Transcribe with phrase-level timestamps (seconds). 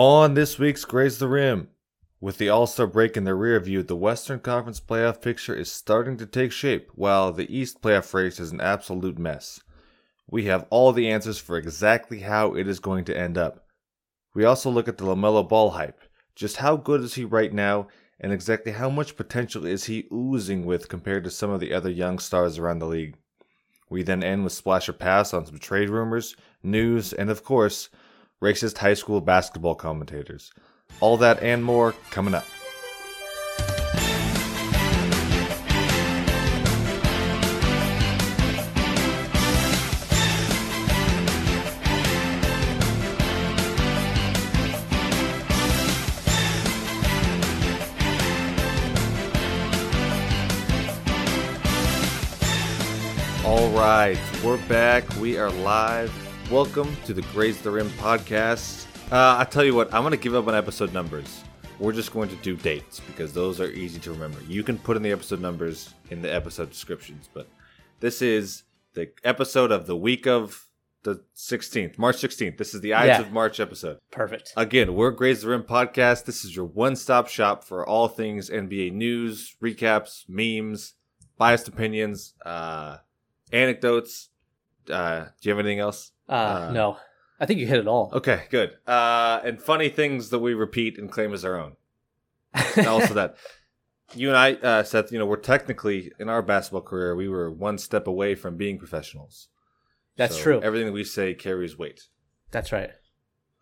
[0.00, 1.70] On this week's Graze the Rim,
[2.20, 5.72] with the All Star break in the rear view, the Western Conference playoff picture is
[5.72, 9.60] starting to take shape, while the East playoff race is an absolute mess.
[10.28, 13.66] We have all the answers for exactly how it is going to end up.
[14.34, 16.00] We also look at the LaMelo Ball hype.
[16.36, 17.88] Just how good is he right now,
[18.20, 21.90] and exactly how much potential is he oozing with compared to some of the other
[21.90, 23.16] young stars around the league?
[23.90, 27.88] We then end with Splash or Pass on some trade rumors, news, and of course,
[28.42, 30.52] racist high school basketball commentators.
[31.00, 32.46] All that and more coming up.
[53.44, 55.04] All right, we're back.
[55.16, 56.27] We are live.
[56.50, 58.86] Welcome to the Graze the Rim podcast.
[59.12, 61.42] Uh, I tell you what, I'm going to give up on episode numbers.
[61.78, 64.38] We're just going to do dates because those are easy to remember.
[64.48, 67.48] You can put in the episode numbers in the episode descriptions, but
[68.00, 68.62] this is
[68.94, 70.64] the episode of the week of
[71.02, 72.56] the 16th, March 16th.
[72.56, 73.20] This is the Ides Yeah.
[73.20, 73.98] of March episode.
[74.10, 74.52] Perfect.
[74.56, 76.24] Again, we're Graze the Rim podcast.
[76.24, 80.94] This is your one stop shop for all things NBA news, recaps, memes,
[81.36, 82.96] biased opinions, uh,
[83.52, 84.30] anecdotes.
[84.90, 86.12] Uh, do you have anything else?
[86.28, 86.32] Uh,
[86.68, 86.96] Uh, no,
[87.40, 88.10] I think you hit it all.
[88.12, 88.76] Okay, good.
[88.86, 91.76] Uh, and funny things that we repeat and claim as our own.
[92.76, 93.36] And also that
[94.14, 97.50] you and I, uh, Seth, you know, we're technically in our basketball career, we were
[97.50, 99.48] one step away from being professionals.
[100.16, 100.60] That's So true.
[100.62, 102.08] Everything that we say carries weight.
[102.50, 102.90] That's right.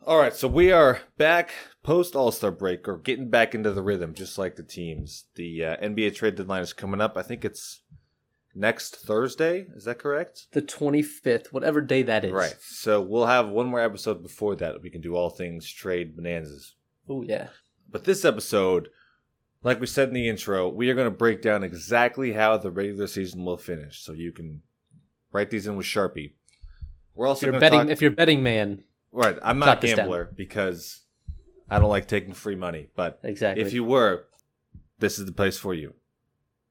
[0.07, 1.51] All right, so we are back
[1.83, 5.25] post All Star break, or getting back into the rhythm, just like the teams.
[5.35, 7.17] The uh, NBA trade deadline is coming up.
[7.17, 7.83] I think it's
[8.57, 9.67] next Thursday.
[9.77, 10.47] Is that correct?
[10.53, 12.33] The 25th, whatever day that is.
[12.33, 12.57] Right.
[12.61, 14.83] So we'll have one more episode before that.
[14.83, 16.73] We can do all things trade bonanzas.
[17.09, 17.49] Oh, yeah.
[17.89, 18.89] But this episode,
[19.63, 22.71] like we said in the intro, we are going to break down exactly how the
[22.71, 24.03] regular season will finish.
[24.03, 24.63] So you can
[25.31, 26.33] write these in with Sharpie.
[27.15, 28.83] We're If also you're betting, talk- if you're betting man,
[29.13, 29.39] right.
[29.43, 31.03] I'm not a gambler because
[31.71, 32.89] I don't like taking free money.
[32.97, 33.65] But exactly.
[33.65, 34.25] if you were,
[34.99, 35.95] this is the place for you.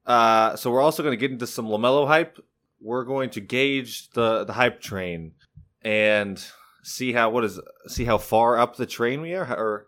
[0.05, 2.37] Uh, so we're also going to get into some Lamelo hype.
[2.79, 5.33] We're going to gauge the the hype train
[5.81, 6.43] and
[6.83, 9.87] see how what is see how far up the train we are, or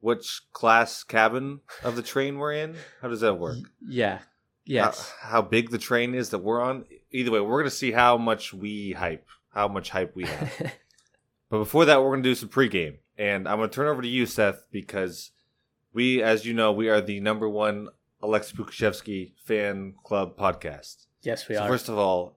[0.00, 2.76] which class cabin of the train we're in.
[3.00, 3.58] How does that work?
[3.86, 4.18] yeah.
[4.66, 5.10] Yes.
[5.20, 6.84] How, how big the train is that we're on.
[7.10, 10.72] Either way, we're going to see how much we hype, how much hype we have.
[11.50, 12.98] But before that, we're going to do some pregame.
[13.18, 15.32] And I'm going to turn over to you, Seth, because
[15.92, 17.88] we, as you know, we are the number one
[18.22, 21.06] Aleksej Pokusevski fan club podcast.
[21.22, 21.68] yes, we so are.
[21.68, 22.36] first of all,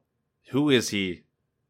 [0.52, 1.24] who is he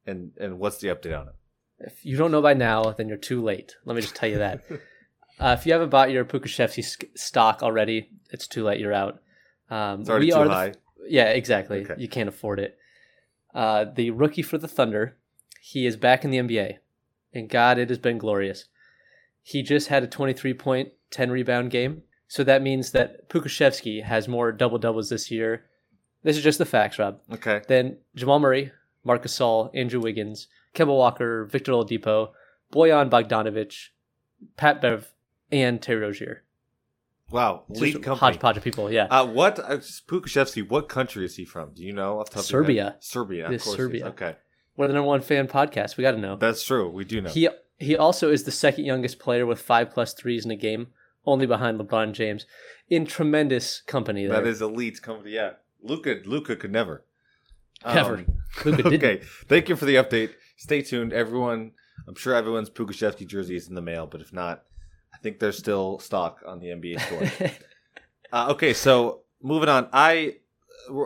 [0.06, 1.34] and, and what's the update on him?
[1.80, 3.76] if you don't know by now, then you're too late.
[3.86, 4.64] Let me just tell you that.
[5.40, 8.80] uh, if you haven't bought your Pukashevsky sk- stock already, it's too late.
[8.80, 9.22] You're out.
[9.70, 10.74] Um, It's already we too are high.
[11.08, 11.82] Yeah, exactly.
[11.82, 11.96] Okay.
[11.98, 12.78] You can't afford it.
[13.54, 15.18] Uh, the rookie for the Thunder,
[15.60, 16.78] he is back in the NBA,
[17.34, 18.66] and God, it has been glorious.
[19.42, 24.28] He just had a 23 point, 10 rebound game, so that means that Pokusevski has
[24.28, 25.66] more double doubles this year.
[26.24, 27.20] This is just the facts, Rob.
[27.32, 27.62] okay.
[27.68, 28.72] Then Jamal Murray,
[29.04, 32.32] Marcus Gasol, Andrew Wiggins, Kemba Walker, Victor Oladipo,
[32.74, 33.90] Bojan Bogdanovic,
[34.58, 35.14] Pat Bev,
[35.52, 36.42] and Terry Rozier.
[37.30, 37.66] Wow.
[37.70, 38.16] Lead company.
[38.16, 38.92] hodgepodge of people.
[38.92, 39.06] Yeah.
[39.12, 41.76] Uh, what, uh, Pokusevski, what country is he from?
[41.76, 42.20] Do you know?
[42.20, 42.66] Off top of your head?
[42.66, 42.96] Serbia.
[43.00, 43.52] Serbia.
[43.52, 43.76] Of course.
[43.76, 44.08] Serbia.
[44.08, 44.36] Okay.
[44.76, 45.98] We're the number one fan podcast.
[45.98, 46.38] We got to know.
[46.38, 46.90] That's true.
[46.90, 47.30] We do know.
[47.30, 50.88] He he also is the second youngest player with five plus threes in a game,
[51.26, 52.46] only behind LeBron James,
[52.90, 54.26] in tremendous company.
[54.26, 54.42] There.
[54.42, 55.32] That is elite company.
[55.32, 55.52] Yeah,
[55.82, 56.22] Luka.
[56.26, 57.06] Luka could never.
[57.86, 58.18] Never.
[58.18, 58.26] Um,
[58.66, 58.94] Luka didn't.
[59.04, 59.22] okay.
[59.48, 60.32] Thank you for the update.
[60.58, 61.72] Stay tuned, everyone.
[62.08, 64.64] I'm sure everyone's Pokusevski jersey is in the mail, but if not,
[65.14, 67.52] I think there's still stock on the NBA store.
[68.32, 69.90] uh, okay, so moving on.
[69.94, 70.38] I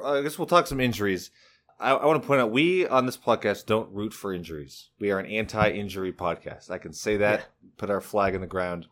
[0.04, 1.32] I guess we'll talk some injuries.
[1.80, 4.90] I, I want to point out we on this podcast don't root for injuries.
[5.00, 6.72] We are an anti-injury podcast.
[6.72, 7.48] I can say that.
[7.78, 8.88] Put our flag in the ground.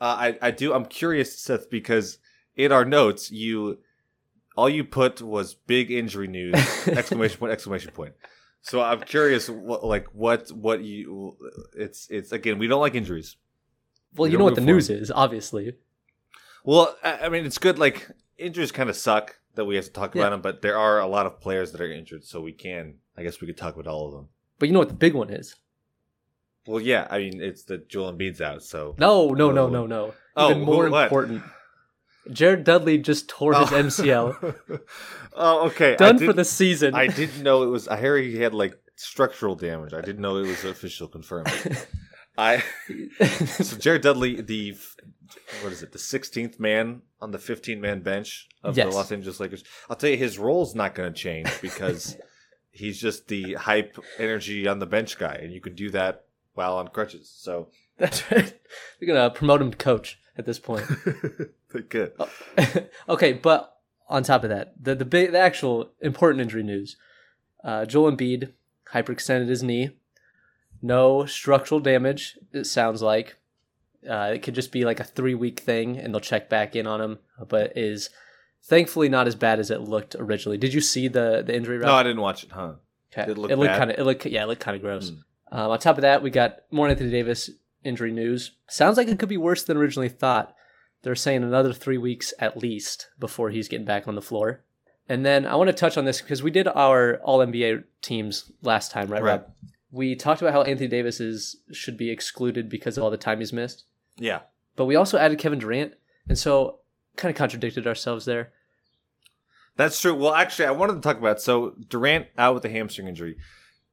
[0.00, 0.72] Uh, I I do.
[0.72, 2.18] I'm curious, Seth, because
[2.56, 3.78] in our notes you
[4.56, 6.54] all you put was big injury news
[6.88, 8.14] exclamation point exclamation point.
[8.62, 11.36] So I'm curious, what, like what what you
[11.76, 13.36] it's it's again we don't like injuries.
[14.16, 15.76] well, We you know what the news is, obviously.
[16.64, 17.78] Well, I I mean, it's good.
[17.78, 18.08] Like
[18.38, 20.22] injuries kind of suck that we have to talk Yeah.
[20.22, 22.94] about them, but there are a lot of players that are injured, so we can.
[23.16, 24.28] I guess we could talk about all of them.
[24.58, 25.56] But you know what the big one is?
[26.66, 27.06] Well, yeah.
[27.10, 30.14] I mean, it's the Joel Embiid's out, so No, no, no, no, no.
[30.36, 31.04] Oh, Even more what?
[31.04, 31.42] important.
[32.30, 33.74] Jared Dudley just tore his Oh.
[33.82, 34.80] MCL.
[35.34, 35.96] oh, okay.
[35.96, 36.94] Done for the season.
[36.94, 37.88] I didn't know it was.
[37.88, 39.94] I hear he had like structural damage.
[39.94, 41.48] I didn't know it was official confirmed.
[42.38, 42.62] I
[43.62, 44.76] so Jared Dudley, the
[45.62, 48.90] what is it, the 16th man on the 15 man bench of Yes.
[48.90, 49.64] the Los Angeles Lakers.
[49.88, 52.16] I'll tell you, his role's not going to change because
[52.70, 56.24] he's just the hype energy on the bench guy, and you can do that
[56.54, 57.32] while on crutches.
[57.34, 57.68] So
[58.00, 58.58] That's right.
[58.98, 60.86] They're gonna promote him to coach at this point.
[61.70, 62.12] they're good.
[63.08, 63.76] okay, but
[64.08, 66.96] on top of that, the the big, the actual important injury news:
[67.62, 68.52] uh, Joel Embiid
[68.92, 69.90] hyperextended his knee.
[70.80, 72.38] No structural damage.
[72.52, 73.36] It sounds like
[74.08, 76.86] uh, it could just be like a three week thing, and they'll check back in
[76.86, 77.18] on him.
[77.50, 78.08] But is
[78.62, 80.56] thankfully not as bad as it looked originally.
[80.56, 81.76] Did you see the the injury?
[81.78, 81.92] No.
[81.92, 82.76] I didn't watch it, huh?
[83.12, 83.26] Okay.
[83.26, 85.10] Did it look looked kind of it looked yeah, it looked kind of gross.
[85.10, 85.16] Hmm.
[85.52, 87.50] Um, on top of that, we got more Anthony Davis
[87.84, 88.52] injury news.
[88.68, 90.54] Sounds like it could be worse than originally thought.
[91.02, 94.62] They're saying another three weeks at least before he's getting back on the floor.
[95.08, 98.52] And then I want to touch on this because we did our All NBA teams
[98.62, 99.22] last time, right?
[99.22, 99.30] Right.
[99.40, 99.46] Rob?
[99.90, 103.40] We talked about how Anthony Davis is should be excluded because of all the time
[103.40, 103.84] he's missed,
[104.18, 104.40] Yeah.
[104.76, 105.94] but we also added Kevin Durant,
[106.28, 106.78] and so
[107.16, 108.52] kind of contradicted ourselves there.
[109.76, 110.14] That's true.
[110.14, 113.36] Well, actually, I wanted to talk about so Durant out with a hamstring injury.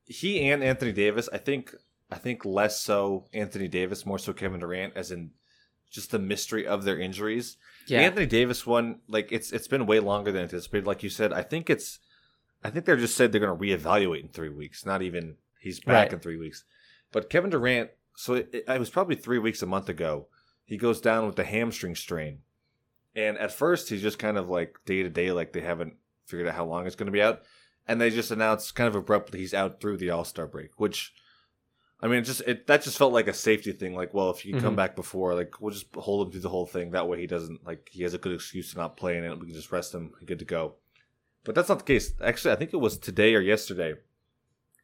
[0.07, 1.75] He and Anthony Davis, I think,
[2.11, 5.31] I think less so Anthony Davis, more so Kevin Durant, as in
[5.89, 7.57] just the mystery of their injuries.
[7.87, 10.87] Yeah, The Anthony Davis one, like it's it's been way longer than anticipated.
[10.87, 11.99] Like you said, I think it's,
[12.63, 14.85] I think they're just said they're going to reevaluate in three weeks.
[14.85, 16.13] Not even he's back Right.
[16.13, 16.63] in three weeks.
[17.11, 20.27] But Kevin Durant, so it, it, it was probably three weeks a month ago.
[20.65, 22.39] He goes down with the hamstring strain,
[23.15, 25.93] and at first he's just kind of like day to day, like they haven't
[26.25, 27.43] figured out how long it's going to be out,
[27.87, 31.13] and they just announced kind of abruptly he's out through the All Star break, which.
[31.99, 33.95] I mean, it just it that just felt like a safety thing.
[33.95, 34.77] Like, well, if you come Mhm.
[34.77, 36.91] back before, like we'll just hold him through the whole thing.
[36.91, 39.39] That way, he doesn't like he has a good excuse to not play in it.
[39.39, 40.75] We can just rest him, good to go.
[41.43, 42.13] But that's not the case.
[42.21, 43.95] Actually, I think it was today or yesterday.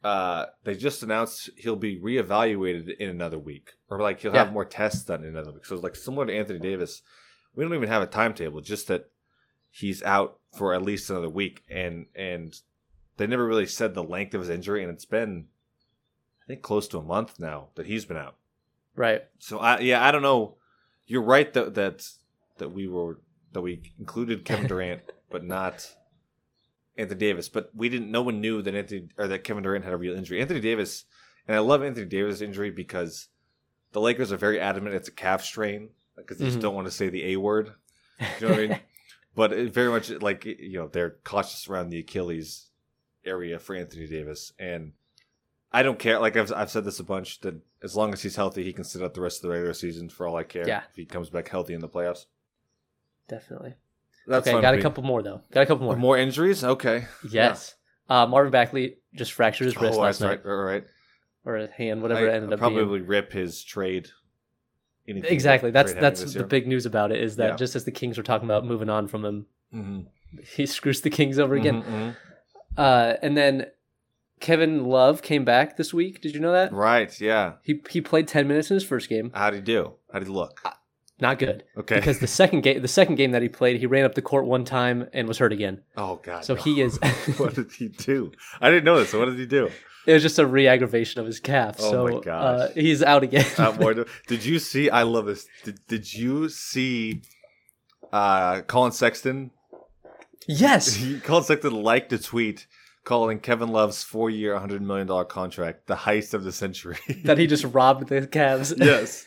[0.02, 4.64] Uh, they just announced he'll be reevaluated in another week, or like he'll have more
[4.64, 5.66] tests done in another week.
[5.66, 7.00] So, like similar to Anthony Davis,
[7.54, 8.60] we don't even have a timetable.
[8.60, 9.08] Just that
[9.70, 12.60] he's out for at least another week, and and
[13.16, 15.46] they never really said the length of his injury, and it's been,
[16.42, 18.36] I think, close to a month now that he's been out.
[18.96, 19.22] right.
[19.38, 20.56] So I yeah, I don't know.
[21.06, 22.08] You're right that that
[22.58, 23.18] that we were
[23.52, 25.94] that we included Kevin Durant, but not
[26.96, 27.48] Anthony Davis.
[27.48, 28.10] But we didn't.
[28.10, 30.40] No one knew that Anthony or that Kevin Durant had a real injury.
[30.40, 31.04] Anthony Davis,
[31.46, 33.28] and I love Anthony Davis' injury because
[33.92, 36.62] the Lakers are very adamant it's a calf strain because they just Mhm.
[36.62, 37.74] don't want to say the A word.
[38.40, 38.80] You know what I mean?
[39.36, 42.70] But it very much like you know they're cautious around the Achilles
[43.24, 44.92] area for Anthony Davis, and
[45.72, 46.18] I don't care.
[46.18, 48.84] Like I've I've said this a bunch that as long as he's healthy, he can
[48.84, 50.66] sit out the rest of the regular season for all I care.
[50.66, 50.82] Yeah.
[50.90, 52.26] if he comes back healthy in the playoffs.
[53.28, 53.74] Definitely.
[54.26, 55.42] That's okay, got a couple more though.
[55.52, 55.96] Got a couple more.
[55.96, 56.64] more injuries.
[56.64, 57.74] Okay, Yes.
[58.08, 60.84] Uh, Marvin Bagley just fractured his wrist oh, last that's night, right, right,
[61.46, 62.80] or his hand, whatever I, it ended I'll up being.
[62.80, 64.08] probably rip his trade.
[65.06, 65.70] Exactly.
[65.70, 66.46] That's trade that's the year.
[66.46, 67.56] big news about it is that Yeah.
[67.56, 70.06] just as the Kings were talking about moving on from him, Mhm.
[70.56, 71.82] he screws the Kings over again.
[71.82, 72.16] Mhm, mhm.
[72.76, 73.66] Uh, and then
[74.40, 76.20] Kevin Love came back this week.
[76.20, 76.72] Did you know that?
[76.72, 77.18] Right.
[77.20, 77.54] Yeah.
[77.62, 79.30] He he played ten minutes in his first game.
[79.34, 79.94] How did he do?
[80.12, 80.60] How did he look?
[81.20, 81.94] Not good Okay.
[81.96, 84.46] because the second game the second game that he played, he ran up the court
[84.46, 85.82] one time and was hurt again.
[85.96, 86.44] oh god.
[86.44, 86.62] So no.
[86.62, 86.98] he is.
[87.36, 88.32] what did he do?
[88.60, 89.10] I didn't know this.
[89.10, 89.70] So what did he do?
[90.06, 91.76] it was just a re-aggravation of his calf.
[91.78, 92.60] Oh so my gosh.
[92.60, 93.46] Uh, he's out again.
[93.80, 93.94] More.
[94.26, 94.90] did you see?
[94.90, 95.46] I love this.
[95.62, 97.22] Did, did you see?
[98.12, 99.50] Uh, Collin Sexton.
[100.46, 100.94] Yes.
[100.96, 102.66] He, Collin Sexton liked a tweet
[103.04, 106.96] calling Kevin Love's four-year, hundred million dollar contract the heist of the century.
[107.24, 108.74] that he just robbed the Cavs.
[108.78, 109.26] yes.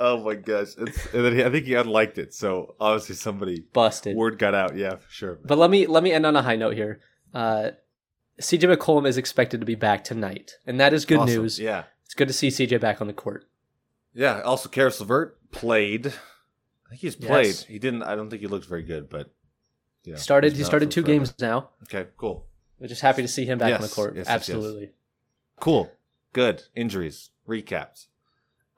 [0.00, 0.68] Oh my gosh!
[0.78, 2.32] It's, and then he, I think he unliked it.
[2.32, 4.16] So obviously somebody Busted.
[4.16, 4.76] word got out.
[4.76, 5.38] Yeah, for sure.
[5.44, 7.00] But let me let me end on a high note here.
[7.34, 7.70] Uh,
[8.40, 11.42] CJ McCollum is expected to be back tonight, and that is good Awesome.
[11.42, 11.58] news.
[11.58, 11.84] Yeah.
[12.04, 13.46] It's good to see CJ back on the court.
[14.14, 14.40] Yeah.
[14.42, 16.06] Also, Caris LeVert played.
[16.06, 17.46] I think he's played.
[17.46, 17.64] Yes.
[17.64, 18.04] He didn't.
[18.04, 19.30] I don't think he looked very good, but
[20.04, 21.18] yeah, started he started two forever.
[21.18, 21.70] games now.
[21.84, 22.46] Okay, cool,
[22.78, 24.14] We're just happy to see him back on the court.
[24.16, 24.34] yes, yes, yes.
[24.34, 24.90] Absolutely.
[25.60, 25.90] cool,
[26.32, 26.62] good.
[26.74, 28.06] Injuries recaps.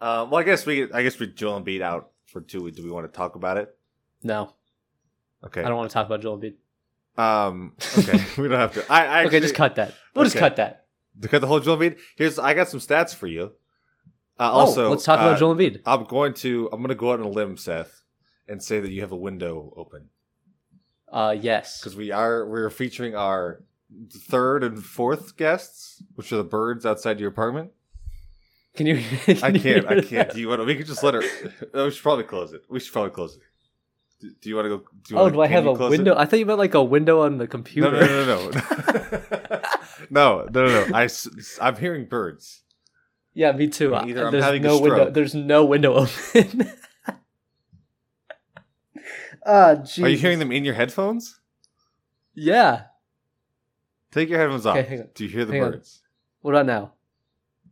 [0.01, 0.91] Um, well, I guess we.
[0.93, 2.77] I guess we Joel Embiid out for two weeks.
[2.77, 3.77] Do we want to talk about it?
[4.23, 4.55] No,
[5.45, 5.63] Okay.
[5.63, 6.55] I don't want to talk about Joel Embiid.
[7.19, 7.75] Um.
[7.99, 8.23] Okay.
[8.39, 8.93] we don't have to.
[8.93, 9.07] I.
[9.07, 9.95] I okay, just cut that.
[10.15, 10.87] We'll just cut that.
[11.21, 11.99] To cut the whole Joel Embiid.
[12.17, 12.39] Here's.
[12.39, 13.53] I got some stats for you.
[14.39, 15.83] Uh, oh, also, let's talk uh, about Joel Embiid.
[15.85, 16.69] I'm going to.
[16.73, 18.03] I'm going to go out on a limb, Seth,
[18.49, 20.09] and say that you have a window open
[21.11, 21.81] uh, yes.
[21.81, 23.63] Because we are we're featuring our
[24.13, 27.73] third and fourth guests, which are the birds outside your apartment.
[28.75, 29.03] Can you?
[29.25, 29.87] Can I can't.
[29.87, 30.33] I can't.
[30.33, 30.65] Do you want to?
[30.65, 31.23] We could just let her.
[31.75, 32.63] we should probably close it.
[32.69, 33.43] We should probably close it.
[34.21, 34.85] Do, do you want to go?
[35.09, 36.13] Do oh, want, do I have a window?
[36.13, 36.19] It?
[36.19, 37.91] I thought you meant like a window on the computer.
[37.91, 38.51] No, no, no,
[40.11, 40.47] no.
[40.47, 40.97] no, no, no, no.
[40.97, 41.09] I,
[41.61, 42.63] I'm hearing birds.
[43.35, 43.95] Yeah, me too.
[43.95, 45.11] Either I'm there's having no a window.
[45.11, 45.95] There's no window
[46.35, 46.71] open.
[49.47, 49.77] Ah.
[50.03, 51.41] Are you hearing them in your headphones?
[52.35, 52.83] Yeah.
[54.13, 54.77] Take your headphones off.
[54.77, 55.09] Okay, on.
[55.15, 55.71] Do you hear the Hang on.
[55.73, 56.01] birds?
[56.43, 56.93] What about now?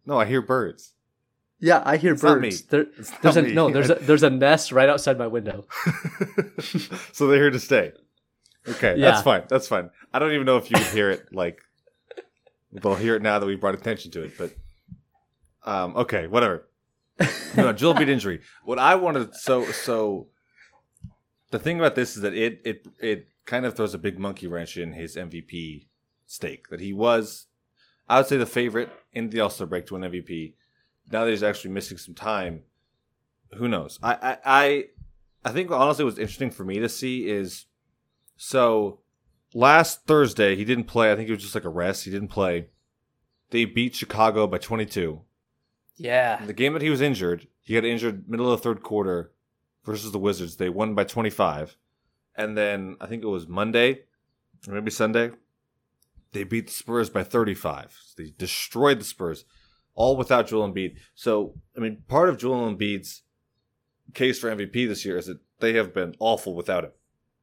[0.07, 0.95] No, I hear birds.
[1.61, 2.49] Yeah, I hear It's not me.
[2.51, 2.63] birds.
[2.63, 3.53] There, It's not there's a me.
[3.53, 3.71] no.
[3.71, 5.67] There's a there's a nest right outside my window.
[7.13, 7.93] so they're here to stay.
[8.69, 9.11] Okay, Yeah.
[9.11, 9.43] that's fine.
[9.49, 9.91] That's fine.
[10.13, 11.27] I don't even know if you can hear it.
[11.33, 11.61] Like,
[12.73, 14.39] they'll hear it now that we brought attention to it.
[14.39, 14.53] But,
[15.65, 16.67] um, okay, whatever.
[17.57, 18.41] No, Joel Embiid injury.
[18.65, 20.29] What I wanted, so so,
[21.50, 24.47] the thing about this is that it it it kind of throws a big monkey
[24.47, 25.87] wrench in his MVP
[26.26, 26.69] stake.
[26.69, 27.47] That he was,
[28.09, 30.55] I would say, the favorite in the All Star break to win MVP.
[31.11, 32.62] Now that he's actually missing some time,
[33.55, 33.99] who knows?
[34.02, 34.85] I I I,
[35.45, 37.67] I think honestly, what's interesting for me to see is
[38.37, 39.00] so
[39.55, 41.11] last Thursday he didn't play.
[41.11, 42.05] I think it was just like a rest.
[42.05, 42.67] He didn't play.
[43.50, 45.23] They beat Chicago by 22.
[45.97, 46.45] Yeah.
[46.45, 49.33] The game that he was injured, he got injured middle of the third quarter
[49.88, 50.57] versus the Wizards.
[50.57, 51.76] They won by 25.
[52.37, 54.02] And then I think it was Monday
[54.68, 55.30] or maybe Sunday.
[56.33, 57.99] They beat the Spurs by 35.
[58.16, 59.45] They destroyed the Spurs,
[59.95, 60.99] all without Joel Embiid.
[61.14, 63.23] So, I mean, part of Joel Embiid's
[64.12, 66.92] case for MVP this year is that they have been awful without him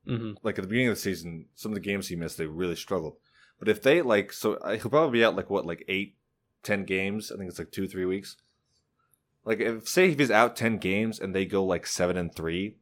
[0.06, 2.46] hmm like at the beginning of the season, some of the games he missed, they
[2.46, 3.18] really struggled.
[3.58, 6.16] But if they like, so uh, he'll probably be out like what, like eight,
[6.62, 7.32] ten games.
[7.32, 8.38] I think it's like two, three weeks.
[9.46, 12.78] Like if say if he's out ten games and they go like seven and three,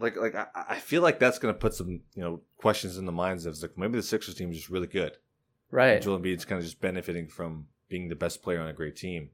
[0.00, 3.12] like like I, I feel like that's gonna put some you know questions in the
[3.12, 5.16] minds of like maybe the Sixers team is just really good.
[5.70, 6.00] Right.
[6.02, 9.30] Joel Embiid's kind of just benefiting from being the best player on a great team.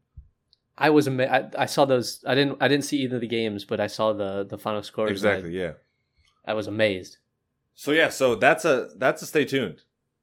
[0.77, 1.27] I was ama-
[1.57, 2.23] I, I saw those.
[2.27, 2.59] I didn't.
[2.61, 5.23] I didn't see either of the games, but I saw the the final scores.
[5.23, 5.73] and I- Exactly, yeah.
[6.45, 7.19] I, was amazed.
[7.77, 9.83] So yeah, so that's a that's a stay tuned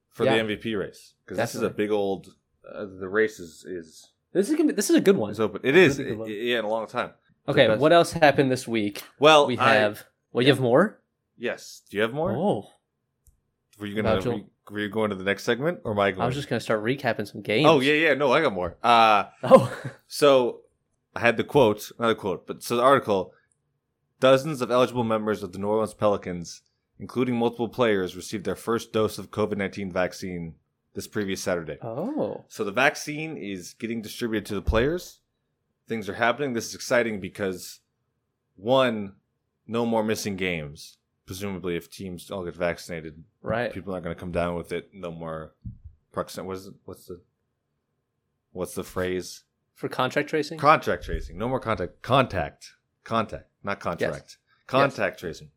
[0.10, 0.44] for Yeah.
[0.44, 2.36] the MVP race because this is a big old.
[2.70, 5.32] Uh, the race is is This is gonna be, this is a good one.
[5.32, 5.62] It's open.
[5.64, 6.30] It is, i- one.
[6.30, 7.12] yeah, in a long time.
[7.48, 9.04] Okay, what else happened this week?
[9.20, 10.06] Well, we I- have.
[10.32, 11.00] well, you have more.
[11.38, 11.82] yes.
[11.90, 12.32] Do you have more?
[12.32, 12.68] Oh,
[13.80, 16.12] Were you gonna were you, were you going to the next segment or am I
[16.12, 16.22] going?
[16.22, 17.68] I was just gonna start recapping some games.
[17.68, 18.14] Oh yeah, yeah.
[18.14, 18.78] No, I got more.
[18.84, 19.76] Uh Oh,
[20.08, 20.62] so
[21.16, 23.34] I had the quote, not a quote, but so the article.
[24.20, 26.62] Dozens of eligible members of the New Orleans Pelicans,
[27.00, 30.54] including multiple players, received their first dose of COVID nineteen vaccine
[30.94, 31.78] this previous Saturday.
[31.82, 35.20] oh, So the vaccine is getting distributed to the players.
[35.88, 36.54] Things are happening.
[36.54, 37.80] This is exciting because
[38.56, 39.14] one,
[39.68, 40.98] no more missing games.
[41.26, 43.72] Presumably, if teams all get vaccinated, right.
[43.72, 44.90] people aren't going to come down with it.
[44.94, 45.54] No more
[46.12, 46.48] proximity.
[46.48, 46.74] What is it?
[46.84, 47.22] What's the
[48.52, 49.44] what's the phrase?
[49.76, 50.58] For contract tracing.
[50.58, 51.38] Contract tracing.
[51.38, 52.02] No more contact.
[52.02, 52.74] Contact.
[53.04, 53.48] Contact.
[53.64, 54.38] Not contract.
[54.68, 55.50] Contact tracing.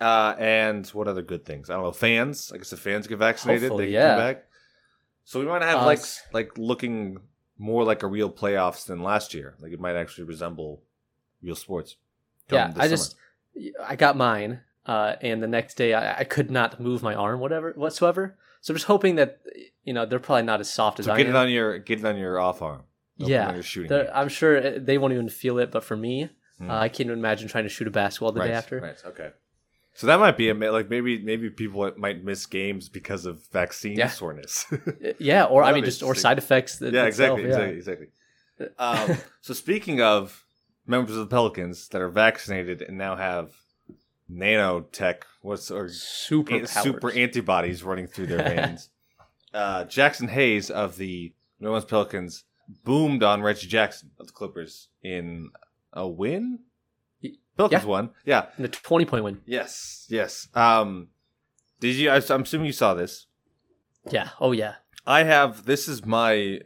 [0.00, 1.70] Uh, and what other good things?
[1.70, 1.92] I don't know.
[1.92, 2.52] Fans.
[2.54, 4.08] I guess if fans get vaccinated, Hopefully, they can yeah.
[4.10, 4.44] come back.
[5.24, 6.22] So we might have like Us.
[6.32, 7.18] like looking
[7.58, 9.54] more like a real playoffs than last year.
[9.60, 10.82] Like it might actually resemble
[11.42, 11.96] real sports.
[12.50, 12.88] yeah, this I summer.
[12.90, 13.16] just
[13.86, 17.40] I got mine, uh, and the next day I, I could not move my arm,
[17.40, 18.36] whatever whatsoever.
[18.60, 19.40] So I'm just hoping that
[19.84, 21.34] you know they're probably not as soft as so I get am.
[21.34, 22.82] it on your get it on your off arm.
[23.18, 23.90] Don't yeah, shooting.
[24.14, 26.70] I'm sure they won't even feel it, but for me, Hmm.
[26.70, 28.80] uh, I can't even imagine trying to shoot a basketball the right, day after.
[28.80, 28.96] Right.
[29.06, 29.30] Okay.
[29.98, 33.96] So that might be a like maybe maybe people might miss games because of vaccine
[33.98, 34.06] Yeah.
[34.08, 34.64] soreness.
[35.18, 36.80] Yeah, or I mean, just or side effects.
[36.80, 38.06] yeah, itself, exactly, exactly, exactly.
[38.78, 40.44] Um, so speaking of
[40.86, 43.50] members of the Pelicans that are vaccinated and now have
[44.30, 48.90] nanotech, what's or Super an- super antibodies running through their veins,
[49.52, 52.44] uh, Jaxson Hayes of the New Orleans Pelicans
[52.84, 55.50] boomed on Reggie Jackson of the Clippers in
[55.92, 56.60] a win.
[57.58, 57.88] Pelicans yeah.
[57.88, 58.10] won.
[58.24, 58.46] Yeah.
[58.58, 59.40] the 20 point win.
[59.44, 60.06] Yes.
[60.08, 60.48] Yes.
[60.54, 61.08] Um,
[61.80, 62.08] did you?
[62.10, 63.26] I'm assuming you saw this.
[64.10, 64.30] Yeah.
[64.40, 64.76] Oh yeah.
[65.06, 66.60] I have this is my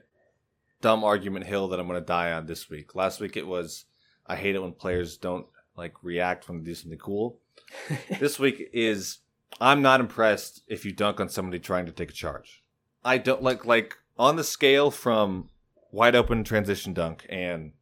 [0.83, 2.95] dumb argument hill that I'm going to die on this week.
[2.95, 3.87] Last week it was
[4.27, 5.47] I hate it when players don't
[5.77, 7.39] like react when they do something cool.
[8.21, 9.21] this week is
[9.61, 12.63] I'm not impressed if you dunk on somebody trying to take a charge.
[13.03, 15.49] I don't like like on the scale from
[15.91, 17.73] wide open transition dunk and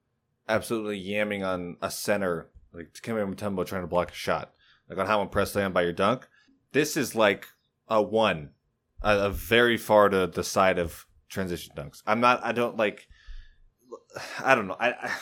[0.48, 4.52] absolutely yamming on a center like Dikembe Mutombo trying to block a shot.
[4.88, 6.28] Like on how impressed I am by your dunk.
[6.72, 7.46] This is like
[7.88, 8.50] a one,
[9.02, 12.02] a, a very far to the side of transition dunks.
[12.06, 12.44] I'm not.
[12.44, 13.06] I don't like.
[14.42, 14.76] I don't know.
[14.78, 14.90] I.
[14.90, 15.10] I,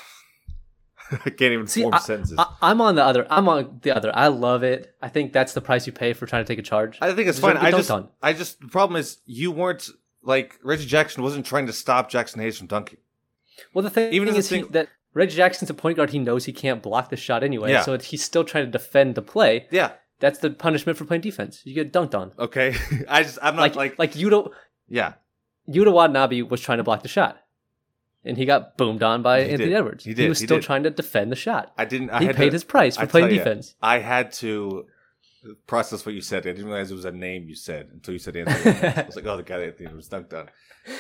[1.11, 2.37] I can't even See, form sentences.
[2.39, 3.27] I, I'm on the other.
[3.31, 4.15] I'm on the other.
[4.15, 4.95] I love it.
[5.01, 6.99] I think that's the price you pay for trying to take a charge.
[7.01, 7.57] I think it's fine.
[7.57, 8.09] I just, on.
[8.23, 9.89] I just, the problem is you weren't
[10.23, 12.99] like Reggie Jackson wasn't trying to stop Jaxson Hayes from dunking.
[13.73, 16.11] Well, the thing Even is the he, that Reggie Jackson's a point guard.
[16.11, 17.83] He knows he can't block the shot anyway, Yeah.
[17.83, 19.67] so he's still trying to defend the play.
[19.71, 19.93] Yeah.
[20.21, 21.61] That's the punishment for playing defense.
[21.65, 22.33] You get dunked on.
[22.39, 22.75] Okay.
[23.09, 24.51] I just, I'm not Like like, like Yuta
[24.89, 25.15] yeah.
[25.69, 27.39] Yuta Watanabe was trying to block the shot.
[28.25, 29.77] and he got boomed on by He Anthony did.
[29.77, 30.05] Edwards.
[30.05, 30.29] He did.
[30.29, 30.65] was He still did.
[30.65, 31.73] trying to defend the shot.
[31.77, 32.11] I didn't.
[32.11, 33.75] I he paid to, his price for I playing defense.
[33.83, 34.87] I had to
[35.67, 36.39] process what you said.
[36.47, 38.75] I didn't realize it was a name you said until you said Anthony.
[38.77, 38.99] Edwards.
[38.99, 40.49] I was like, oh, the guy that Anthony Edwards dunked on.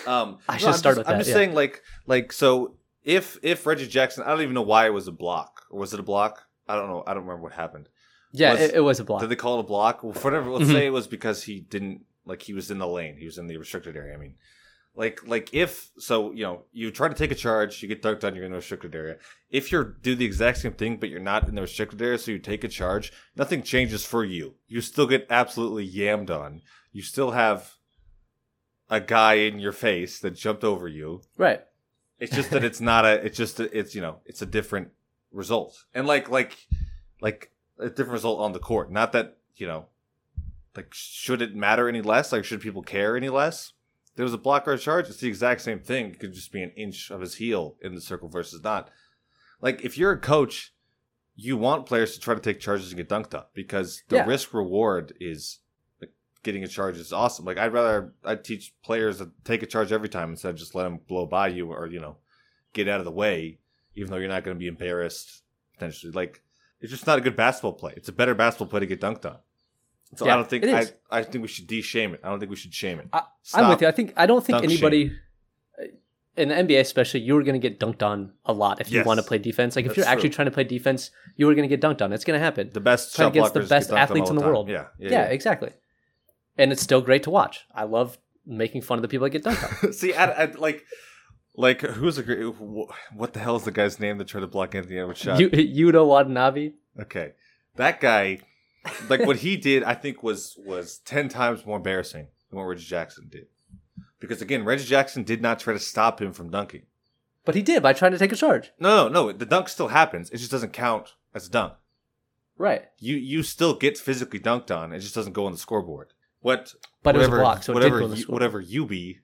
[0.06, 1.34] Um, I no, should I'm start just, with I'm that, just yeah.
[1.34, 2.76] saying, like, like so.
[3.04, 5.94] If if Reggie Jackson, I don't even know why it was a block, or was
[5.94, 6.42] it a block?
[6.68, 7.02] I don't know.
[7.06, 7.88] I don't remember what happened.
[8.32, 9.20] Yeah, Was- it, it was a block.
[9.20, 10.02] Did they call it a block?
[10.02, 10.72] Well, whatever, let's Mhm.
[10.74, 13.16] say it was because he didn't like he was in the lane.
[13.16, 14.14] He was in the restricted area.
[14.14, 14.34] I mean,
[14.94, 18.24] like like if so, you know, you try to take a charge, you get dunked
[18.24, 19.16] on, you're in the restricted area.
[19.48, 22.32] If you do the exact same thing, but you're not in the restricted area, so
[22.32, 24.56] you take a charge, nothing changes for you.
[24.66, 26.60] You still get absolutely yammed on.
[26.92, 27.74] You still have
[28.90, 31.22] a guy in your face that jumped over you.
[31.38, 31.62] right.
[32.18, 33.24] It's just that it's not a.
[33.24, 34.88] It's just a, it's you know it's a different
[35.32, 36.56] result, and like like
[37.20, 38.90] like a different result on the court.
[38.90, 39.86] Not that you know,
[40.76, 42.32] like should it matter any less?
[42.32, 43.72] Like should people care any less?
[44.16, 45.08] There was a block or a charge.
[45.08, 46.06] It's the exact same thing.
[46.10, 48.90] It could just be an inch of his heel in the circle versus not.
[49.60, 50.72] Like if you're a coach,
[51.36, 54.24] you want players to try to take charges and get dunked up because the Yeah.
[54.26, 55.60] risk reward is
[56.48, 57.44] getting a charge is awesome.
[57.44, 60.74] Like I'd rather I'd teach players to take a charge every time instead of just
[60.74, 62.16] let them blow by you or you know
[62.72, 63.58] get out of the way,
[63.96, 65.42] even though you're not going to be embarrassed
[65.74, 66.10] potentially.
[66.10, 66.42] Like
[66.80, 67.92] it's just not a good basketball play.
[67.96, 69.36] It's a better basketball play to get dunked on.
[70.16, 70.86] So I don't think I.
[71.10, 72.20] I think we should de-shame it.
[72.24, 73.08] I don't think we should shame it.
[73.12, 73.88] I, I'm with you.
[73.88, 75.12] I think I don't think anybody
[75.78, 75.84] uh,
[76.38, 79.02] in the NBA, especially, you are going to get dunked on a lot if you
[79.04, 79.76] want to play defense.
[79.76, 80.36] Like if That's you're actually true.
[80.36, 82.12] trying to play defense, you are going to get dunked on.
[82.12, 82.70] It's going to happen.
[82.72, 84.50] The best against the best get dunked on athletes all in the time.
[84.50, 84.68] world.
[84.68, 85.72] Yeah, yeah, yeah, exactly.
[86.58, 87.66] And it's still great to watch.
[87.74, 89.92] I love making fun of the people that get dunked on.
[89.92, 90.84] See, I, I like,
[91.56, 92.42] like who's a great?
[92.42, 95.40] What the hell is the guy's name that tried to block Anthony Edwards' shot?
[95.40, 96.72] you, Yuto Watanabe.
[97.00, 97.32] okay,
[97.76, 98.40] that guy,
[99.08, 102.84] like what he did, I think was was ten times more embarrassing than what Reggie
[102.84, 103.46] Jackson did.
[104.20, 106.82] Because again, Reggie Jackson did not try to stop him from dunking.
[107.44, 108.72] But he did by trying to take a charge.
[108.78, 109.32] No, no, no.
[109.32, 110.28] The dunk still happens.
[110.30, 111.74] It just doesn't count as a dunk.
[112.58, 112.86] Right.
[112.98, 114.92] You you still get physically dunked on.
[114.92, 116.12] It just doesn't go on the scoreboard.
[116.40, 116.74] What?
[117.02, 118.42] But it was whatever, so it did whatever go on the you- scoreboard.
[118.52, 119.16] whatever Yubi,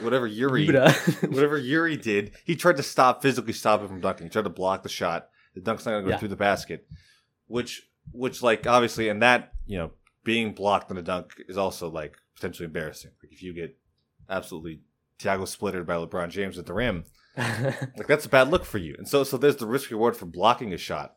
[0.00, 0.66] whatever Yuri,
[1.28, 4.26] whatever Yuri did, he tried to stop physically stop him from dunking.
[4.26, 5.28] He tried to block the shot.
[5.54, 6.18] The dunk's not going to go Yeah.
[6.18, 6.86] through the basket,
[7.46, 9.90] which which like obviously, and that you know
[10.24, 13.12] being blocked on a dunk is also like potentially embarrassing.
[13.22, 13.76] Like if you get
[14.28, 14.80] absolutely
[15.18, 17.04] Tiago splittered by LeBron James at the rim,
[17.36, 18.94] like that's a bad look for you.
[18.98, 21.14] And so so there's the risk reward for blocking a shot.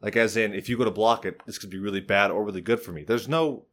[0.00, 2.44] Like as in, if you go to block it, this could be really bad or
[2.44, 3.02] really good for me.
[3.02, 3.64] There's no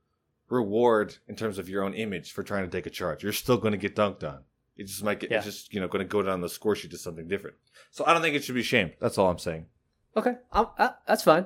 [0.50, 3.24] reward in terms of your own image for trying to take a charge.
[3.24, 4.40] You're still going to get dunked on.
[4.78, 5.38] It just might get Yeah.
[5.38, 7.56] it's just you know going to go down the score sheet to something different.
[7.92, 8.94] So I don't think it should be shamed.
[9.00, 9.66] That's all I'm saying.
[10.18, 11.46] okay, I'm, uh, that's fine.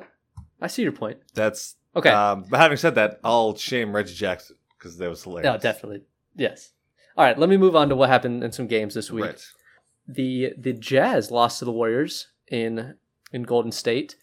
[0.61, 1.17] I see your point.
[1.33, 2.09] That's Okay.
[2.09, 5.51] Um, but having said that, I'll shame Reggie Jackson because that was hilarious.
[5.53, 6.03] no, definitely.
[6.35, 6.71] Yes.
[7.17, 9.25] All right, let me move on to what happened in some games this week.
[9.25, 9.45] Right.
[10.07, 12.95] the the Jazz lost to the Warriors in
[13.31, 14.15] in Golden State,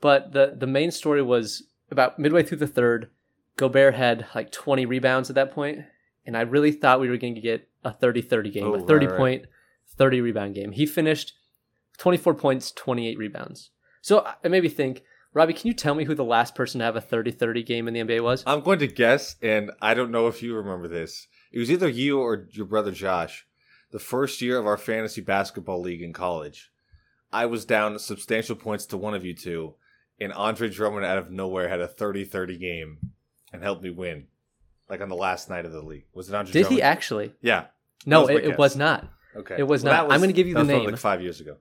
[0.00, 3.10] but the the main story was about midway through the third,
[3.56, 5.80] Gobert had like 20 rebounds at that point,
[6.26, 8.86] and I really thought we were going to get a 30-30 game, Oh, a right,
[8.86, 9.16] 30 right.
[9.16, 9.46] point,
[9.96, 10.72] 30 rebound game.
[10.72, 11.32] He finished
[11.98, 13.70] 24 points, 28 rebounds.
[14.02, 16.84] So it made me think, Robbie, can you tell me who the last person to
[16.84, 18.42] have a 30-30 game in the NBA was?
[18.46, 21.26] I'm going to guess, and I don't know if you remember this.
[21.52, 23.46] It was either you or your brother Josh.
[23.90, 26.70] The first year of our fantasy basketball league in college,
[27.32, 29.74] I was down substantial points to one of you two,
[30.20, 32.98] and Andre Drummond out of nowhere had a 30-30 game
[33.54, 34.26] and helped me win.
[34.90, 36.04] Like on the last night of the league.
[36.12, 36.76] Was it Andre Did Drummond?
[36.78, 37.32] he actually?
[37.40, 37.66] Yeah.
[38.04, 39.08] No, was it, it was not.
[39.34, 39.56] Okay.
[39.58, 40.08] It was Well, not.
[40.08, 40.90] that I'm gonna give you that the was name.
[40.90, 41.56] Like five years ago.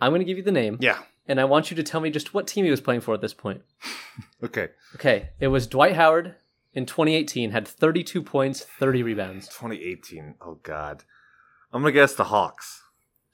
[0.00, 0.78] I'm going to give you the name.
[0.80, 0.98] Yeah.
[1.28, 3.20] and I want you to tell me just what team he was playing for at
[3.20, 3.62] this point.
[4.44, 4.68] Okay.
[4.96, 6.34] Okay, it was Dwight Howard
[6.74, 9.46] in 2018, had 32 points, 30 rebounds.
[9.48, 10.34] 2018.
[10.40, 11.04] Oh God.
[11.72, 12.82] I'm gonna guess the Hawks.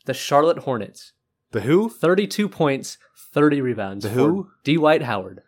[0.04, 1.12] The Charlotte Hornets,
[1.50, 1.88] The who?
[1.88, 2.98] 32 points,
[3.32, 4.04] 30 rebounds.
[4.04, 4.50] The who?
[4.64, 5.42] Dwight Howard.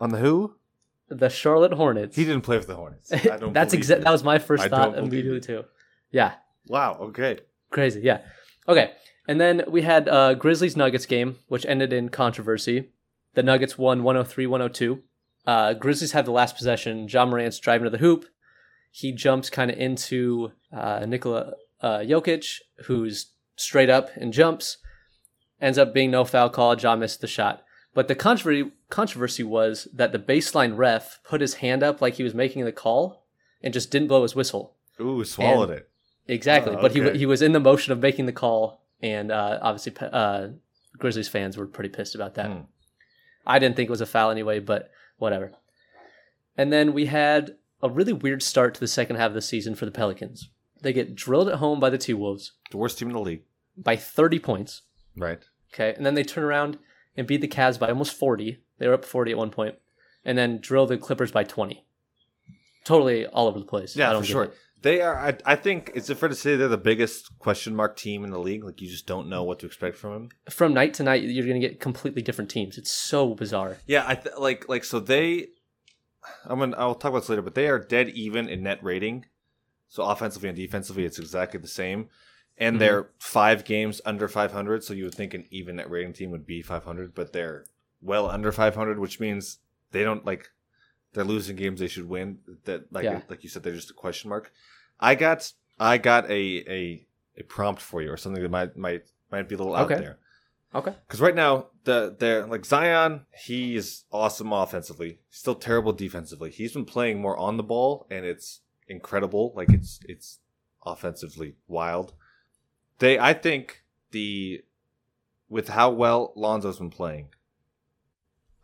[0.00, 0.54] On the who?
[1.08, 2.16] The Charlotte Hornets.
[2.16, 3.12] He didn't play for the Hornets.
[3.12, 3.52] I don't.
[3.52, 4.02] That's believe exact.
[4.02, 5.64] That was my first I thought immediately too.
[6.10, 6.34] Yeah,
[6.68, 6.96] Wow.
[7.00, 7.38] Okay.
[7.70, 8.00] crazy.
[8.00, 8.22] Yeah.
[8.68, 8.92] Okay,
[9.28, 12.90] and then we had uh, Grizzlies Nuggets game, which ended in controversy.
[13.34, 15.00] The Nuggets won 103-102.
[15.46, 17.06] Uh, Grizzlies had the last possession.
[17.08, 18.24] Ja Morant's driving to the hoop.
[18.90, 24.78] He jumps kind of into uh, Nikola uh, Jokic, who's straight up and jumps.
[25.60, 26.74] Ends up being no foul call.
[26.76, 27.62] John missed the shot.
[27.96, 32.22] But the controversy controversy was that the baseline ref put his hand up like he
[32.22, 33.24] was making the call
[33.62, 34.74] and just didn't blow his whistle.
[35.00, 35.88] Ooh, swallowed it.
[36.28, 39.58] Exactly, Oh, but he he was in the motion of making the call, and uh,
[39.62, 40.48] obviously uh,
[40.98, 42.50] Grizzlies fans were pretty pissed about that.
[42.50, 42.60] Hmm.
[43.46, 45.52] I didn't think it was a foul anyway, but whatever.
[46.56, 49.74] And then we had a really weird start to the second half of the season
[49.74, 50.50] for the Pelicans.
[50.82, 52.52] They get drilled at home by the T Wolves.
[52.70, 53.42] The worst team in the league.
[53.76, 54.82] by 30 points.
[55.16, 55.42] Right.
[55.72, 55.94] Okay.
[55.96, 56.78] And then they turn around
[57.16, 58.58] and beat the Cavs by almost 40.
[58.78, 59.76] They were up 40 at one point,
[60.24, 61.84] and then drill the Clippers by 20.
[62.84, 63.96] Totally all over the place.
[63.96, 64.44] I Yeah, don't for sure.
[64.44, 64.54] it.
[64.82, 65.16] They are.
[65.18, 68.38] I, I think it's fair to say they're the biggest question mark team in the
[68.38, 68.62] league.
[68.62, 70.28] Like you just don't know what to expect from them.
[70.50, 72.78] From night to night, you're going to get completely different teams.
[72.78, 73.78] It's so bizarre.
[73.86, 75.48] Yeah, I th- like like so they.
[76.44, 76.76] I'm gonna.
[76.76, 79.24] I'll talk about this later, but they are dead even in net rating.
[79.88, 82.08] So offensively and defensively, it's exactly the same,
[82.58, 82.78] and Mhm.
[82.80, 84.82] they're five games under 500.
[84.84, 87.64] So you would think an even net rating team would be 500, but they're
[88.00, 89.58] well under 500, which means
[89.92, 90.50] they don't like.
[91.12, 92.38] They're losing games they should win.
[92.64, 93.22] That like Yeah.
[93.28, 94.52] like you said, they're just a question mark.
[95.00, 97.06] I got I got a a
[97.38, 100.18] a prompt for you or something that might might might be a little out there.
[100.74, 100.94] Okay.
[101.06, 106.50] Because right now, the they're like Zion, he is awesome offensively, still terrible defensively.
[106.50, 109.52] He's been playing more on the ball, and it's incredible.
[109.54, 110.40] Like it's it's
[110.84, 112.14] offensively wild.
[112.98, 114.62] They, I think the
[115.48, 117.28] with how well Lonzo's been playing,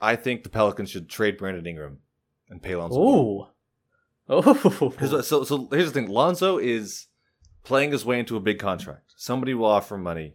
[0.01, 1.99] I think the Pelicans should trade Brandon Ingram
[2.49, 2.99] and pay Lonzo.
[2.99, 3.49] Oh.
[4.29, 4.95] Oh.
[5.23, 7.09] So, so here's the thing: Lonzo is
[7.65, 9.13] playing his way into a big contract.
[9.17, 10.35] Somebody will offer money,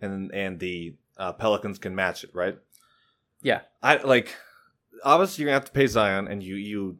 [0.00, 2.58] and and the uh, Pelicans can match it, right?
[3.42, 3.60] Yeah.
[3.82, 4.34] I like.
[5.04, 6.98] Obviously, you're gonna have to pay Zion, and you you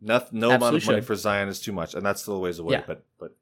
[0.00, 1.04] no, no amount of money should.
[1.04, 2.74] for Zion is too much, and that's still a ways away.
[2.74, 2.84] Yeah.
[2.86, 3.36] But but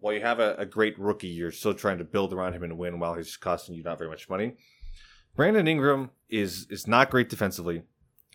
[0.00, 2.78] while you have a, a great rookie, you're still trying to build around him and
[2.78, 4.54] win while he's costing you not very much money.
[5.36, 7.82] Brandon Ingram is is not great defensively.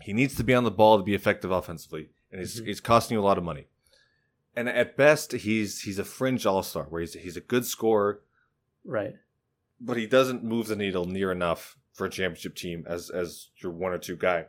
[0.02, 2.68] He needs to be on the ball to be effective offensively, and he's Mhm.
[2.68, 3.68] he's costing you a lot of money.
[4.56, 8.22] And at best, he's he's a fringe all star, where he's he's a good scorer,
[8.86, 9.16] right.
[9.82, 13.72] but he doesn't move the needle near enough for a championship team as as your
[13.72, 14.46] one or two guy.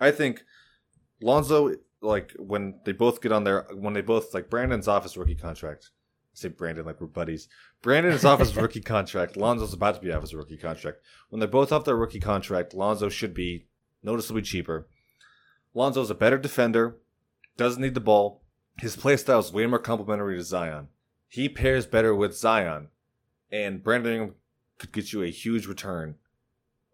[0.00, 0.44] I think
[1.20, 5.34] Lonzo, like when they both get on there, when they both like Brandon's office rookie
[5.34, 5.90] contract.
[6.36, 7.48] Say Brandon like we're buddies.
[7.80, 9.38] Brandon is off his rookie contract.
[9.38, 10.98] Lonzo's about to be off his rookie contract.
[11.30, 13.68] When they're both off their rookie contract, Lonzo should be
[14.02, 14.86] noticeably cheaper.
[15.72, 16.98] Lonzo's a better defender,
[17.56, 18.42] doesn't need the ball.
[18.78, 20.88] His play style is way more complementary to Zion.
[21.26, 22.88] He pairs better with Zion,
[23.50, 24.34] and Brandon
[24.76, 26.16] could get you a huge return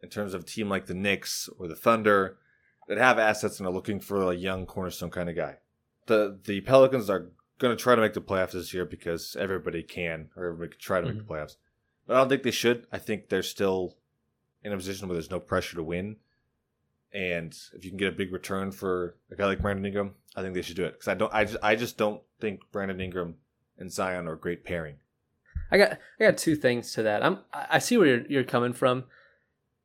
[0.05, 2.38] in terms of a team like the Knicks or the Thunder
[2.87, 5.57] that have assets and are looking for a young cornerstone kind of guy.
[6.07, 9.82] The the Pelicans are going to try to make the playoffs this year because everybody
[9.82, 11.28] can, or everybody can try to make the mhm.
[11.28, 11.56] playoffs.
[12.06, 12.86] But I don't think they should.
[12.92, 13.96] I think they're still
[14.64, 16.16] in a position where there's no pressure to win.
[17.12, 20.42] And if you can get a big return for a guy like Brandon Ingram, I
[20.42, 20.94] think they should do it.
[20.94, 23.36] Because I don't, I just, I just don't think Brandon Ingram
[23.78, 24.96] and Zion are a great pairing.
[25.70, 27.24] I got I got two things to that.
[27.24, 29.04] I'm I I see where you're, you're coming from.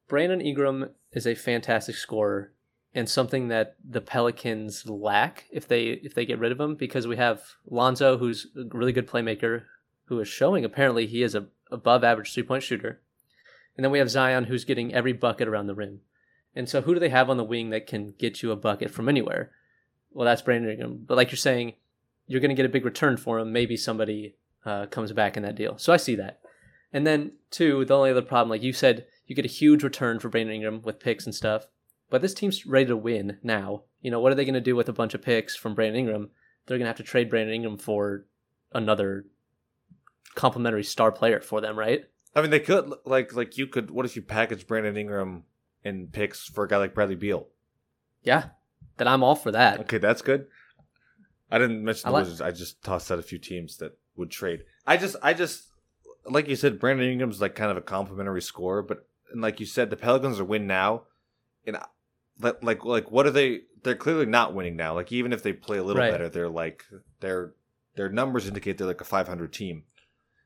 [0.08, 2.52] Brandon Ingram is a fantastic scorer
[2.98, 7.06] and something that the Pelicans lack if they if they get rid of him because
[7.06, 9.66] we have Lonzo who's a really good playmaker
[10.06, 13.00] who is showing apparently he is a above average three point shooter.
[13.76, 16.02] And then we have Zion who's getting every bucket around the rim.
[16.56, 18.90] And so who do they have on the wing that can get you a bucket
[18.90, 19.52] from anywhere?
[20.12, 21.04] Well, that's Brandon Ingram.
[21.06, 21.74] But like you're saying,
[22.26, 23.54] you're going to get a big return for him.
[23.54, 25.78] Maybe somebody uh, comes back in that deal.
[25.78, 26.40] So I see that.
[26.92, 30.20] And then two, the only other problem, like you said, you get a huge return
[30.20, 31.68] for Brandon Ingram with picks and stuff.
[32.10, 33.84] But this team's ready to win now.
[34.02, 36.00] You know, what are they going to do with a bunch of picks from Brandon
[36.00, 36.30] Ingram?
[36.66, 38.26] They're going to have to trade Brandon Ingram for
[38.74, 39.26] another
[40.36, 42.06] complimentary star player for them, right?
[42.36, 43.90] I mean, they could like like you could.
[43.92, 45.44] What if you package Brandon Ingram
[45.84, 47.48] in picks for a guy like Bradley Beal?
[48.24, 48.50] Yeah.
[48.98, 49.80] Then I'm all for that.
[49.82, 50.48] Okay, that's good.
[51.52, 52.42] I didn't mention I the like- Wizards.
[52.42, 54.62] I just tossed out a few teams that would trade.
[54.86, 55.68] I just, I just,
[56.26, 59.66] like you said, Brandon Ingram's like kind of a complimentary scorer, but and like you
[59.66, 61.04] said, the Pelicans are win now,
[61.66, 61.78] and
[62.40, 63.62] Like, like, like, what are they?
[63.84, 64.94] They're clearly not winning now.
[64.94, 66.12] Like even if they play a little Right.
[66.12, 66.84] better, they're like
[67.20, 67.54] their
[67.96, 69.84] their numbers indicate they're like a 500 team.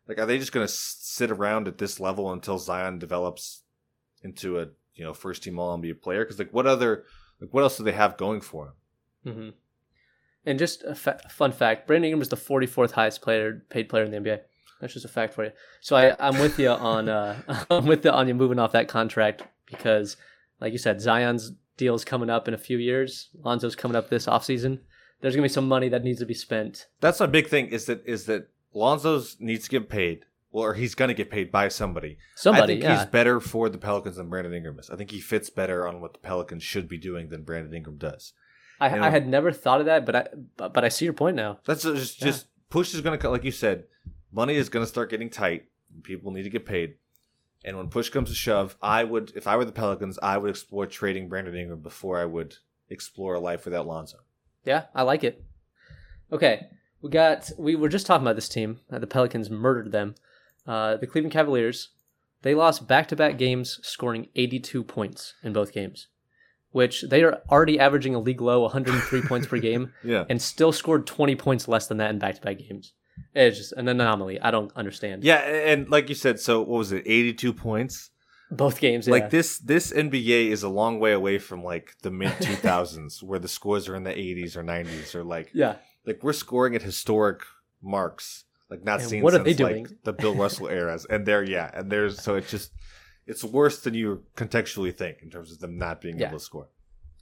[0.07, 3.63] Like, are they just going to sit around at this level until Zion develops
[4.23, 6.23] into a you know first team All NBA player?
[6.23, 7.03] Because like, what other
[7.39, 8.73] like what else do they have going for
[9.23, 9.33] them?
[9.35, 9.49] hmm
[10.45, 14.03] And just a fa- fun fact: Brandon Ingram is the 44th highest player paid player
[14.03, 14.39] in the NBA.
[14.79, 15.51] That's just a fact for you.
[15.79, 18.87] So I, I'm with you on uh, I'm with you on you moving off that
[18.87, 20.17] contract because,
[20.59, 23.29] like you said, Zion's deal's coming up in a few years.
[23.43, 24.79] Lonzo's coming up this offseason.
[25.21, 26.87] There's gonna be some money that needs to be spent.
[26.99, 30.25] That's a big thing is that is that Lonzo's needs to get paid.
[30.51, 32.17] Well, or he's going to get paid by somebody.
[32.35, 34.89] Somebody, I think yeah, he's better for the Pelicans than Brandon Ingram is.
[34.89, 37.97] I think he fits better on what the Pelicans should be doing than Brandon Ingram
[37.97, 38.33] does.
[38.77, 41.05] I, you know- I had never thought of that, but I but, but I see
[41.05, 41.59] your point now.
[41.65, 42.25] That's just Yeah.
[42.25, 43.85] just push is going to like you said,
[44.29, 45.67] money is going to start getting tight.
[46.03, 46.95] People need to get paid.
[47.63, 50.49] And when push comes to shove, I would if I were the Pelicans, I would
[50.49, 52.55] explore trading Brandon Ingram before I would
[52.89, 54.17] explore a life without Lonzo.
[54.65, 55.43] Yeah, I like it.
[56.31, 56.67] Okay,
[57.01, 58.79] we got we were just talking about this team.
[58.91, 60.15] Uh, the Pelicans murdered them.
[60.65, 61.89] Uh, the Cleveland Cavaliers,
[62.41, 66.07] they lost back to back games, scoring 82 points in both games,
[66.71, 70.25] which they are already averaging a league low 103 points per game Yeah.
[70.29, 72.93] and still scored 20 points less than that in back to back games.
[73.33, 74.39] It's just an anomaly.
[74.41, 75.23] I don't understand.
[75.23, 77.03] Yeah, and like you said, so what was it?
[77.05, 78.09] 82 points.
[78.49, 79.11] Both games, yeah.
[79.13, 83.39] Like this this NBA is a long way away from like the mid 2000s where
[83.39, 85.75] the scores are in the 80s or 90s or like yeah.
[86.05, 87.43] like we're scoring at historic
[87.81, 88.43] marks.
[88.69, 89.83] Like not And seen what are since they doing?
[89.85, 91.05] like the Bill Russell eras.
[91.09, 92.71] And they're yeah, and there's so it's just
[93.25, 96.27] it's worse than you contextually think in terms of them not being Yeah.
[96.27, 96.67] able to score.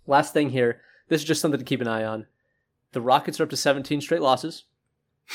[0.08, 0.82] Last thing here.
[1.10, 2.26] This is just something to keep an eye on.
[2.94, 4.64] The Rockets are up to 17 straight losses.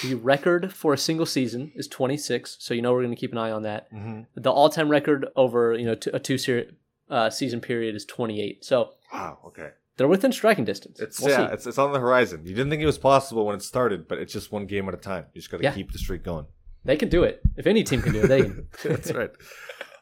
[0.03, 3.33] The record for a single season is 26, so you know we're going to keep
[3.33, 3.93] an eye on that.
[3.93, 4.23] Mm-hmm.
[4.41, 6.67] The all-time record over you know t- a two ser-
[7.09, 8.65] uh, season period is 28.
[8.65, 9.71] So Wow, okay.
[9.97, 10.99] they're within striking distance.
[11.01, 11.55] It's We'll yeah, see.
[11.55, 12.41] it's it's on the horizon.
[12.45, 14.95] You didn't think it was possible when it started, but it's just one game at
[14.95, 15.27] a time.
[15.33, 15.73] You just got to Yeah.
[15.75, 16.47] keep the streak going.
[16.85, 17.41] They can do it.
[17.57, 18.67] If any team can do it, they can.
[18.85, 19.31] That's right.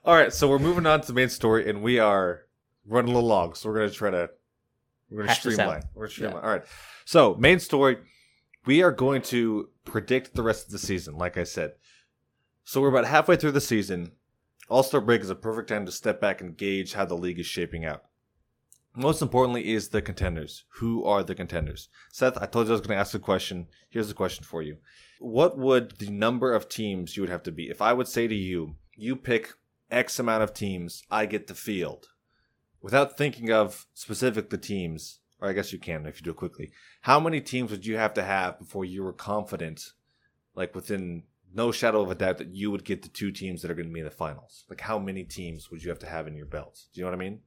[0.05, 2.43] All right, so we're moving on to the main story, and we are
[2.87, 4.31] running a little long, so we're gonna try to
[5.11, 5.37] we're this out.
[5.37, 5.83] streamline.
[5.95, 6.43] We're gonna streamline.
[6.45, 6.63] All right.
[7.05, 7.99] So main story,
[8.65, 11.73] we are going to predict the rest of the season, like I said.
[12.65, 14.13] So we're about halfway through the season.
[14.69, 17.41] All Star break is a perfect time to step back and gauge how the league
[17.41, 18.05] is shaping out.
[18.95, 20.65] Most importantly is the contenders.
[20.77, 21.89] Who are the contenders?
[22.13, 23.67] Seth, I told you I was going to ask a question.
[23.89, 24.77] Here's the question for you.
[25.19, 27.71] What would the number of teams you would have to be?
[27.71, 29.55] If I would say to you, you pick
[29.91, 32.09] X amount of teams, I get the field.
[32.83, 36.37] Without thinking of specific the teams, or I guess you can if you do it
[36.37, 36.71] quickly.
[37.01, 39.91] How many teams would you have to have before you were confident,
[40.55, 43.71] like within no shadow of a doubt, that you would get the two teams that
[43.71, 44.65] are going to be in the finals?
[44.71, 46.81] Like how many teams would you have to have in your belt?
[46.95, 47.41] Do you know what I mean?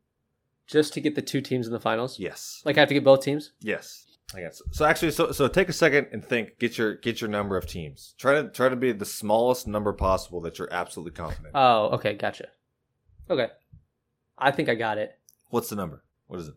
[0.67, 2.19] Just to get the two teams in the finals.
[2.19, 2.61] Yes.
[2.65, 3.53] Like I have to get both teams.
[3.61, 4.05] Yes.
[4.35, 4.61] I guess.
[4.71, 6.57] So actually, so so take a second and think.
[6.59, 8.15] Get your get your number of teams.
[8.17, 11.51] Try to try to be the smallest number possible that you're absolutely confident.
[11.53, 12.47] Oh, okay, gotcha.
[13.29, 13.49] Okay,
[14.35, 15.11] I think I got it.
[15.51, 16.03] What's the number?
[16.25, 16.55] What is it?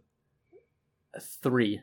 [1.43, 1.81] Three.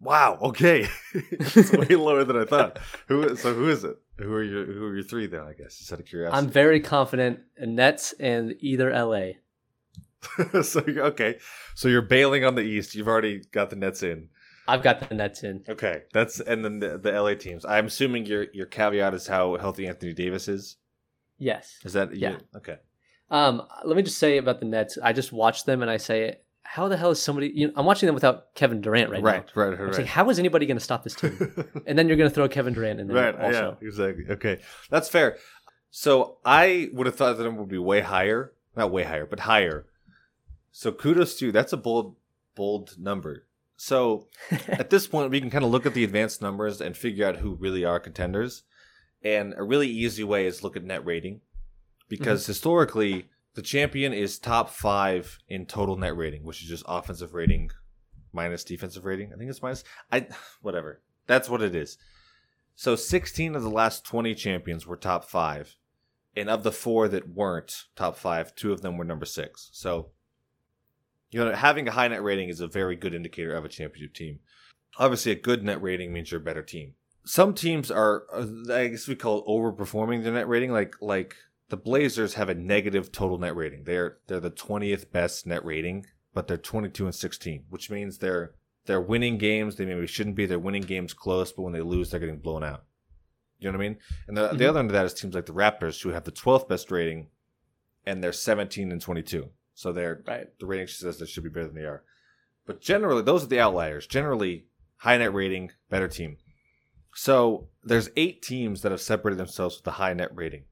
[0.00, 0.38] Wow.
[0.42, 2.78] Okay, it's way lower than I thought.
[3.08, 3.34] Who?
[3.36, 3.96] So who is it?
[4.18, 5.40] Who are your Who are your three then?
[5.40, 6.36] I guess just out of curiosity.
[6.38, 9.30] I'm very confident in Nets and either LA.
[10.62, 11.38] so okay,
[11.74, 12.94] so you're bailing on the East.
[12.94, 14.28] You've already got the Nets in.
[14.66, 15.64] I've got the Nets in.
[15.68, 17.64] Okay, that's and then the, the LA teams.
[17.64, 20.76] I'm assuming your your caveat is how healthy Anthony Davis is.
[21.38, 21.78] Yes.
[21.84, 22.30] Is that Yeah.
[22.32, 22.76] you- Okay.
[23.30, 24.98] Um, let me just say about the Nets.
[25.02, 26.38] I just watched them and I say,
[26.70, 27.50] how the hell is somebody?
[27.54, 29.46] You know, I'm watching them without Kevin Durant right, Right.
[29.46, 29.52] now.
[29.54, 29.68] Right.
[29.70, 29.78] Right.
[29.78, 29.94] I'm right.
[29.94, 31.32] saying, how is anybody going to stop this team?
[31.86, 33.40] and then you're going to throw Kevin Durant in there right.
[33.40, 33.78] also.
[33.80, 33.88] Yeah.
[33.88, 34.24] Exactly.
[34.28, 34.58] Okay,
[34.90, 35.38] that's fair.
[35.90, 39.40] So I would have thought that it would be way higher, not way higher, but
[39.40, 39.86] higher.
[40.70, 41.52] So kudos to you.
[41.52, 42.16] That's a bold,
[42.54, 43.46] bold number.
[43.78, 44.26] So
[44.68, 47.36] at this point, we can kind of look at the advanced numbers and figure out
[47.36, 48.64] who really are contenders.
[49.24, 51.40] And a really easy way is look at net rating,
[52.10, 52.50] because mm-hmm.
[52.50, 57.72] historically the champion is top five in total net rating, which is just offensive rating
[58.32, 59.32] minus defensive rating.
[59.32, 59.82] I think it's minus.
[60.12, 60.28] I
[60.62, 61.02] whatever.
[61.26, 61.98] That's what it is.
[62.76, 65.74] So 16 of the last 20 champions were top five,
[66.36, 69.70] and of the four that weren't top five, two of them were number six.
[69.72, 70.10] So
[71.32, 74.14] you know, having a high net rating is a very good indicator of a championship
[74.14, 74.38] team.
[75.00, 76.94] Obviously, a good net rating means you're a better team.
[77.24, 80.70] Some teams are, uh, I guess we call it overperforming their net rating.
[80.70, 81.34] Like like
[81.70, 83.84] the Blazers have a negative total net rating.
[83.84, 88.18] They're they're the twentieth best net rating, but they're twenty two and sixteen, which means
[88.18, 88.54] they're
[88.86, 90.46] they're winning games they maybe shouldn't be.
[90.46, 92.84] They're winning games close, but when they lose, they're getting blown out.
[93.58, 93.98] You know what I mean?
[94.28, 94.68] And the, the Mhm.
[94.68, 97.28] other end of that is teams like the Raptors, who have the twelfth best rating,
[98.06, 99.50] and they're seventeen and twenty two.
[99.74, 100.46] So they're Right.
[100.58, 102.02] the rating says they should be better than they are.
[102.66, 104.06] But generally, those are the outliers.
[104.06, 104.66] Generally,
[104.98, 106.38] high net rating, better team.
[107.14, 110.64] So there's eight teams that have separated themselves with a high net rating.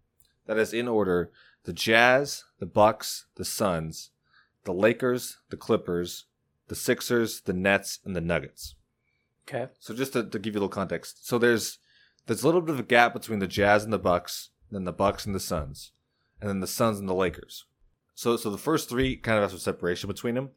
[0.46, 1.30] That is in order:
[1.64, 4.10] the Jazz, the Bucks, the Suns,
[4.64, 6.26] the Lakers, the Clippers,
[6.68, 8.74] the Sixers, the Nets, and the Nuggets.
[9.48, 9.70] Okay.
[9.78, 11.78] So just to, to give you a little context, so there's
[12.26, 14.92] there's a little bit of a gap between the Jazz and the Bucks, then the
[14.92, 15.92] Bucks and the Suns,
[16.40, 17.64] and then the Suns and the Lakers.
[18.14, 20.50] So so the first three kind of have some separation between them.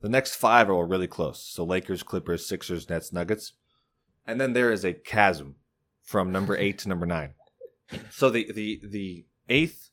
[0.00, 1.42] The next five are all really close.
[1.42, 3.54] So Lakers, Clippers, Sixers, Nets, Nuggets,
[4.26, 5.56] and then there is a chasm
[6.02, 7.34] from number eight to number nine.
[8.10, 9.90] So the the the eighth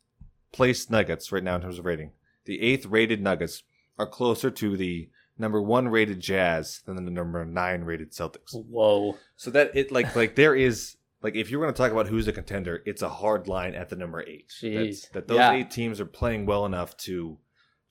[0.52, 2.12] place Nuggets right now in terms of rating,
[2.46, 3.64] the eighth rated Nuggets
[3.98, 8.54] are closer to the number one rated Jazz than the number nine rated Celtics.
[8.54, 9.18] Whoa.
[9.36, 12.28] So that it like like there is like if you're going to talk about who's
[12.28, 14.52] a contender, it's a hard line at the number eight.
[14.62, 15.12] That's- Jeez.
[15.12, 15.54] that those Yeah.
[15.54, 17.38] eight teams are playing well enough to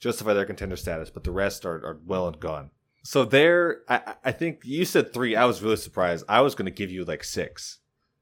[0.01, 2.71] justify their contender status, but the rest are, are well and gone.
[3.03, 5.35] So there, I, I- I think you said three.
[5.37, 6.25] I was really surprised.
[6.29, 7.79] I was going to give you like six.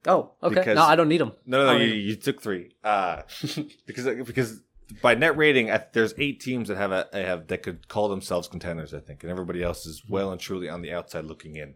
[0.07, 0.57] Oh, okay.
[0.57, 1.33] Because- no, I don't need them.
[1.47, 2.75] No, no, Oh, you, you took three.
[2.83, 3.23] Uh,
[3.87, 4.61] because because
[5.01, 8.49] by net rating, I- there's eight teams that have a have that could call themselves
[8.49, 8.93] contenders.
[8.95, 11.75] I think, and everybody else is well and truly on the outside looking in.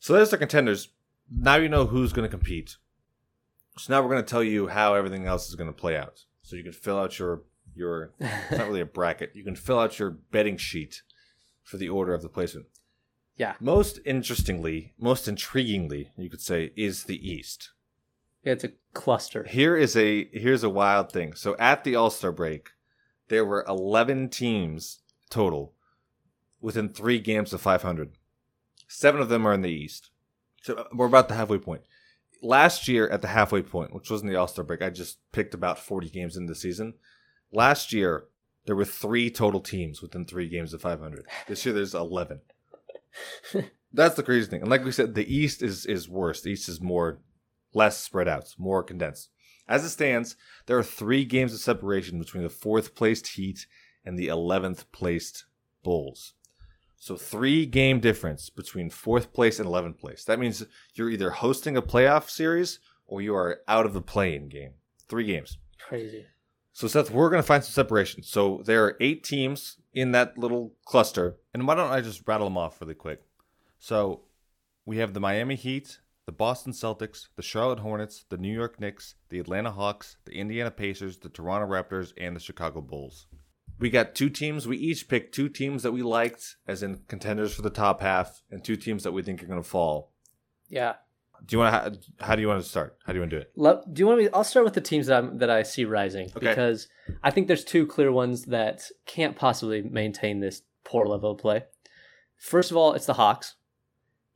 [0.00, 0.88] So there's the contenders.
[1.30, 2.76] Now you know who's going to compete.
[3.78, 6.24] So now we're going to tell you how everything else is going to play out.
[6.42, 7.42] So you can fill out your
[7.76, 8.12] your.
[8.18, 9.32] It's not really a bracket.
[9.34, 11.02] You can fill out your betting sheet
[11.62, 12.66] for the order of the placement.
[13.38, 13.54] Yeah.
[13.60, 17.70] Most interestingly, most intriguingly, you could say, is the East.
[18.44, 19.44] Yeah, it's a cluster.
[19.44, 21.34] Here is a here's a wild thing.
[21.34, 22.70] So at the All Star break,
[23.28, 25.74] there were eleven teams total
[26.60, 28.12] within three games of 500.
[28.88, 30.10] Seven of them are in the East.
[30.62, 31.82] So uh, we're about the halfway point.
[32.42, 35.54] Last year at the halfway point, which wasn't the All Star break, I just picked
[35.54, 36.94] about 40 games into the season.
[37.52, 38.24] Last year
[38.66, 41.26] there were three total teams within three games of 500.
[41.46, 42.40] This year there's 11.
[43.92, 44.60] That's the crazy thing.
[44.60, 46.42] And like we said, the East is is worse.
[46.42, 47.20] The East is more
[47.74, 49.30] less spread out, more condensed.
[49.66, 53.66] As it stands, there are three games of separation between the fourth placed Heat
[54.04, 55.44] and the eleventh placed
[55.82, 56.34] Bulls.
[56.96, 60.24] So three game difference between fourth place and eleventh place.
[60.24, 64.48] That means you're either hosting a playoff series or you are out of the play-in
[64.48, 64.72] game.
[65.08, 65.58] Three games.
[65.86, 66.26] Crazy.
[66.78, 68.22] So Seth, we're gonna find some separation.
[68.22, 72.46] So there are eight teams in that little cluster, and why don't I just rattle
[72.46, 73.20] them off really quick?
[73.80, 74.20] So
[74.86, 79.16] we have the Miami Heat, the Boston Celtics, the Charlotte Hornets, the New York Knicks,
[79.28, 83.26] the Atlanta Hawks, the Indiana Pacers, the Toronto Raptors, and the Chicago Bulls.
[83.80, 84.68] We got two teams.
[84.68, 88.44] We each picked two teams that we liked, as in contenders for the top half,
[88.52, 90.12] and two teams that we think are going to fall.
[90.68, 90.94] Yeah.
[91.46, 92.24] Do you want to?
[92.24, 92.96] How do you want to start?
[93.06, 93.52] How do you want to do it?
[93.56, 94.28] Lo- do you want me?
[94.34, 96.48] I'll start with the teams that I'm, that I see rising Okay.
[96.48, 96.88] because
[97.22, 101.64] I think there's two clear ones that can't possibly maintain this poor level of play.
[102.36, 103.54] First of all, it's the Hawks,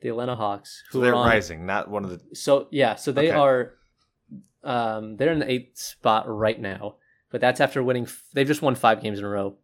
[0.00, 1.28] the Atlanta Hawks, So who they're are on.
[1.28, 2.20] rising, not one of the.
[2.36, 3.36] So yeah, so they Okay.
[3.38, 3.72] are.
[4.64, 6.96] Um, they're in the eighth spot right now,
[7.30, 8.04] but that's after winning.
[8.04, 9.56] f- They've just won five games in a row,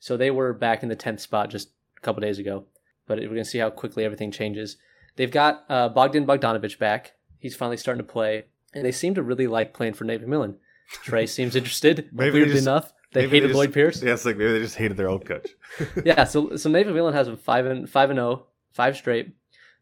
[0.00, 2.66] so they were back in the tenth spot just a couple days ago.
[3.06, 4.76] But we're gonna see how quickly everything changes.
[5.16, 7.12] They've got uh, Bogdan Bogdanovich back.
[7.38, 10.56] He's finally starting to play, and they seem to really like playing for Nate McMillan.
[11.04, 12.08] Trae seems interested.
[12.12, 14.02] Maybe weirdly just- enough, they maybe they hated just- Lloyd Pierce.
[14.02, 15.50] Yeah, it's like maybe they just hated their old coach.
[16.04, 19.34] yeah, so so Nate McMillan has them five and five and zero, five straight.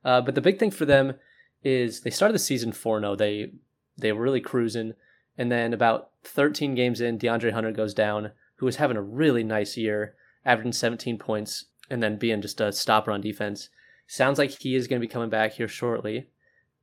[0.05, 1.15] Uh, but the big thing for them
[1.63, 3.17] is they started the season four and zero.
[3.17, 3.53] They
[3.97, 4.95] they were really cruising,
[5.39, 9.45] and then about thirteen games in, DeAndre Hunter goes down, who was having a really
[9.45, 10.15] nice year,
[10.45, 13.69] averaging seventeen points, and then being just a stopper on defense.
[14.13, 16.29] Sounds like he is going to be coming back here shortly,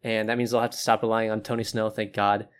[0.03, 1.91] and that means they'll have to stop relying on Tony Snell.
[1.91, 2.47] Thank God.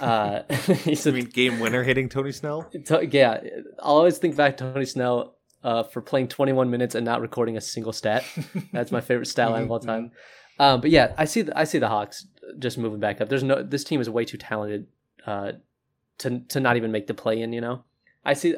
[0.00, 0.42] Uh,
[0.84, 2.64] he's I a mean, game winner hitting Tony Snell.
[2.86, 3.40] to- yeah,
[3.78, 7.56] I'll always think back to Tony Snell uh, for playing 21 minutes and not recording
[7.56, 8.24] a single stat.
[8.72, 10.10] That's my favorite stat line of all time.
[10.58, 12.26] Um, but yeah, I see the, I see the Hawks
[12.58, 13.28] just moving back up.
[13.28, 14.86] There's no this team is way too talented
[15.24, 15.52] uh,
[16.18, 17.52] to to not even make the play in.
[17.52, 17.84] You know,
[18.24, 18.56] I see.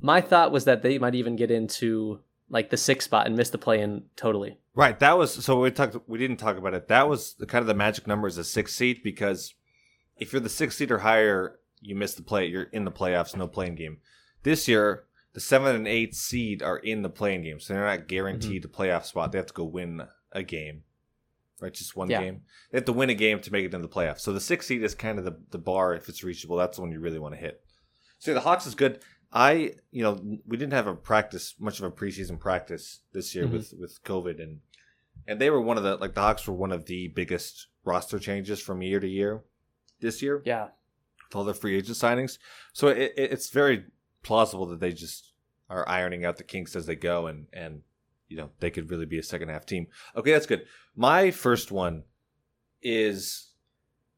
[0.00, 3.50] My thought was that they might even get into like the sixth spot and miss
[3.50, 4.58] the play in totally.
[4.74, 4.98] Right.
[4.98, 5.96] That was so we talked.
[6.08, 6.88] We didn't talk about it.
[6.88, 9.54] That was the, kind of the magic number is a six seed because
[10.16, 12.46] if you're the six seed or higher, you miss the play.
[12.46, 13.98] You're in the playoffs, no playing game.
[14.42, 18.08] This year, the seven and eight seed are in the playing game, so they're not
[18.08, 18.82] guaranteed mm-hmm.
[18.82, 19.30] a playoff spot.
[19.30, 20.82] They have to go win a game,
[21.60, 21.72] right?
[21.72, 22.22] Just one Yeah.
[22.22, 22.42] game.
[22.70, 24.20] They have to win a game to make it into the playoffs.
[24.20, 25.94] So the six seed is kind of the the bar.
[25.94, 27.60] If it's reachable, that's the one you really want to hit.
[28.18, 29.00] So the Hawks is good.
[29.36, 33.46] I, you know, we didn't have a practice, much of a preseason practice this year
[33.46, 33.52] Mhm.
[33.52, 34.60] with with COVID, and
[35.26, 38.18] and they were one of the like the Hawks were one of the biggest roster
[38.20, 39.42] changes from year to year
[40.00, 40.68] this year Yeah,
[41.26, 42.38] with all the free agent signings.
[42.72, 43.86] So it, it, it's very
[44.22, 45.32] plausible that they just
[45.68, 47.82] are ironing out the kinks as they go, and and
[48.28, 49.88] you know they could really be a second half team.
[50.14, 50.64] Okay, that's good.
[50.94, 52.04] My first one
[52.82, 53.50] is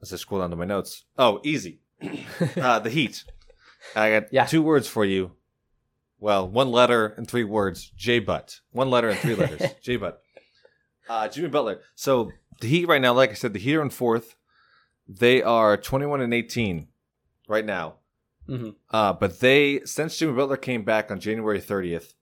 [0.03, 1.05] as I scroll down to my notes.
[1.17, 1.81] Oh, easy.
[2.57, 3.25] Uh, the Heat.
[3.95, 4.47] I got Yeah.
[4.47, 5.33] two words for you.
[6.19, 7.91] Well, one letter and three words.
[7.97, 8.61] J Butt.
[8.73, 9.63] One letter and three letters.
[9.83, 10.23] J Butt.
[11.09, 11.81] Uh, Jimmy Butler.
[11.95, 14.35] So the Heat right now, like I said, the Heat are in fourth.
[15.09, 16.89] They are twenty-one and eighteen
[17.49, 17.97] right now.
[18.47, 22.15] hmm Uh, but they since Jimmy Butler came back on January 30th,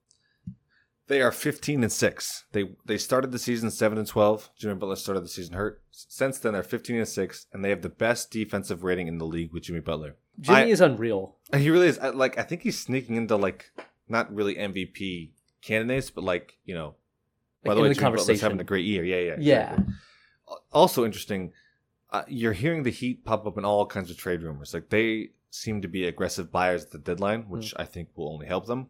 [1.07, 2.45] they are 15 and six.
[2.53, 4.51] They they started the season seven and 12.
[4.57, 5.83] Jimmy Butler started the season hurt.
[5.91, 9.27] Since then, they're 15 and six, and they have the best defensive rating in the
[9.27, 10.17] league with Jimmy Butler.
[10.41, 11.37] Jimmy I- is unreal.
[11.57, 11.99] He really is.
[11.99, 13.71] I- Like I think he's sneaking into like
[14.09, 15.31] not really MVP
[15.63, 16.95] candidates, but like you know.
[17.65, 19.05] By Like, the way, the Jimmy Butler's having a great year.
[19.05, 19.71] Yeah, yeah, Yeah.
[19.73, 19.95] exactly.
[20.73, 21.53] Also interesting,
[22.11, 24.75] uh, you're hearing the Heat pop up in all kinds of trade rumors.
[24.75, 27.81] Like they seem to be aggressive buyers at the deadline, which Hmm.
[27.81, 28.89] I think will only help them.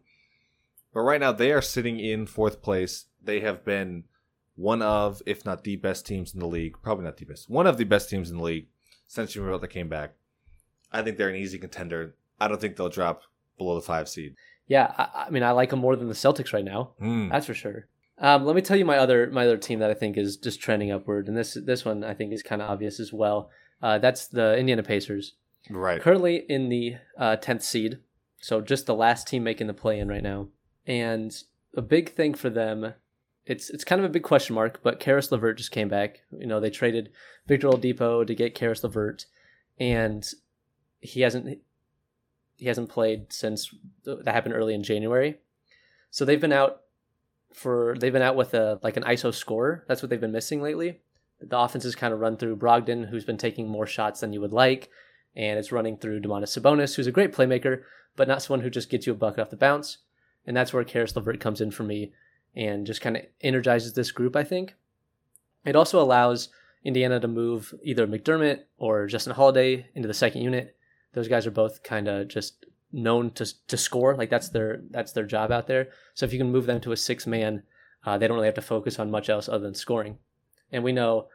[0.95, 3.07] But right now they are sitting in fourth place.
[3.21, 4.05] They have been
[4.55, 6.77] one of, if not the best teams in the league.
[6.81, 7.49] Probably not the best.
[7.49, 8.67] One of the best teams in the league
[9.05, 10.13] since Jimmy they came back.
[10.93, 12.15] I think they're an easy contender.
[12.39, 13.23] I don't think they'll drop
[13.57, 14.35] below the five seed.
[14.67, 16.91] Yeah, I, I mean, I like them more than the Celtics right now.
[17.01, 17.29] Mm.
[17.29, 17.87] That's for sure.
[18.17, 20.61] Um, let me tell you my other my other team that I think is just
[20.61, 23.49] trending upward, and this this one I think is kind of obvious as well.
[23.83, 25.33] Uh, that's the Indiana Pacers,
[25.69, 26.01] Right.
[26.01, 27.99] currently in the uh, tenth seed,
[28.39, 30.47] so just the last team making the play in right now.
[30.87, 31.35] And
[31.75, 32.93] a big thing for them,
[33.45, 36.21] it's it's kind of a big question mark, but Caris LeVert just came back.
[36.37, 37.11] You know, they traded
[37.47, 39.25] Victor Oladipo to get Caris LeVert,
[39.79, 40.27] and
[40.99, 41.59] he hasn't
[42.57, 43.73] he hasn't played since
[44.05, 45.37] that happened early in January.
[46.09, 46.81] So they've been out
[47.53, 49.83] for they've been out with a like an ISO scorer.
[49.87, 51.01] That's what they've been missing lately.
[51.41, 54.41] The offense has kind of run through Brogdon, who's been taking more shots than you
[54.41, 54.89] would like,
[55.35, 57.83] and it's running through Domantas Sabonis, who's a great playmaker,
[58.15, 59.97] but not someone who just gets you a bucket off the bounce.
[60.47, 62.11] And that's where Caris LeVert comes in for me
[62.55, 64.75] and just kind of energizes this group, I think.
[65.65, 66.49] It also allows
[66.83, 70.75] Indiana to move either McDermott or Justin Holiday into the second unit.
[71.13, 74.15] Those guys are both kind of just known to to score.
[74.15, 75.89] Like that's their that's their job out there.
[76.13, 77.63] So if you can move them to a six man,
[78.05, 80.19] uh, they don't really have to focus on much else other than scoring.
[80.71, 81.27] And we know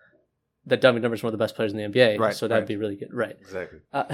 [0.66, 2.68] that Doug McDermott's one of the best players in the NBA, Right, so that'd right.
[2.68, 3.12] be really good.
[3.12, 3.36] Right.
[3.40, 3.80] Exactly.
[3.92, 4.04] Uh,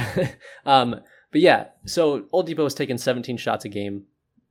[0.66, 1.00] um,
[1.32, 4.04] but yeah, so Oladipo was taking 17 shots a game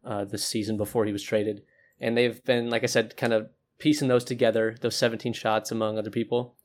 [0.05, 1.63] uh, this season before he was traded,
[1.99, 3.49] and they've been, like I said, kind of
[3.79, 6.55] piecing those together, those 17 shots among other people.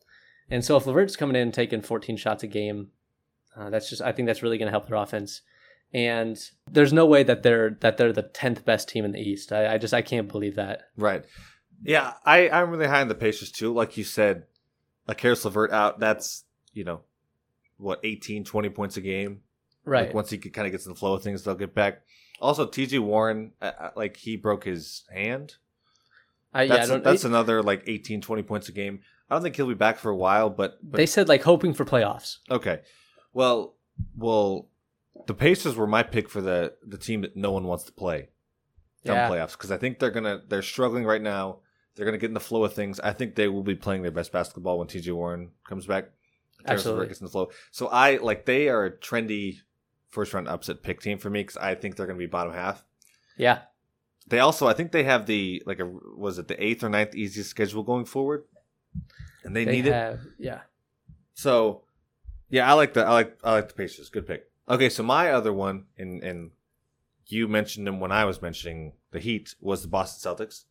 [0.51, 2.89] And so if LeVert's coming in and taking 14 shots a game,
[3.57, 5.43] uh, that's just I think that's really going to help their offense.
[5.93, 6.39] And
[6.71, 9.53] there's no way that they're that they're the 10th best team in the East.
[9.53, 10.83] I, I just I can't believe that.
[10.97, 11.25] Right.
[11.83, 13.73] Yeah, I, I'm really high on the Pacers too.
[13.73, 14.45] Like you said,
[15.09, 17.01] a Caris LeVert out, that's, you know,
[17.79, 19.41] what, 18, 20 points a game.
[19.85, 20.07] Right.
[20.07, 22.03] Like once he kind of gets in the flow of things, they'll get back.
[22.41, 25.57] Also, TJ Warren, uh, uh, like he broke his hand.
[26.53, 29.01] I, yeah, I That's, don't, that's it- another like 18, 20 points a game.
[29.29, 31.73] I don't think he'll be back for a while, but, but they said like hoping
[31.75, 32.39] for playoffs.
[32.51, 32.81] okay.
[33.33, 33.75] Well,
[34.17, 34.67] well,
[35.27, 38.31] the Pacers were my pick for the the team that no one wants to play
[39.07, 39.29] come Yeah.
[39.31, 41.59] playoffs because I think they're gonna they're struggling right now.
[41.95, 42.99] They're gonna get in the flow of things.
[42.99, 46.07] I think they will be playing their best basketball when TJ Warren comes back.
[46.67, 47.07] Absolutely.
[47.07, 47.51] Gets in the flow.
[47.71, 49.61] So I like they are a trendy
[50.11, 52.85] first round upset pick team for me because I think they're gonna be bottom half.
[53.37, 53.61] Yeah.
[54.27, 57.15] They also I think they have the like a was it the eighth or ninth
[57.15, 58.45] easiest schedule going forward,
[59.45, 60.19] and they, They need it.
[60.39, 60.61] yeah.
[61.35, 61.83] So,
[62.51, 64.09] yeah, I like the I like I like the Pacers.
[64.11, 64.51] Good pick.
[64.69, 66.51] Okay, so my other one, and and
[67.27, 70.65] you mentioned them when I was mentioning the Heat, was the Boston Celtics.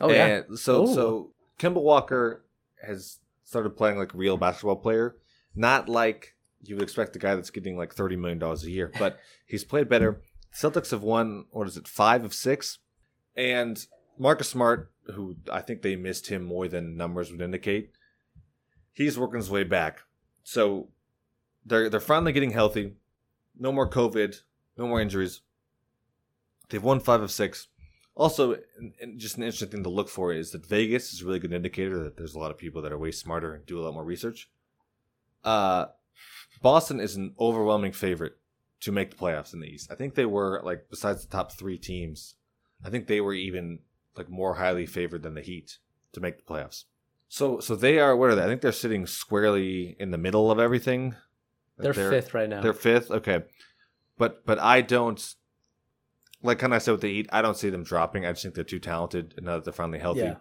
[0.00, 0.42] Oh yeah.
[0.56, 0.94] So Ooh.
[0.94, 2.44] so Kemba Walker
[2.84, 5.16] has started playing like a real basketball player,
[5.54, 6.34] not like
[6.68, 9.64] you would expect the guy that's getting like thirty million dollars a year, but he's
[9.64, 10.22] played better.
[10.54, 12.78] Celtics have won what is it five of six,
[13.36, 13.86] and
[14.18, 17.90] Marcus Smart, who I think they missed him more than numbers would indicate,
[18.92, 20.00] he's working his way back.
[20.42, 20.88] So
[21.64, 22.94] they're they're finally getting healthy.
[23.58, 24.40] No more COVID.
[24.76, 25.40] No more injuries.
[26.68, 27.68] They've won five of six.
[28.14, 28.56] Also,
[29.16, 32.02] just an interesting thing to look for is that Vegas is a really good indicator
[32.02, 34.04] that there's a lot of people that are way smarter and do a lot more
[34.04, 34.50] research.
[35.44, 35.86] Uh,
[36.62, 38.36] Boston is an overwhelming favorite
[38.80, 39.90] to make the playoffs in the East.
[39.90, 42.34] I think they were like besides the top three teams,
[42.84, 43.80] I think they were even
[44.16, 45.78] like more highly favored than the Heat
[46.12, 46.84] to make the playoffs.
[47.28, 48.44] So so they are what are they?
[48.44, 51.14] I think they're sitting squarely in the middle of everything.
[51.78, 52.62] They're, fifth right now.
[52.62, 53.10] They're fifth.
[53.10, 53.42] Okay,
[54.16, 55.34] but but I don't
[56.42, 57.28] like kind of said with the Heat.
[57.32, 58.24] I don't see them dropping.
[58.24, 60.36] I just think they're too talented, and now that they're finally healthy, Yeah.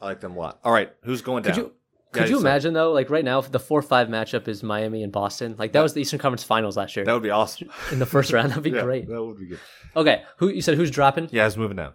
[0.00, 0.60] I like them a lot.
[0.64, 1.64] All right, who's going Could down?
[1.64, 1.72] you
[2.14, 5.12] could you imagine though, like right now, if the four five matchup is Miami and
[5.12, 5.54] Boston.
[5.58, 7.68] Like that was the Eastern Conference Finals last year That would be awesome.
[7.92, 8.50] in the first round.
[8.50, 9.08] That'd be Yeah, great.
[9.08, 9.60] That would be good.
[9.96, 11.28] Okay, who you said who's dropping?
[11.32, 11.92] Yeah, it's moving down.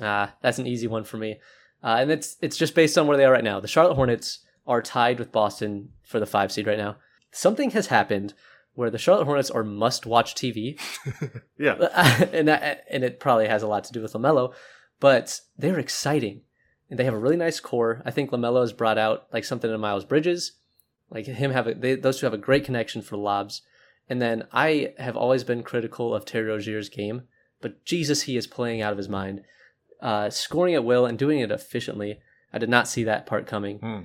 [0.00, 1.40] Ah, that's an easy one for me,
[1.82, 3.60] uh, and it's it's just based on where they are right now.
[3.60, 6.96] The Charlotte Hornets are tied with Boston for the five seed right now.
[7.32, 8.34] Something has happened
[8.74, 10.78] where the Charlotte Hornets are must watch TV,
[11.58, 11.74] Yeah,
[12.32, 14.52] and that, and it probably has a lot to do with LaMelo,
[15.00, 16.42] but they're exciting.
[16.88, 18.02] And they have a really nice core.
[18.04, 20.52] I think LaMelo has brought out like something in Miles Bridges,
[21.10, 23.62] like him have a, they, those two have a great connection for lobs.
[24.08, 27.22] And then I have always been critical of Terry Rozier's game,
[27.60, 29.42] but Jesus, he is playing out of his mind,
[30.00, 32.20] uh, scoring at will and doing it efficiently.
[32.52, 33.78] I did not see that part coming.
[33.78, 34.00] Hmm.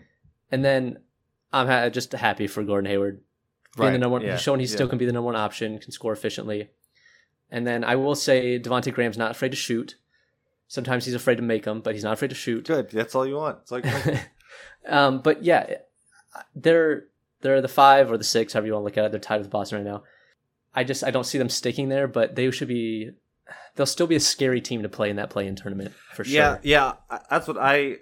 [0.52, 1.00] And then
[1.54, 3.22] I'm ha- just happy for Gordon Hayward
[3.78, 4.74] being the number one, yeah, showing he yeah.
[4.74, 6.72] still can be the number one option, can score efficiently.
[7.50, 9.96] And then I will say Devonte Graham's not afraid to shoot.
[10.72, 12.66] Sometimes he's afraid to make them, but he's not afraid to shoot.
[12.66, 12.92] Good.
[12.92, 13.58] That's all you want.
[13.62, 13.86] It's like
[14.88, 15.66] um, but yeah,
[16.56, 17.08] they're
[17.42, 19.12] they're the five or the six, however you want to look at it.
[19.12, 20.04] They're tied with Boston right now.
[20.74, 23.12] I just I don't see them sticking there, but they should be.
[23.76, 26.34] they'll still be a scary team to play in that play-in tournament for sure.
[26.34, 26.94] Yeah, yeah,
[27.30, 27.98] that's what I.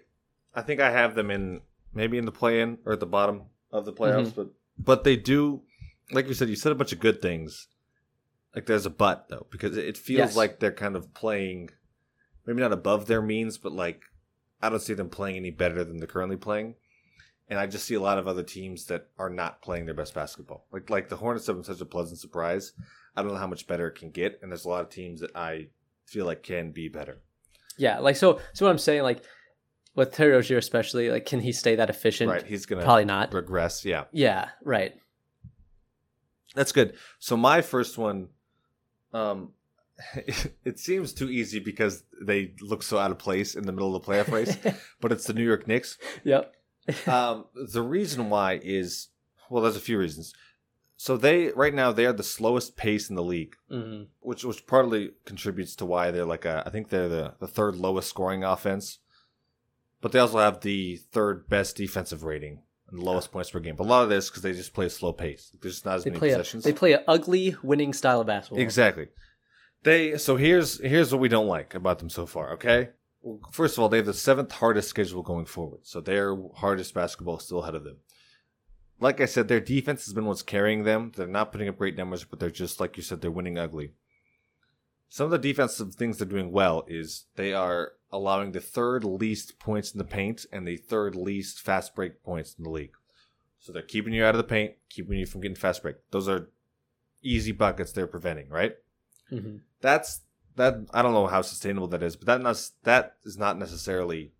[0.53, 1.61] I think I have them in
[1.91, 5.61] maybe in the play-in or at the bottom of the playoffs, but but they do,
[6.11, 7.67] like you said, you said a bunch of good things.
[8.53, 10.36] Like there's a but though, because it feels Yes.
[10.36, 11.70] like they're kind of playing,
[12.46, 14.02] maybe not above their means, but like
[14.62, 16.76] I don't see them playing any better than they're currently playing.
[17.50, 20.14] And I just see a lot of other teams that are not playing their best
[20.14, 20.66] basketball.
[20.72, 22.74] Like like the Hornets have been such a pleasant surprise.
[23.16, 25.22] I don't know how much better it can get, and there's a lot of teams
[25.22, 25.68] that I
[26.06, 27.22] feel like can be better.
[27.78, 28.40] Yeah, like so.
[28.54, 29.24] So what I'm saying, like
[29.96, 32.30] with Terry Rozier especially, like can he stay that efficient?
[32.30, 33.34] Right, he's gonna Probably not.
[33.34, 33.84] regress.
[33.84, 34.94] Yeah, Yeah, right.
[36.56, 36.94] that's good.
[37.20, 38.30] So my first one,
[39.14, 39.54] um,
[40.66, 44.04] it seems too easy because they look so out of place in the middle of
[44.04, 44.58] the playoff race,
[45.02, 45.97] but it's the New York Knicks.
[46.24, 46.54] yep.
[47.06, 49.10] Um, the reason why is
[49.50, 50.34] well, there's a few reasons.
[50.97, 54.66] So they right now they are the slowest pace in the league, hmm which which
[54.66, 58.43] partly contributes to why they're like a, I think they're the the third lowest scoring
[58.43, 59.00] offense,
[60.02, 63.76] but they also have the third best defensive rating and the lowest points per game.
[63.76, 65.52] But a lot of this because they just play a slow pace.
[65.62, 66.64] There's just not as They many play a possessions.
[66.64, 68.62] they play an ugly winning style of basketball.
[68.64, 69.10] Exactly.
[69.84, 72.54] They so here's here's what we don't like about them so far.
[72.54, 72.90] Okay.
[73.22, 76.94] Well, first of all, they have the seventh hardest schedule going forward, so their hardest
[76.94, 77.98] basketball is still ahead of them.
[79.02, 81.12] Like I said, their defense has been what's carrying them.
[81.16, 83.94] They're not putting up great numbers, but they're just like you said, they're winning ugly.
[85.10, 89.60] Some of the defensive things they're doing well is they are allowing the third least
[89.60, 92.94] points in the paint and the third least fast break points in the league.
[93.60, 95.96] So they're keeping you out of the paint, keeping you from getting fast break.
[96.12, 96.50] Those are
[97.22, 98.76] easy buckets they're preventing, right?
[99.30, 100.22] Hmm That's
[100.56, 104.32] that I don't know how sustainable that is, but that not, that is not necessarily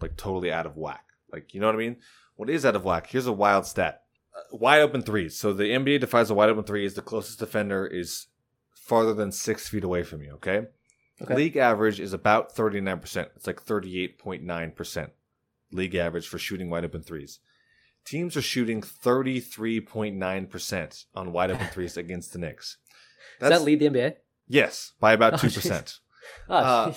[0.00, 1.04] like totally out of whack.
[1.32, 1.96] Like you know what I mean?
[2.36, 3.08] What is out of whack?
[3.08, 4.02] Here's a wild stat:
[4.36, 5.36] uh, wide open threes.
[5.36, 8.26] So the NBA defines a wide open three as the closest defender is
[8.74, 10.32] farther than six feet away from you.
[10.34, 10.66] Okay.
[11.20, 11.34] Okay.
[11.34, 13.30] League average is about thirty nine percent.
[13.36, 15.10] It's like thirty eight point nine percent.
[15.72, 17.40] League average for shooting wide open threes.
[18.04, 22.78] Teams are shooting thirty three point nine percent on wide open threes against the Knicks.
[23.40, 24.16] Does that lead the NBA?
[24.46, 25.98] Yes, by Oh, about two percent.
[26.48, 26.94] Oh, Uh,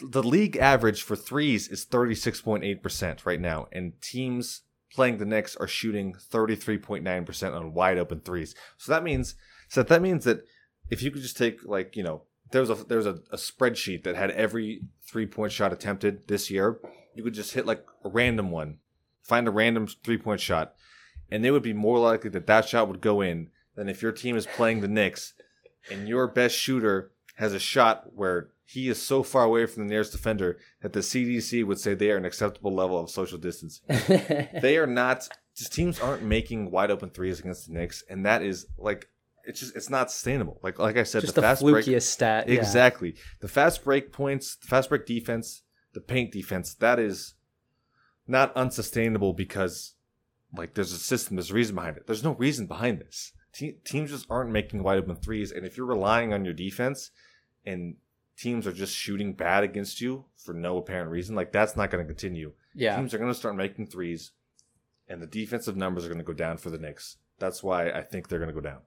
[0.00, 4.62] the league average for threes is 36.8% right now, and teams
[4.92, 8.54] playing the Knicks are shooting 33.9% on wide open threes.
[8.76, 9.34] So that means
[9.68, 10.42] so that means that
[10.90, 13.36] if you could just take like, you know, there was a there was a, a
[13.36, 16.80] spreadsheet that had every three point shot attempted this year,
[17.14, 18.78] you could just hit like a random one,
[19.22, 20.74] find a random three point shot,
[21.30, 24.10] and they would be more likely that that shot would go in than if your
[24.10, 25.34] team is playing the Knicks
[25.88, 29.88] and your best shooter has a shot where he is so far away from the
[29.88, 33.80] nearest defender that the CDC would say they are an acceptable level of social distance.
[34.08, 35.28] they are not.
[35.56, 39.08] Just teams aren't making wide open threes against the Knicks, and that is like
[39.44, 40.58] it's just it's not sustainable.
[40.60, 42.48] Like like I said, just the fast flukiest break stat.
[42.48, 42.54] yeah.
[42.56, 45.62] exactly the fast break points, the fast break defense,
[45.94, 46.74] the paint defense.
[46.74, 47.34] That is
[48.26, 49.94] not unsustainable because
[50.52, 52.08] like there's a system, there's a reason behind it.
[52.08, 53.32] There's no reason behind this.
[53.58, 57.10] Te- teams just aren't making wide open threes, and if you're relying on your defense,
[57.66, 57.96] and
[58.36, 62.04] teams are just shooting bad against you for no apparent reason, like that's not going
[62.04, 62.52] to continue.
[62.72, 62.94] Yeah.
[62.96, 64.30] Teams are going to start making threes,
[65.08, 67.16] and the defensive numbers are going to go down for the Knicks.
[67.40, 68.78] That's why I think they're going to go down.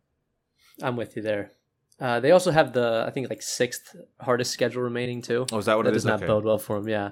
[0.81, 1.51] I'm with you there.
[1.99, 5.45] Uh, they also have the I think like sixth hardest schedule remaining too.
[5.51, 6.05] Oh, is that what that it does is?
[6.05, 6.27] not Okay.
[6.27, 6.87] bode well for them.
[6.87, 7.09] Yeah.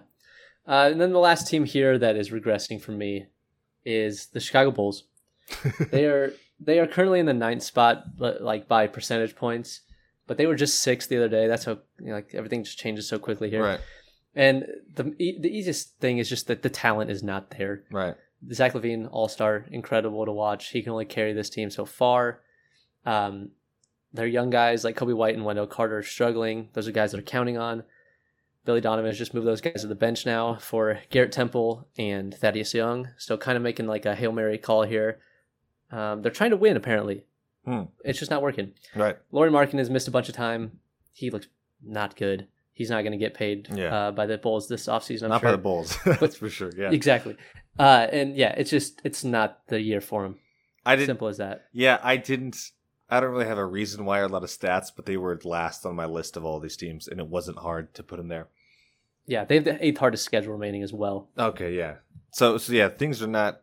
[0.66, 3.26] Uh, and then the last team here that is regressing for me
[3.84, 5.04] is the Chicago Bulls.
[5.92, 9.82] they are they are currently in the ninth spot, but like by percentage points.
[10.28, 11.48] But they were just sixth the other day.
[11.48, 13.64] That's how you know, like everything just changes so quickly here.
[13.64, 13.80] Right,
[14.36, 17.84] And the e- the easiest thing is just that the talent is not there.
[17.92, 18.16] right.
[18.54, 20.70] Zach LaVine, all star, incredible to watch.
[20.70, 22.40] He can only carry this team so far.
[23.06, 23.50] Um,
[24.14, 26.70] their young guys like Coby White and Wendell Carter are struggling.
[26.74, 27.84] Those are guys that are counting on.
[28.66, 32.34] Billy Donovan has just moved those guys to the bench now for Garrett Temple and
[32.34, 33.10] Thaddeus Young.
[33.18, 35.20] Still kind of making like a Hail Mary call here.
[35.92, 37.24] Um, they're trying to win, apparently.
[37.66, 37.84] Hmm.
[38.04, 38.74] It's just not working.
[38.96, 39.18] Right.
[39.32, 40.80] Lauri Markkanen has missed a bunch of time.
[41.14, 41.48] He looks
[41.84, 42.48] not good.
[42.74, 43.94] He's not going to get paid Yeah.
[44.08, 45.50] uh, by the Bulls this offseason, I'm Not sure.
[45.50, 45.98] by the Bulls.
[46.06, 46.72] That's for sure.
[46.78, 46.92] Yeah.
[46.92, 47.36] Exactly.
[47.78, 50.38] Uh, and yeah, it's just it's not the year for him.
[50.86, 51.08] I didn't.
[51.08, 51.66] Simple as that.
[51.74, 52.58] Yeah, I didn't.
[53.10, 55.40] I don't really have a reason why or a lot of stats, but they were
[55.44, 58.28] last on my list of all these teams, and it wasn't hard to put them
[58.28, 58.48] there.
[59.26, 61.30] Yeah, they have the eighth hardest schedule remaining as well.
[61.38, 61.96] Okay, yeah.
[62.32, 63.62] So, so yeah, things are not.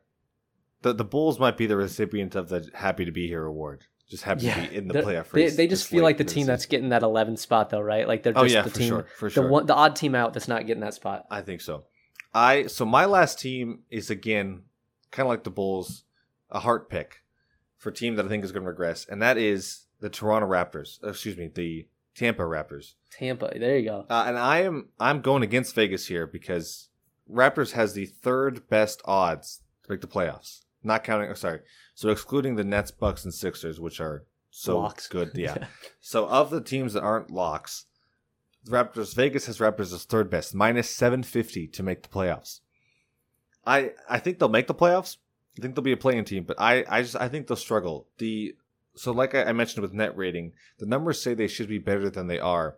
[0.82, 3.84] The the Bulls might be the recipient of the "Happy to Be Here" award.
[4.08, 5.56] Just happy Yeah, to be in the playoff They, race.
[5.56, 8.06] they just feel like the team that's getting that 11th spot, though, right?
[8.06, 9.48] Like they're Oh just yeah, the for team, sure, for the sure.
[9.48, 11.24] one, the odd team out that's not getting that spot.
[11.28, 11.84] I think so.
[12.32, 14.62] I so my last team is again
[15.10, 16.04] kind of like the Bulls,
[16.50, 17.22] a heart pick
[17.78, 20.46] for a team that I think is going to regress, and that is the Toronto
[20.46, 21.02] Raptors.
[21.02, 22.94] uh, Excuse me, the Tampa Raptors.
[23.10, 23.50] Tampa.
[23.58, 24.06] There you go.
[24.08, 26.90] Uh, and I am I'm going against Vegas here because
[27.28, 30.60] Raptors has the third best odds to make the playoffs.
[30.86, 31.60] Not counting, oh, sorry,
[31.94, 35.08] so excluding the Nets, Bucks, and Sixers, which are so Locks.
[35.08, 35.32] good.
[35.34, 35.66] Yeah.
[36.00, 37.86] so of the teams that aren't locks,
[38.68, 42.60] Raptors Vegas has Raptors as third best, minus seven fifty to make the playoffs.
[43.66, 45.16] I I think they'll make the playoffs.
[45.58, 48.06] I think they'll be a playing team, but I I just I think they'll struggle.
[48.18, 48.54] The
[48.94, 52.08] so like I, I mentioned with net rating, the numbers say they should be better
[52.10, 52.76] than they are.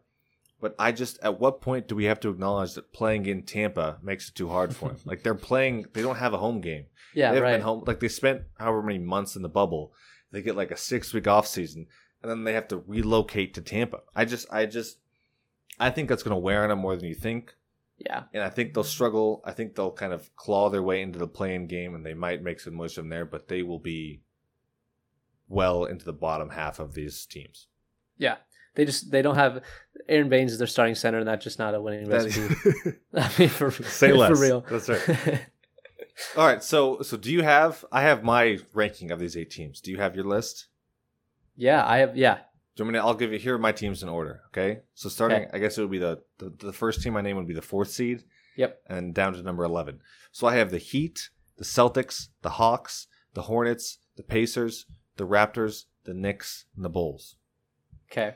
[0.61, 3.99] But I just, at what point do we have to acknowledge that playing in Tampa
[4.03, 4.99] makes it too hard for them?
[5.05, 6.87] like they're playing, they don't have a home game.
[7.15, 7.53] yeah, they haven't right.
[7.57, 7.85] been home.
[7.87, 9.93] Like they spent however many months in the bubble.
[10.33, 11.87] They get like a six week off season,
[12.23, 14.01] and then they have to relocate to Tampa.
[14.17, 14.99] I just, I just,
[15.79, 17.55] I think that's going to wear on them more than you think,
[18.05, 18.25] Yeah.
[18.35, 19.41] and I think they'll struggle.
[19.45, 22.43] I think they'll kind of claw their way into the playing game, and they might
[22.43, 24.23] make some motion from there, but they will be
[25.49, 27.69] well into the bottom half of these teams.
[28.19, 28.37] Yeah.
[28.75, 29.63] They just they don't have
[30.09, 32.99] Aron Baynes is their starting center, and that's just not a winning That- recipe.
[33.15, 34.41] I mean, for Say for less.
[34.41, 34.61] real.
[34.69, 35.41] That's right.
[36.37, 37.85] All right, so so do you have?
[37.93, 39.81] I have my ranking of these eight teams.
[39.81, 40.67] Do you have your list?
[41.57, 42.17] yeah, I have.
[42.17, 42.35] Yeah,
[42.77, 44.41] Do you want me to, I'll give you here are my teams in order.
[44.49, 45.51] Okay, so starting, Okay.
[45.53, 47.63] I guess it would be the, the the first team I name would be the
[47.63, 48.25] fourth seed.
[48.57, 48.81] Yep.
[48.89, 50.01] And down to number eleven.
[50.33, 54.87] So I have the Heat, the Celtics, the Hawks, the Hornets, the Pacers,
[55.17, 57.37] the Raptors, the Knicks, and the Bulls.
[58.11, 58.35] okay.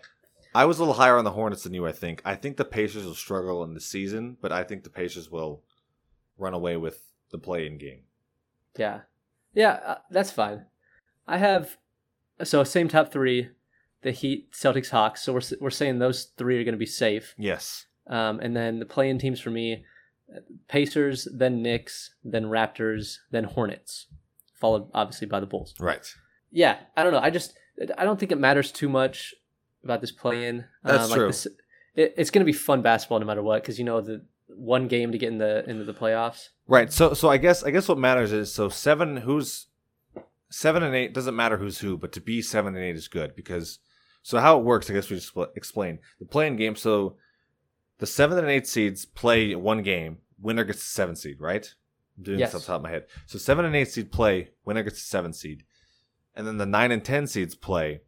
[0.55, 1.87] I was a little higher on the Hornets than you.
[1.87, 2.23] I think.
[2.25, 5.63] I think the Pacers will struggle in the season, but I think the Pacers will
[6.39, 8.01] run away with the play-in game.
[8.77, 9.01] Yeah,
[9.55, 10.67] yeah, uh, that's fine.
[11.27, 11.79] I have
[12.43, 13.51] so same top three,
[14.03, 15.23] the Heat, Celtics, Hawks.
[15.23, 17.35] So we're we're saying those three are going to be safe.
[17.39, 17.87] Yes.
[18.07, 19.85] Um, and then the playing teams for me,
[20.69, 24.07] Pacers, then Knicks, then Raptors, then Hornets,
[24.55, 25.75] followed obviously by the Bulls.
[25.79, 26.13] Right.
[26.51, 27.21] Yeah, I don't know.
[27.21, 27.55] I just
[27.97, 29.35] I don't think it matters too much
[29.85, 30.65] about this play-in.
[30.83, 31.27] That's uh, true.
[31.29, 31.47] This,
[31.95, 34.89] it, it's going to be fun basketball no matter what because you know the one
[34.89, 36.49] game to get in the into the playoffs.
[36.67, 36.93] Right.
[36.93, 39.67] So so I guess I guess what matters is so seven who's
[40.51, 43.35] seven and eight doesn't matter who's who, but to be seven and eight is good
[43.35, 43.79] because
[44.23, 46.77] so how it works, I guess we just explain the playing game.
[46.77, 47.17] So
[47.99, 50.19] the seven and eight seeds play one game.
[50.41, 51.73] Winner gets the seven seed, right?
[52.19, 52.53] I'm doing Yes.
[52.53, 53.07] this off the top of my head.
[53.27, 54.51] So seven and eight seed play.
[54.65, 55.65] Winner gets the seven seed,
[56.35, 58.01] and then the nine and ten seeds play.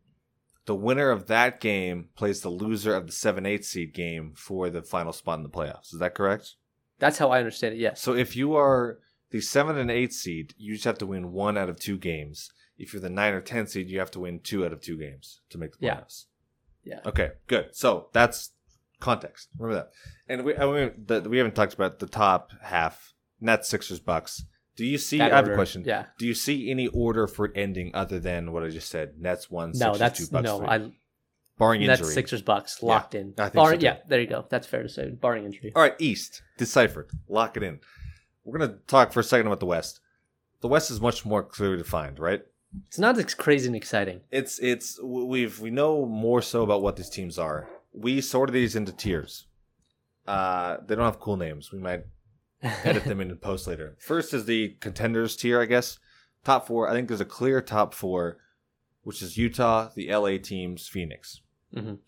[0.66, 4.70] The winner of that game plays the loser of the seven eight seed game for
[4.70, 5.92] the final spot in the playoffs.
[5.92, 6.54] Is that correct?
[6.98, 7.78] That's how I understand it.
[7.80, 8.00] Yes.
[8.00, 8.98] So if you are
[9.30, 12.50] the seven and eight seed, you just have to win one out of two games.
[12.78, 14.96] If you're the nine or ten seed, you have to win two out of two
[14.96, 15.96] games to make the Yeah.
[15.96, 16.24] playoffs.
[16.82, 17.00] Yeah.
[17.06, 17.68] Okay, good.
[17.74, 18.50] So that's
[19.00, 19.48] context.
[19.58, 19.90] Remember that.
[20.28, 24.44] And we I mean, the, we haven't talked about the top half: Nets, Sixers, Bucks.
[24.76, 25.20] Do you see?
[25.20, 25.84] I have a question.
[25.86, 26.06] Yeah.
[26.18, 29.20] Do you see any order for ending other than what I just said?
[29.20, 30.58] Nets one, No, Sixers that's two, Bucks no.
[30.58, 30.66] three.
[30.68, 30.90] I
[31.58, 32.06] barring injury.
[32.12, 33.34] Sixers Bucks locked in.
[33.38, 34.46] I think Barring, so, yeah, there you go.
[34.48, 35.10] That's fair to say.
[35.10, 35.72] Barring injury.
[35.76, 37.10] All right, East deciphered.
[37.28, 37.80] Lock it in.
[38.44, 40.00] We're gonna talk for a second about the West.
[40.60, 42.42] The West is much more clearly defined, right?
[42.88, 44.22] It's not as crazy and exciting.
[44.32, 47.68] It's it's we've we know more so about what these teams are.
[47.92, 49.46] We sorted these into tiers.
[50.26, 51.70] Uh, they don't have cool names.
[51.70, 52.04] We might
[52.84, 53.96] edit them in post later.
[54.00, 55.98] First is the contenders tier, I guess.
[56.44, 56.88] Top four.
[56.88, 58.38] I think there's a clear top four,
[59.02, 61.40] which is Utah, the LA teams, Phoenix.
[61.74, 61.98] Mhm.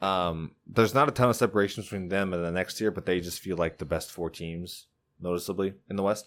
[0.00, 3.20] Um, there's not a ton of separation between them and the next tier, but they
[3.20, 4.86] just feel like the best four teams,
[5.20, 6.26] noticeably in the West.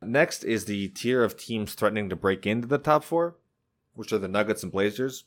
[0.00, 3.36] Next is the tier of teams threatening to break into the top four,
[3.94, 5.24] which are the Nuggets and Blazers.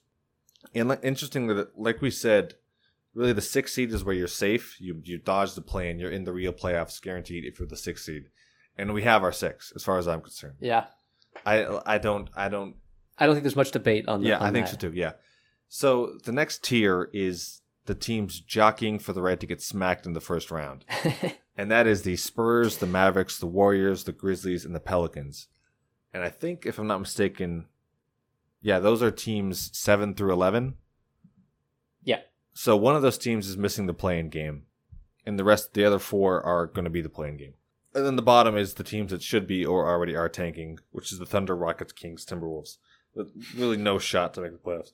[0.73, 2.55] And interestingly, like we said,
[3.15, 4.79] really the sixth seed is where you're safe.
[4.79, 5.99] You you dodge the plane.
[5.99, 8.25] you're in the real playoffs guaranteed if you're the sixth seed.
[8.77, 10.57] And we have our six, as far as I'm concerned.
[10.59, 10.85] Yeah.
[11.45, 12.75] I I don't I don't
[13.17, 14.21] I don't think there's much debate on.
[14.21, 14.81] The, yeah, on I think that.
[14.81, 14.95] so too.
[14.95, 15.13] Yeah.
[15.67, 20.13] So the next tier is the teams jockeying for the right to get smacked in
[20.13, 20.85] the first round,
[21.57, 25.47] and that is the Spurs, the Mavericks, the Warriors, the Grizzlies, and the Pelicans.
[26.13, 27.65] And I think, if I'm not mistaken,
[28.61, 30.75] yeah, those are teams seven through eleven.
[32.03, 32.21] Yeah.
[32.57, 34.63] So one of those teams is missing the playing game,
[35.25, 37.53] and the rest, the other four, are going to be the playing game.
[37.93, 41.11] And then the bottom is the teams that should be or already are tanking, which
[41.11, 42.77] is the Thunder, Rockets, Kings, Timberwolves.
[43.13, 44.91] With really no shot to make the playoffs.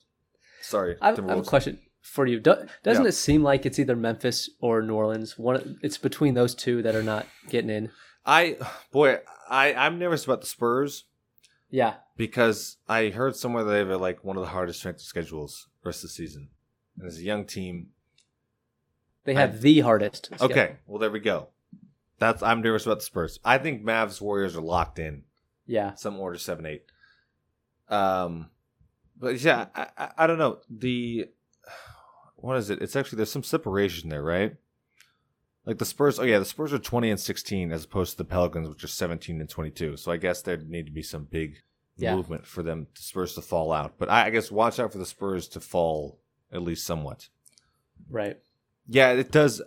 [0.60, 2.38] Sorry, I have, I have a question for you.
[2.40, 2.54] Do,
[2.84, 3.08] doesn't Yeah.
[3.08, 5.36] it seem like it's either Memphis or New Orleans?
[5.38, 7.90] One, it's between those two that are not getting in.
[8.24, 8.56] I
[8.92, 11.04] boy, I I'm nervous about the Spurs
[11.68, 15.02] Yeah, because I heard somewhere that they have like one of the hardest strength of
[15.02, 16.50] schedules rest of the season,
[16.98, 17.88] and as a young team.
[19.24, 20.26] they have the hardest.
[20.26, 20.46] schedule.
[20.46, 21.48] Okay, well there we go.
[22.18, 23.40] That's I'm nervous about the Spurs.
[23.44, 25.24] I think Mavs Warriors are locked in.
[25.66, 25.94] Yeah.
[25.94, 26.84] some order seven eight.
[27.88, 28.50] Um,
[29.18, 31.28] but yeah, I, I, I don't know the
[32.36, 32.82] what is it?
[32.82, 34.56] It's actually there's some separation there, right?
[35.64, 36.18] Like the Spurs.
[36.18, 38.88] Oh yeah, the Spurs are 20 and 16 as opposed to the Pelicans, which are
[38.88, 39.96] 17 and 22.
[39.96, 41.58] So I guess there need to be some big
[41.96, 42.16] Yeah.
[42.16, 43.94] movement for them the Spurs to fall out.
[43.98, 46.18] But I, I guess watch out for the Spurs to fall
[46.52, 47.28] at least somewhat.
[48.10, 48.38] Right.
[48.88, 49.62] Yeah, it does.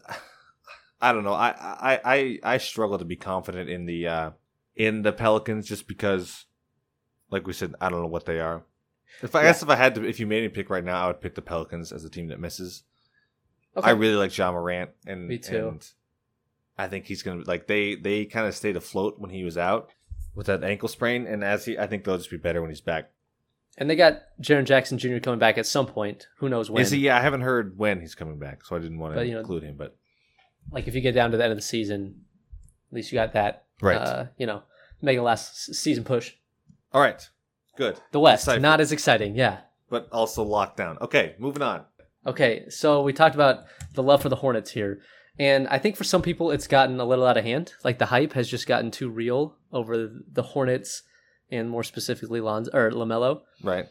[1.01, 1.33] I don't know.
[1.33, 4.31] I I I, I struggle to be confident in the uh
[4.75, 6.45] in the Pelicans just because,
[7.29, 8.63] like we said, I don't know what they are.
[9.21, 9.49] If I Yeah.
[9.49, 11.35] guess if I had to, if you made me pick right now, I would pick
[11.35, 12.83] the Pelicans as a team that misses.
[13.77, 13.87] Okay.
[13.87, 15.67] I really like Ja Morant, and Me too.
[15.69, 15.89] And
[16.77, 19.91] I think he's gonna like they they kind of stayed afloat when he was out
[20.33, 22.81] with that ankle sprain, and as he, I think they'll just be better when he's
[22.81, 23.11] back.
[23.77, 25.17] And they got Jaren Jackson Jr.
[25.19, 26.27] coming back at some point.
[26.37, 26.81] Who knows when?
[26.81, 26.99] Is he?
[26.99, 29.33] Yeah, I haven't heard when he's coming back, so I didn't want to But, you
[29.33, 29.75] know- include him.
[29.77, 29.95] But
[30.71, 32.21] Like if you get down to the end of the season,
[32.89, 33.65] at least you got that.
[33.81, 34.63] right, Uh, you know,
[35.01, 36.33] make a last season push.
[36.93, 37.29] all right,
[37.75, 37.99] good.
[38.11, 38.61] The West, Decipher.
[38.61, 39.35] not as exciting.
[39.35, 39.57] Yeah.
[39.87, 40.97] but also locked down.
[40.99, 41.85] Okay, moving on.
[42.25, 44.99] Okay, so we talked about the love for the Hornets here.
[45.37, 47.73] And I think for some people it's gotten a little out of hand.
[47.83, 51.03] Like the hype has just gotten too real over the Hornets
[51.51, 53.41] and more specifically Lonzo or LaMelo.
[53.63, 53.85] Right.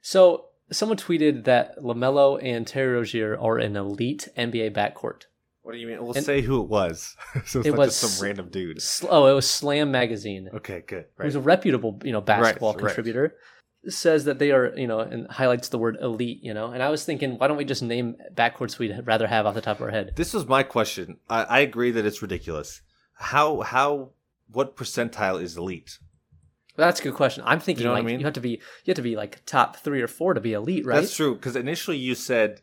[0.00, 5.22] So someone tweeted that LaMelo and Terry Rozier are an elite NBA backcourt.
[5.62, 6.00] What do you mean?
[6.02, 7.16] We'll And- say who it was.
[7.46, 8.80] so it's It not was- just some random dude.
[8.80, 10.48] Sl- Oh, it was Slam magazine.
[10.54, 11.06] Okay, good.
[11.18, 11.40] who's Right.
[11.40, 12.88] a reputable, you know, basketball Right, right.
[12.94, 13.34] contributor,
[13.88, 16.70] says that they are, you know, and highlights the word elite, you know.
[16.72, 19.60] And I was thinking, why don't we just name backcourts we'd rather have off the
[19.60, 20.12] top of our head?
[20.16, 21.18] This was my question.
[21.28, 22.82] I, I agree that it's ridiculous.
[23.14, 24.10] How how
[24.52, 25.98] what percentile is elite?
[26.76, 27.42] That's a good question.
[27.46, 28.20] I'm thinking know what I mean?
[28.20, 30.52] you have to be you have to be like top three or four to be
[30.52, 31.00] elite, right?
[31.00, 31.34] That's true.
[31.34, 32.60] Because initially you said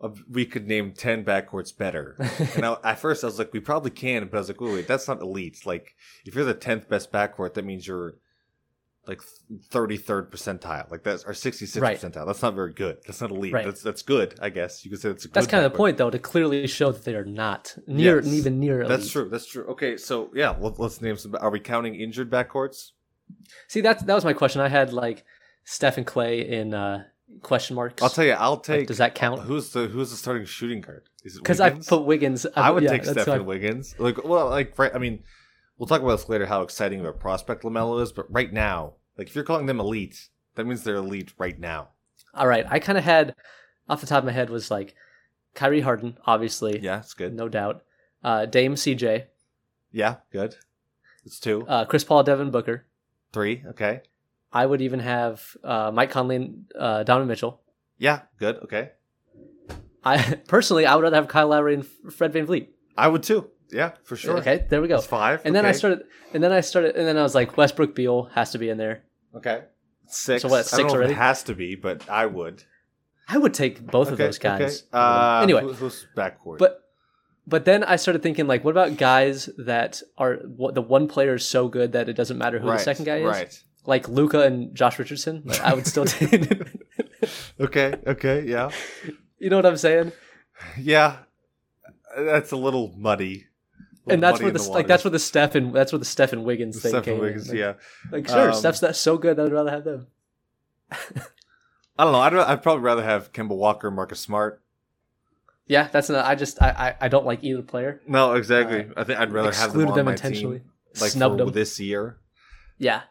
[0.00, 2.16] uh, we could name ten backcourts better,
[2.56, 4.72] and I, at first I was like, we probably can, but I was like, wait,
[4.74, 5.64] wait, that's not elite.
[5.64, 5.94] Like
[6.24, 8.14] if you're the tenth best backcourt, that means you're
[9.06, 9.20] like
[9.70, 11.98] thirty third percentile, like that's or sixty sixth Right.
[11.98, 12.24] percentile.
[12.26, 12.98] That's not very good.
[13.06, 13.52] That's not elite.
[13.52, 13.64] Right.
[13.64, 14.84] That's that's good, I guess.
[14.84, 15.34] You could say that's a good.
[15.34, 18.32] That's kind of the point, though, to clearly show that they are not near, Yes.
[18.32, 18.82] even near.
[18.82, 18.88] Elite.
[18.88, 19.28] That's true.
[19.28, 19.64] That's true.
[19.66, 21.34] Okay, so yeah, let, let's name some.
[21.40, 22.90] Are we counting injured backcourts?
[23.68, 24.60] See, that's that was my question.
[24.60, 25.24] I had like
[25.64, 27.04] Steph and Clay in uh,
[27.42, 28.02] question marks.
[28.02, 28.32] I'll tell you.
[28.32, 28.86] I'll Like, take.
[28.88, 29.42] does that count?
[29.42, 31.04] Who's the Who's the starting shooting guard?
[31.24, 31.86] Is it Because I Wiggins?
[31.88, 32.46] put Wiggins.
[32.56, 33.94] I would yeah, take who Stephen I- Wiggins.
[33.98, 34.92] Like, well, like right.
[34.94, 35.22] I mean,
[35.78, 36.46] we'll talk about this later.
[36.46, 39.80] How exciting of a prospect LaMelo is, but right now, like if you're calling them
[39.80, 41.88] elite, that means they're elite right now.
[42.34, 43.34] All right, I kind of had
[43.88, 44.94] off the top of my head was like
[45.54, 47.34] Kyrie Harden, obviously, Yeah, it's good.
[47.34, 47.82] no doubt.
[48.24, 49.24] Uh, Dame CJ,
[49.90, 50.54] Yeah, good.
[51.24, 52.86] It's two, uh, Chris Paul, Devin Booker.
[53.32, 53.62] Three.
[53.70, 54.02] Okay.
[54.52, 57.60] I would even have uh, Mike Conley and uh, Donovan Mitchell.
[57.98, 58.56] Yeah, good.
[58.64, 58.90] Okay.
[60.04, 62.68] I personally, I would rather have Kyle Lowry and Fred VanVleet.
[62.96, 63.48] I would too.
[63.70, 64.36] Yeah, for sure.
[64.38, 64.96] Okay, there we go.
[64.96, 65.40] It's five.
[65.46, 66.04] And then I started,
[66.34, 68.76] and then I started, and then I was like, Westbrook Beal has to be in
[68.76, 69.04] there.
[69.34, 69.62] Okay.
[70.08, 70.42] Six.
[70.42, 71.12] So what, I six don't know already?
[71.12, 72.64] If it has to be, but I would.
[73.28, 74.60] I would take both of those guys.
[74.60, 74.88] Okay.
[74.92, 76.58] Uh, anyway, who- who's backcourt?
[76.58, 76.81] but
[77.46, 81.34] but then I started thinking like, what about guys that are what the one player
[81.34, 83.24] is so good that it doesn't matter who right, the second guy is?
[83.24, 83.62] Right.
[83.84, 85.42] Like Luka and Josh Richardson.
[85.44, 86.50] Like, I would still take.
[87.60, 87.94] Okay.
[88.04, 88.44] Okay.
[88.46, 88.70] Yeah.
[89.38, 90.10] you know what I'm saying?
[90.76, 91.18] Yeah.
[92.16, 93.46] That's a little muddy.
[94.08, 96.04] A And that's where in the, like that's where the Steph and that's where the
[96.04, 97.14] Steph and Wiggins thing Stephen came.
[97.14, 97.20] in.
[97.20, 97.48] Wiggins.
[97.48, 97.74] Like, yeah.
[98.10, 100.08] Like sure, Um, Steph's that so good that I'd rather have them.
[100.90, 102.20] I don't know.
[102.20, 104.60] I'd, I'd probably rather have Kemba Walker, Marcus Smart.
[105.66, 106.24] Yeah, that's not.
[106.26, 106.68] I just I
[107.00, 108.00] I, I don't like either player.
[108.06, 108.86] No, exactly.
[108.96, 110.58] I think I'd rather have them on them my intentionally.
[110.60, 111.54] team, like Snubbed for them.
[111.54, 112.18] this year.
[112.78, 113.02] Yeah.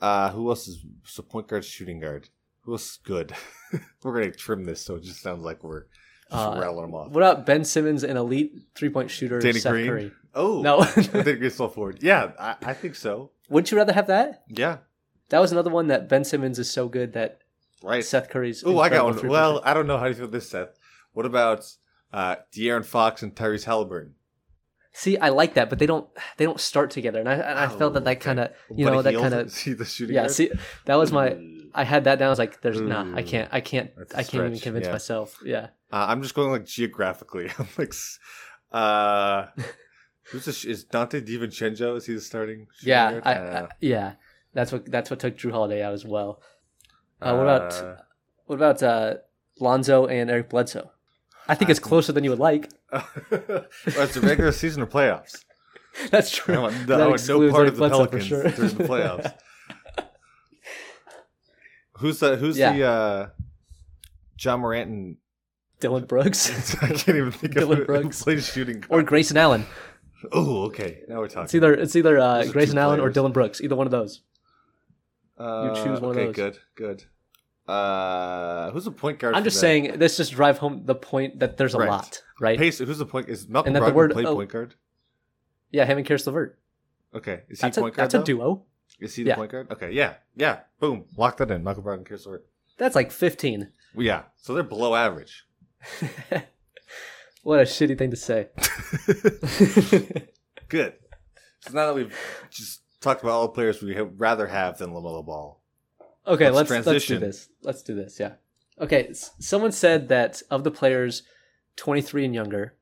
[0.00, 2.28] Uh, who else is so point guard, shooting guard?
[2.62, 3.32] Who else is good?
[4.02, 5.82] we're gonna trim this so it just sounds like we're
[6.30, 7.10] just Uh, rattling them off.
[7.10, 9.38] What about Ben Simmons, an elite three point shooter?
[9.40, 9.86] Danny Seth Green?
[9.88, 10.12] Curry.
[10.34, 10.80] Oh No.
[10.82, 11.98] I think it's still forward.
[12.02, 13.32] Yeah, I, I think so.
[13.50, 14.44] Wouldn't you rather have that?
[14.48, 14.78] Yeah,
[15.30, 17.40] That was another one that Ben Simmons is so good that
[17.82, 18.04] right.
[18.04, 18.62] Seth Curry's.
[18.64, 19.28] Oh, I got one.
[19.28, 19.60] Well.
[19.64, 20.78] I don't know how you feel this, Seth.
[21.12, 21.66] What about
[22.12, 24.12] uh, De'Aaron Fox and Tyrese Haliburton?
[24.98, 27.68] see, I like that, but they don't they don't start together, and I and I
[27.68, 30.22] felt that Oh, that kind of you know that kind of see the shooting yeah.
[30.22, 30.32] guard?
[30.32, 30.50] See,
[30.86, 31.38] that was my
[31.74, 32.26] I had that down.
[32.26, 34.92] I was like, "There's nah, I can't, I can't, I can't even convince yeah.
[34.92, 37.50] myself." Yeah, Uh, I'm just going like geographically.
[37.58, 37.94] I'm like,
[38.72, 39.46] uh,
[40.24, 41.96] who's the sh- is Donte DiVincenzo?
[41.96, 42.66] Is he the starting?
[42.74, 43.20] shooting yeah?
[43.24, 44.12] I, I, yeah.
[44.54, 46.42] That's what that's what took Jrue Holiday out as well.
[47.20, 47.96] Uh, what about uh,
[48.46, 49.14] what about uh,
[49.60, 50.90] Lonzo and Eric Bledsoe?
[51.48, 52.70] I think I it's closer than you would like.
[52.92, 55.44] well, it's a regular season or playoffs.
[56.10, 56.60] That's I true.
[56.62, 58.42] want, That I want no part Eric of the Bledsoe Pelicans sure.
[58.42, 59.32] during the playoffs.
[61.98, 62.72] who's the Who's Yeah.
[62.72, 63.28] the uh,
[64.38, 65.16] Ja Morant and
[65.80, 66.50] Dillon Brooks
[66.82, 68.22] I can't even think of Dillon who Brooks.
[68.22, 69.00] plays shooting guard.
[69.00, 69.02] or.
[69.02, 69.66] Grayson Allen.
[70.32, 71.02] Oh, okay.
[71.08, 71.44] Now we're talking.
[71.44, 73.08] It's either it's either uh, Grayson Allen or.
[73.10, 73.60] Dillon Brooks.
[73.60, 74.22] Either one of those.
[75.38, 76.34] Uh, you choose one of okay, those.
[76.34, 77.04] good, good.
[77.68, 79.34] Uh, who's the point guard?
[79.34, 81.90] I'm just saying this just drive home the point that there's a Right.
[81.90, 82.58] lot, right?
[82.58, 83.28] Pace, who's the point?
[83.28, 84.74] Is Malcolm And that the Brogdon word- play oh, point guard?
[85.70, 86.58] Yeah, him and Caris LeVert.
[87.14, 88.10] Okay, is he That's a point guard?
[88.10, 88.64] that's a duo.
[89.00, 89.36] Is he the Yeah.
[89.36, 89.70] point guard?
[89.70, 90.60] Okay, yeah, yeah.
[90.80, 91.62] Boom, lock that in.
[91.62, 92.46] Malcolm Brogdon, Caris LeVert.
[92.78, 93.70] That's like 15.
[93.94, 95.44] Well, yeah, so they're below average.
[97.42, 98.48] what a shitty thing to say.
[100.68, 100.94] Good.
[101.60, 102.16] So now that we've
[102.50, 105.57] just talked about all the players we would rather have than LaMelo Ball.
[106.28, 107.48] Okay, Let's let's let's, do this.
[107.62, 108.20] Let's do this.
[108.20, 108.34] Yeah.
[108.80, 109.08] Okay.
[109.08, 111.22] s- Someone said that of the players
[111.76, 112.74] 23 and younger,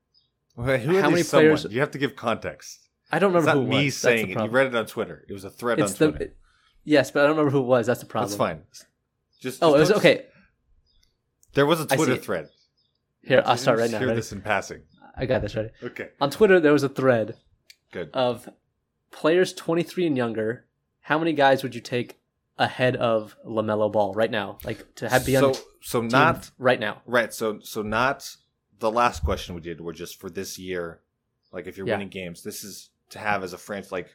[0.55, 1.57] Wait, who are How these many someone?
[1.57, 2.79] players- You have to give context.
[3.11, 3.93] I don't It's remember not who it me was.
[3.93, 4.29] That's saying the it.
[4.29, 4.55] You problem.
[4.55, 5.25] read it on Twitter.
[5.29, 6.33] It was a thread It's on the Twitter.
[6.83, 7.87] yes, but I don't remember who it was.
[7.87, 8.29] That's the problem.
[8.29, 8.63] That's fine.
[9.39, 10.25] Just, Oh, it was don't- okay.
[11.53, 12.23] There was a I see Twitter it.
[12.25, 12.49] thread.
[13.21, 13.99] Here, I'll start right now.
[13.99, 14.19] Hear Ready?
[14.19, 14.81] this in passing.
[15.15, 15.69] I got this ready.
[15.83, 17.35] Okay, On Twitter, there was a thread
[17.91, 18.09] good.
[18.13, 18.49] of
[19.11, 20.65] players 23 and younger.
[21.01, 22.19] How many guys would you take
[22.59, 24.57] ahead of LaMelo Ball right now?
[24.63, 27.01] Like to have be so, the so not right now.
[27.05, 27.33] right.
[27.33, 28.35] So, so not
[28.79, 31.01] the last question we did were just for this year.
[31.51, 31.93] Like, if you're Yeah.
[31.95, 33.91] winning games, this is to have as a franchise.
[33.91, 34.07] Like,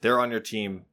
[0.00, 0.86] they're on your team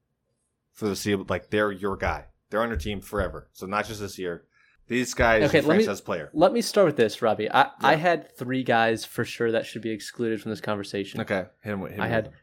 [0.73, 1.25] for the season.
[1.29, 2.25] Like, they're your guy.
[2.49, 3.47] They're on your team forever.
[3.53, 4.43] So not just this year.
[4.87, 6.29] These guys, Okay, let me- player.
[6.33, 7.49] Let me start with this, Robbie.
[7.49, 11.21] I, I had three guys for sure that should be excluded from this conversation.
[11.21, 12.33] Okay, hit him, with- hit him I had.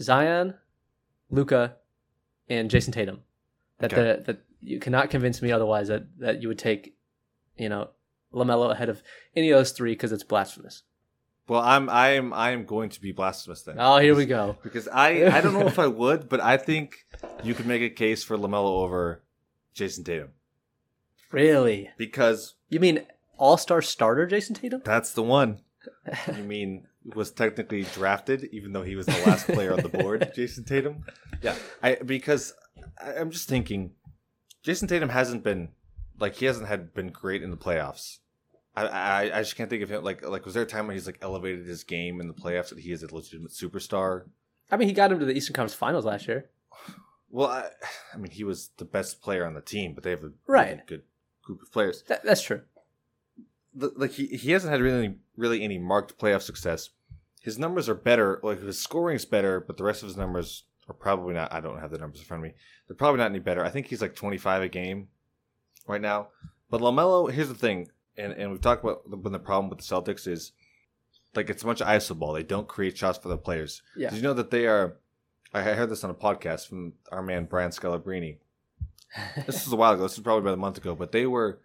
[0.00, 0.54] Zion,
[1.30, 1.76] Luka,
[2.48, 3.22] and Jayson Tatum.
[3.88, 4.16] That Okay.
[4.18, 6.94] the, that you cannot convince me otherwise that, that you would take,
[7.58, 7.90] you know,
[8.32, 9.02] LaMelo ahead of
[9.36, 10.82] any of those three because it's blasphemous.
[11.46, 13.76] Well, I'm I'm I am going to be blasphemous then.
[13.78, 14.56] Oh, here we go.
[14.62, 17.04] Because I I don't know if I would, but I think
[17.42, 19.22] you could make a case for LaMelo over
[19.74, 20.30] Jayson Tatum
[21.30, 21.90] Really?
[21.98, 23.00] because You mean
[23.36, 24.82] All Star starter Jayson Tatum?
[24.84, 25.60] that's the one.
[26.34, 30.32] You mean was technically drafted, even though he was the last player on the board,
[30.34, 31.04] Jayson Tatum.
[31.42, 32.63] Yeah, I because I,
[33.00, 33.92] I'm just thinking,
[34.64, 35.70] Jayson Tatum hasn't been
[36.18, 38.18] like he hasn't had been great in the playoffs.
[38.76, 40.96] I, I I just can't think of him like like was there a time when
[40.96, 44.24] he's like elevated his game in the playoffs that he is a legitimate superstar?
[44.70, 46.50] I mean, he got him to the Eastern Conference Finals last year.
[47.30, 47.68] Well, I,
[48.12, 50.68] I mean, he was the best player on the team, but they have a Right.
[50.68, 51.02] really good
[51.42, 52.04] group of players.
[52.06, 52.60] That, that's true.
[53.74, 56.90] The- Like he, he hasn't had really really any marked playoff success.
[57.40, 58.38] His numbers are better.
[58.44, 61.52] Like his scoring is better, but the rest of his numbers are probably not.
[61.52, 62.54] I don't have the numbers in front of me.
[62.86, 63.64] They're probably not any better.
[63.64, 65.08] I think he's like 25 a game
[65.86, 66.28] right now.
[66.70, 69.78] But LaMelo, here's the thing, and and we've talked about the, when the problem with
[69.78, 70.52] the Celtics is
[71.34, 72.32] like it's a bunch of iso ball.
[72.32, 73.82] They don't create shots for the players.
[73.96, 74.10] Yeah.
[74.10, 74.96] Did you know that they are?
[75.52, 78.38] I heard this on a podcast from our man Brian Scalabrine.
[79.46, 80.02] This was a while ago.
[80.02, 81.60] This was probably about a month ago, but they were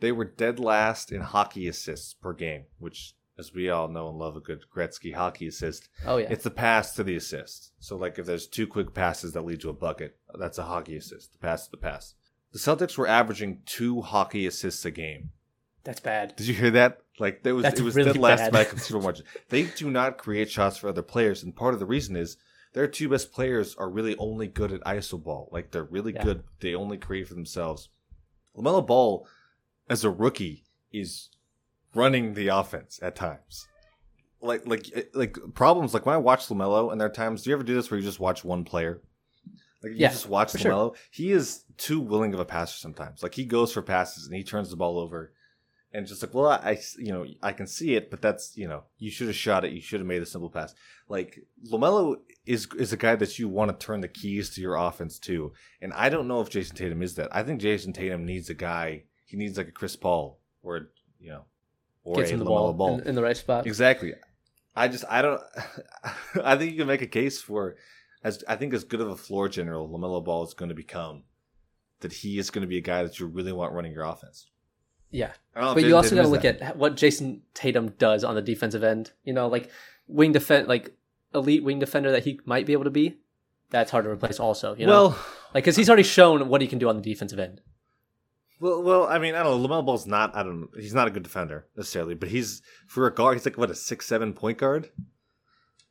[0.00, 4.18] they were dead last in hockey assists per game, which, as we all know and
[4.18, 5.88] love, a good Gretzky hockey assist.
[6.06, 6.28] Oh yeah.
[6.30, 7.72] It's the pass to the assist.
[7.80, 10.96] So, like, if there's two quick passes that lead to a bucket, that's a hockey
[10.96, 11.32] assist.
[11.32, 12.14] The pass to the pass.
[12.52, 15.30] The Celtics were averaging two hockey assists a game.
[15.82, 16.36] That's bad.
[16.36, 16.98] Did you hear that?
[17.18, 19.24] Like, there was That's it was really dead last a considerable margin.
[19.48, 22.36] They do not create shots for other players, and part of the reason is
[22.74, 25.48] their two best players are really only good at iso ball.
[25.50, 26.24] Like, they're really Yeah.
[26.24, 26.44] good.
[26.60, 27.88] They only create for themselves.
[28.56, 29.26] LaMelo Ball,
[29.88, 31.30] as a rookie, is
[31.94, 33.66] running the offense at times.
[34.42, 35.92] Like, like, eh, like problems.
[35.92, 37.42] Like when I watch LaMelo, and there are times.
[37.42, 39.02] Do you ever do this where you just watch one player?
[39.82, 40.72] Like you Yeah, just watch for sure.
[40.72, 40.96] LaMelo.
[41.10, 43.22] He is too willing of a passer sometimes.
[43.22, 45.32] Like he goes for passes and he turns the ball over,
[45.92, 48.84] and just like, well, I, you know, I can see it, but that's, you know,
[48.98, 49.72] you should have shot it.
[49.72, 50.74] You should have made a simple pass.
[51.08, 52.16] Like LaMelo
[52.46, 55.52] is is a guy that you want to turn the keys to your offense to,
[55.82, 57.34] and I don't know if Jayson Tatum is that.
[57.34, 59.04] I think Jayson Tatum needs a guy.
[59.24, 61.44] He needs like a Chris Paul or you know,
[62.04, 63.66] or Gets him the LaMelo ball, In, in the right spot.
[63.66, 64.14] Exactly.
[64.74, 65.40] I just I don't
[66.44, 67.76] I think you can make a case for
[68.22, 71.24] as I think as good of a floor general LaMelo Ball is going to become
[72.00, 74.46] that he is going to be a guy that you really want running your offense.
[75.10, 75.32] Yeah.
[75.54, 76.60] I don't know if But you also got to look that.
[76.62, 79.12] at what Jayson Tatum does on the defensive end.
[79.24, 79.68] You know, like
[80.06, 80.94] wing defend, like
[81.34, 83.18] elite wing defender that he might be able to be.
[83.70, 84.40] That's hard to replace.
[84.40, 85.18] Also, you know, well,
[85.54, 87.60] like because he's already shown what he can do on the defensive end.
[88.60, 89.06] Well, well.
[89.06, 89.68] I mean, I don't know.
[89.68, 90.36] LaMelo Ball's not.
[90.36, 90.68] I don't.
[90.78, 93.36] He's not a good defender necessarily, but he's for a guard.
[93.36, 94.90] He's like what a six seven point guard.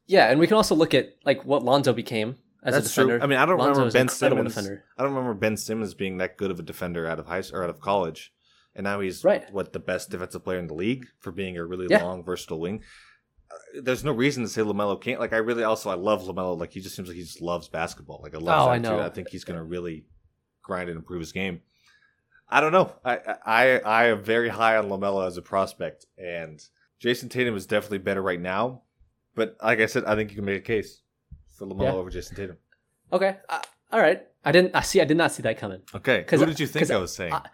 [0.08, 3.18] Yeah, and we can also look at like what Lonzo became as That's a defender.
[3.18, 3.24] true.
[3.24, 4.56] I mean, I don't Lonzo remember Ben Simmons.
[4.56, 4.84] defender.
[4.98, 7.64] I don't remember Ben Simmons being that good of a defender out of high or
[7.64, 8.34] out of college,
[8.76, 9.52] and now he's Right.
[9.52, 12.04] what the best defensive player in the league for being a really Yeah.
[12.04, 12.84] long, versatile wing.
[13.52, 15.20] Uh, There's no reason to say LaMelo can't.
[15.20, 16.58] Like, I really also I love LaMelo.
[16.60, 18.20] Like, he just seems like he just loves basketball.
[18.22, 18.68] Like, I love.
[18.68, 19.00] Oh, I know.
[19.00, 20.06] I think he's going to really
[20.62, 21.62] grind and improve his game.
[22.50, 22.94] I don't know.
[23.06, 26.60] I I I am very high on LaMelo as a prospect, and
[27.00, 28.82] Jayson Tatum is definitely better right now.
[29.36, 31.02] But like I said, I think you can make a case
[31.58, 31.94] for LaMelo Yeah.
[31.94, 32.58] over Jayson Tatum.
[33.14, 34.24] Okay, uh, all right.
[34.44, 34.76] I didn't.
[34.76, 35.00] I see.
[35.02, 35.82] I did not see that coming.
[35.94, 37.34] Okay, who I- did you think I was saying?
[37.34, 37.46] I-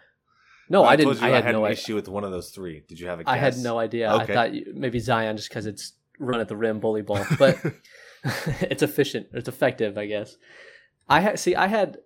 [0.68, 1.20] No, I, told didn't.
[1.28, 1.82] you I had, had no an idea.
[1.82, 2.82] issue with one of those three.
[2.88, 3.32] Did you have a guess?
[3.32, 4.10] I had no idea.
[4.12, 4.32] Okay.
[4.32, 7.56] I thought you, maybe Zion just because it's run at the rim bully ball, but
[8.62, 9.28] it's efficient.
[9.32, 10.36] It's effective, I guess.
[11.08, 11.54] I had see.
[11.54, 11.98] I had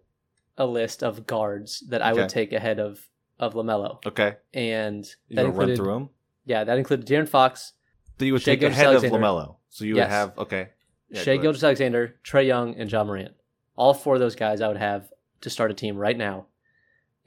[0.61, 2.21] a list of guards that I Okay.
[2.21, 3.09] would take ahead of
[3.39, 4.37] of LaMelo, okay.
[4.53, 6.09] and You that want run included through them?
[6.45, 7.73] yeah, that included De'Aaron Fox,
[8.19, 9.17] That you would Shea take ahead Alexander.
[9.17, 9.57] of LaMelo.
[9.71, 10.11] So you would Yes.
[10.11, 10.69] have okay.
[11.09, 11.39] Yeah, Shea.
[11.39, 13.35] Gilgeous Alexander, Trae Young, and Ja Morant.
[13.77, 16.47] All four of those guys I would have to start a team right now.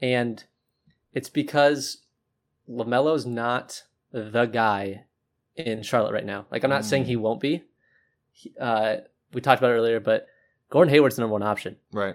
[0.00, 0.44] And
[1.12, 2.02] it's because
[2.70, 3.82] LaMelo's not
[4.12, 5.06] the guy
[5.56, 6.46] in Charlotte right now.
[6.50, 7.06] Like, I'm not saying Mm.
[7.08, 7.64] he won't be.
[8.60, 8.98] Uh,
[9.32, 10.28] we talked about it earlier, but
[10.70, 11.76] Gordon Hayward's the number one option.
[11.92, 12.14] Right.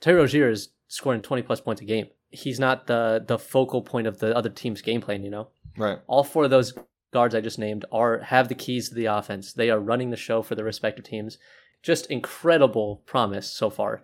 [0.00, 2.06] Terry Rozier is scoring 20 plus points a game.
[2.30, 5.48] He's not the the focal point of the other team's game plan, you know?
[5.78, 5.98] Right.
[6.06, 6.72] all four of those
[7.12, 9.52] guards I just named are have the keys to the offense.
[9.52, 11.38] They are running the show for their respective teams.
[11.82, 14.02] Just incredible promise so far.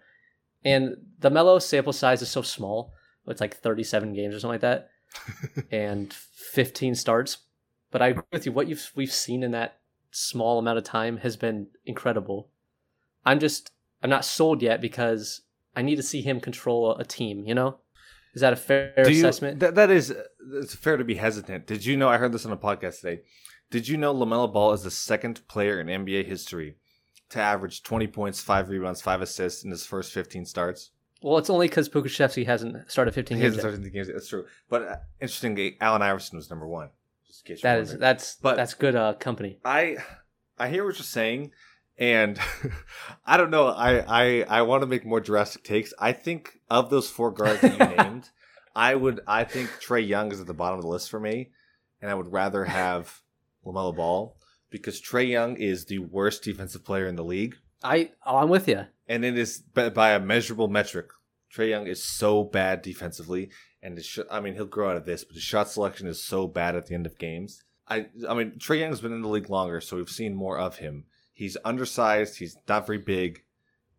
[0.64, 2.93] And the Melo sample size is so small.
[3.26, 4.90] It's like 37 games or something like that,
[5.70, 7.38] and 15 starts.
[7.90, 8.53] But I agree with you.
[8.53, 9.78] What you've we've seen in that
[10.11, 12.49] small amount of time has been incredible.
[13.24, 13.70] I'm just
[14.03, 15.43] I'm not sold yet because
[15.75, 17.45] I need to see him control a team.
[17.47, 17.79] You know,
[18.35, 19.61] is that a fair you, assessment?
[19.61, 20.14] that, that is,
[20.55, 21.66] it's fair to be hesitant.
[21.66, 22.09] Did you know?
[22.09, 23.23] I heard this on a podcast today.
[23.70, 26.77] Did you know LaMelo Ball is the second player in NBA history
[27.31, 30.91] to average 20 points, five rebounds, five assists in his first 15 starts?
[31.23, 33.55] Well, it's only because Pokusevski hasn't started 15 He games.
[33.57, 34.09] hasn't started games.
[34.09, 34.45] That's true.
[34.68, 36.91] But uh, interestingly, Allen Iverson was number one.
[37.27, 38.01] Just in case you're That is wondering.
[38.01, 39.59] that's But- that's good uh, company.
[39.64, 39.97] I
[40.59, 41.53] I hear what you're saying,
[41.99, 42.38] and
[43.26, 43.68] I don't know.
[43.68, 45.93] I I I want to make more drastic takes.
[45.99, 48.30] I think of those four guards that you named,
[48.74, 51.51] I would I think Trae Young is at the bottom of the list for me,
[52.01, 53.20] and I would rather have
[53.64, 54.36] LaMelo Ball
[54.70, 58.68] because Trae Young is the worst defensive player in the league, I oh, I'm with
[58.68, 58.86] you.
[59.07, 61.09] and it is by by a measurable metric.
[61.55, 63.51] Trae Young is so bad defensively,
[63.82, 66.24] and his sh- I mean he'll grow out of this, but his shot selection is
[66.24, 67.62] so bad at the end of games.
[67.86, 70.76] I I mean Trae Young's been in the league longer, so we've seen more of
[70.78, 71.05] him.
[71.43, 72.38] He's undersized.
[72.38, 73.43] He's not very big.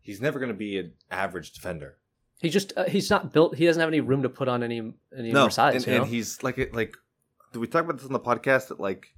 [0.00, 1.98] He's never going to be an average defender.
[2.40, 3.54] He just uh, he's not built.
[3.54, 5.74] He doesn't have any room to put on any any more size.
[5.74, 6.02] and, you know?
[6.04, 6.96] and he's like it like.
[7.52, 9.08] Did we talk about this on the podcast that like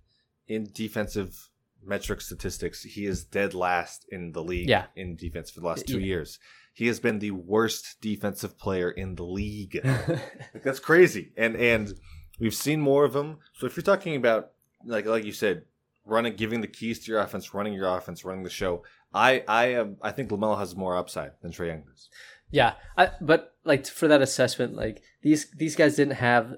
[0.48, 1.50] in defensive
[1.84, 4.68] metric statistics, he is dead last in the league.
[4.68, 4.86] Yeah.
[4.96, 6.06] in defense for the last two Yeah.
[6.06, 6.40] years.
[6.74, 9.80] He has been the worst defensive player in the league.
[10.08, 11.32] Like, that's crazy.
[11.36, 11.94] And and
[12.40, 13.38] we've seen more of him.
[13.54, 14.50] So if you're talking about
[14.84, 15.62] like like you said,
[16.06, 18.82] running, giving the keys to your offense, running your offense, running the show,
[19.12, 22.08] I I am I think LaMelo has more upside than Trae Young does.
[22.50, 26.56] yeah, I, but like for that assessment, like these these guys didn't have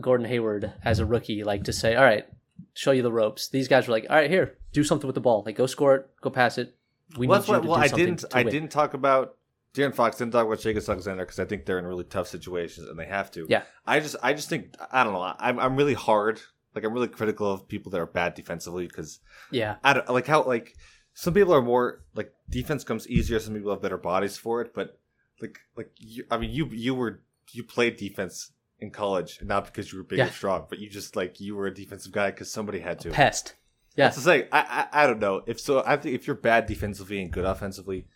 [0.00, 2.26] Gordon Hayward as a rookie, like to say, all right,
[2.74, 3.48] show you the ropes.
[3.48, 5.42] These guys were like, all right, here, do something with the ball.
[5.46, 6.76] Like go score it, go pass it.
[7.16, 8.52] We well, need that's you why, to well I didn't to I win.
[8.52, 9.36] didn't talk about
[9.74, 10.18] De'Aaron Fox.
[10.18, 13.06] Didn't talk about Shagus Alexander because I think they're in really tough situations and they
[13.06, 13.46] have to.
[13.48, 13.62] Yeah.
[13.86, 15.34] I just I just think I don't know.
[15.38, 16.40] I'm I'm really hard.
[16.76, 19.18] Like I'm really critical of people that are bad defensively because
[19.50, 20.76] Yeah, I don't like how like
[21.14, 23.40] some people are more like defense comes easier.
[23.40, 25.00] Some people have better bodies for it, but
[25.40, 27.22] like like you, I mean you you were
[27.52, 30.26] you played defense in college not because you were big Yeah.
[30.26, 33.10] or strong, but you just like you were a defensive guy because somebody had to.
[33.10, 33.54] pest.
[33.96, 35.82] Yeah, That's to say, I, I I don't know if so.
[35.86, 38.06] I think if you're bad defensively and good offensively,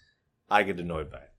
[0.50, 1.30] I get annoyed by it.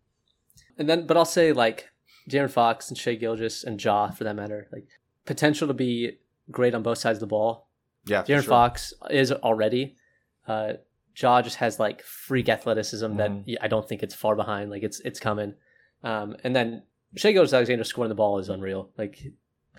[0.79, 1.89] And then, but I'll say like
[2.27, 4.87] De'Aaron Fox and Shai Gilgeous and Ja for that matter, like
[5.27, 6.17] potential to be
[6.49, 7.67] great on both sides of the ball.
[8.05, 8.43] Yeah, De'Aaron sure.
[8.43, 9.95] Fox is already.
[10.47, 10.73] Uh,
[11.15, 13.57] Ja just has like freak athleticism that Mhm.
[13.61, 14.71] I don't think it's far behind.
[14.71, 15.55] Like it's it's coming.
[16.03, 16.83] Um, and then
[17.17, 18.89] Shai Gilgeous-Alexander scoring the ball is unreal.
[18.97, 19.19] Like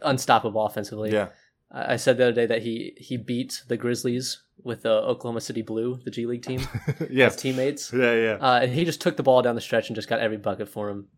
[0.03, 1.11] unstoppable offensively.
[1.11, 1.29] Yeah,
[1.71, 5.63] I said the other day that he he beat the Grizzlies with the Oklahoma City
[5.63, 6.61] Blue, the G League team,
[7.11, 7.93] his teammates.
[7.93, 8.35] yeah, yeah.
[8.41, 10.69] Uh, and he just took the ball down the stretch and just got every bucket
[10.69, 11.09] for him.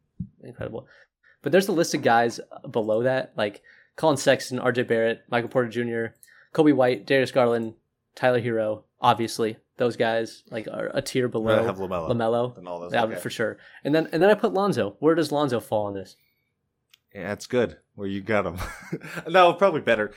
[0.42, 0.86] Incredible.
[1.42, 2.40] But there's a list of guys
[2.70, 3.62] below that, like
[3.97, 6.14] Collin Sexton, RJ Barrett, Michael Porter Jr.,
[6.55, 7.74] Coby White, Darius Garland,
[8.14, 8.84] Tyler Herro.
[9.01, 12.55] Obviously, those guys like are a tier below Rather have LaMelo, LaMelo.
[12.55, 12.92] than all those.
[12.92, 13.16] Yeah, okay.
[13.16, 13.59] for sure.
[13.82, 14.97] And then and then I put Lonzo.
[15.01, 16.16] Where does Lonzo fall on this?
[17.14, 17.78] Yeah, that's good.
[17.95, 18.59] Where you got him.
[19.28, 20.12] no, probably better.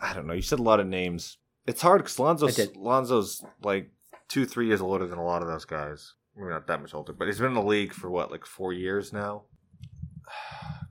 [0.00, 0.32] I don't know.
[0.32, 1.38] You said a lot of names.
[1.66, 3.90] It's hard because Lonzo's Lonzo's like
[4.28, 6.14] two, three years older than a lot of those guys.
[6.36, 8.72] Maybe not that much older, but he's been in the league for what, like four
[8.72, 9.44] years now.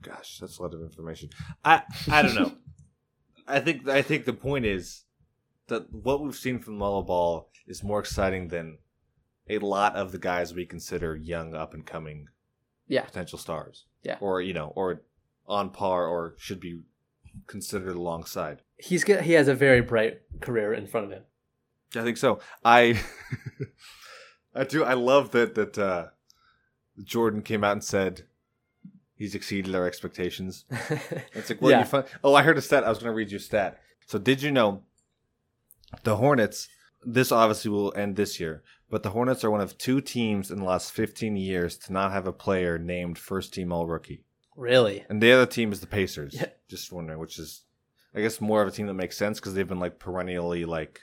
[0.04, 1.30] Gosh, that's a lot of information.
[1.64, 2.52] I I don't know.
[3.48, 5.04] I think I think the point is
[5.68, 8.78] that what we've seen from Melo Ball is more exciting than
[9.48, 12.28] a lot of the guys we consider young, up and coming
[12.86, 13.02] Yeah.
[13.04, 13.86] potential stars.
[14.02, 14.16] Yeah.
[14.20, 15.02] Or, you know, or
[15.46, 16.80] on par or should be
[17.46, 18.62] considered alongside.
[18.78, 21.22] He's got, he has a very bright career in front of him.
[21.96, 22.40] I think so.
[22.64, 23.00] I
[24.54, 26.06] I do I love that that uh
[27.02, 28.24] Jordan came out and said he
[29.24, 30.64] he's exceeded our expectations.
[31.34, 31.80] It's like, well, Yeah.
[31.80, 32.04] you find.
[32.22, 32.84] Oh, I heard a stat.
[32.84, 33.80] I was going to read you a stat.
[34.06, 34.82] So, did you know
[36.02, 36.68] the Hornets?
[37.06, 40.58] This obviously will end this year, but the Hornets are one of two teams in
[40.58, 44.24] the last 15 years to not have a player named first team All Rookie,
[44.56, 45.04] really?
[45.10, 46.34] and the other team is the Pacers.
[46.34, 46.46] Yeah.
[46.68, 47.64] Just wondering, which is,
[48.14, 51.02] I guess, more of a team that makes sense because they've been like perennially like,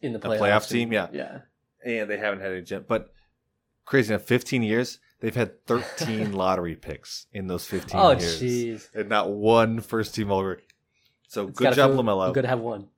[0.00, 0.38] In the A playoffs.
[0.40, 1.08] playoff team, yeah.
[1.12, 1.38] Yeah.
[1.84, 2.86] and they haven't had a jet.
[2.86, 3.12] But
[3.84, 8.42] crazy enough, 15 years they've had 13 lottery picks in those 15 Oh, years.
[8.42, 8.94] jeez.
[8.94, 10.64] and not one first team all rookie.
[11.28, 12.88] So It's good job, LaMelo, Good to have one.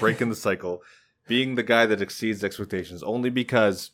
[0.00, 0.82] breaking the cycle,
[1.28, 3.02] being the guy that exceeds expectations.
[3.04, 3.92] Only because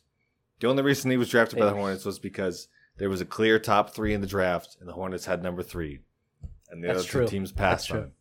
[0.59, 2.67] the only reason he was drafted by the Hornets was because
[2.97, 5.99] there was a clear top three in the draft, and the Hornets had number three,
[6.71, 7.25] and the That's other true.
[7.25, 7.97] two teams passed on.
[7.97, 8.11] him.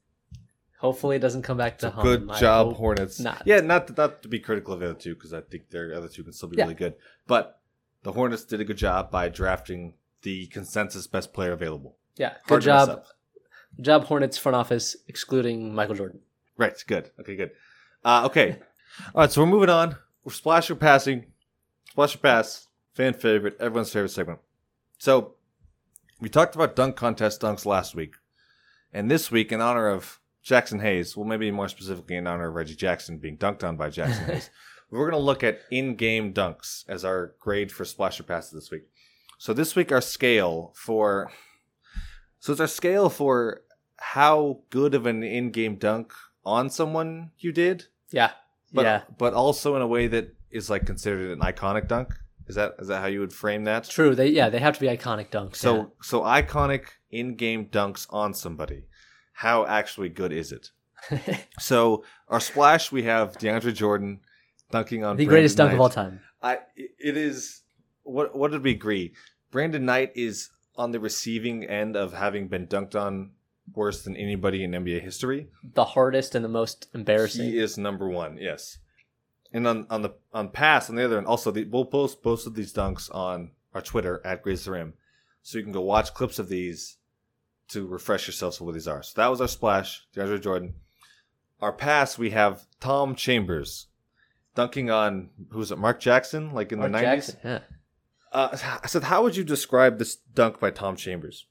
[0.81, 2.31] Hopefully, it doesn't come back to So haunt good.
[2.31, 3.19] I job, Hornets.
[3.19, 3.43] not.
[3.47, 6.09] Yeah, not not to be critical of the other two because I think their other
[6.09, 6.65] two can still be Yeah.
[6.65, 6.95] really good,
[7.27, 7.59] but
[8.07, 11.97] the Hornets did a good job by drafting the consensus best player available.
[12.15, 12.35] Yeah.
[12.47, 13.05] Hard Good job.
[13.81, 16.21] Job, Hornets front office, excluding Michael Jordan.
[16.57, 16.73] Right.
[16.87, 17.11] Good.
[17.19, 17.35] Okay.
[17.35, 17.51] Good.
[18.05, 18.59] Uh, okay.
[19.13, 19.33] All right.
[19.33, 19.97] So we're moving on.
[20.23, 21.27] We're splash or passing.
[21.91, 22.69] Splash or pass.
[22.95, 23.57] Fan favorite.
[23.59, 24.39] Everyone's favorite segment.
[24.99, 25.35] So
[26.21, 28.15] we talked about dunk contest dunks last week,
[28.93, 32.55] and this week, in honor of Jaxson Hayes, well, maybe more specifically in honor of
[32.55, 34.49] Reggie Jackson being dunked on by Jaxson Hayes,
[34.91, 38.71] we're going to look at in-game dunks as our grade for splash or pass this
[38.71, 38.85] week.
[39.39, 41.31] So this week, our scale for
[42.39, 43.63] so it's our scale for
[43.99, 46.13] how good of an in-game dunk
[46.45, 48.31] on someone you did, Yeah.
[48.73, 49.03] but yeah.
[49.19, 52.15] but also in a way that is like considered an iconic dunk.
[52.47, 53.85] Is that is that how you would frame that?
[53.89, 54.15] True.
[54.15, 55.57] They yeah they have to be iconic dunks.
[55.57, 58.85] So so iconic in-game dunks on somebody.
[59.33, 60.71] How actually good is it?
[61.59, 64.21] So our splash, we have DeAndre Jordan
[64.71, 66.21] dunking on the Brandon greatest dunk of all time.
[66.43, 67.63] I it is
[68.03, 69.15] what what did we agree?
[69.51, 73.31] Brandon Knight is on the receiving end of having been dunked on
[73.75, 75.49] worse than anybody in NBA history.
[75.75, 77.47] The hardest and the most embarrassing.
[77.47, 78.79] He is number one, yes.
[79.53, 82.47] And on on the on pass on the other end, also the, we'll post both
[82.47, 84.95] of these dunks on our Twitter at Graze the Rim,
[85.43, 86.97] so you can go watch clips of these
[87.69, 89.03] to refresh yourselves on what these are.
[89.03, 90.75] So that was our splash, DeAndre Jordan.
[91.61, 93.87] Our pass, we have Tom Chambers
[94.57, 97.37] dunking on who's it, Mark Jackson, like in Mark the nineties.
[97.45, 97.61] Yeah.
[98.33, 101.47] Uh, I said, how would you describe this dunk by Tom Chambers?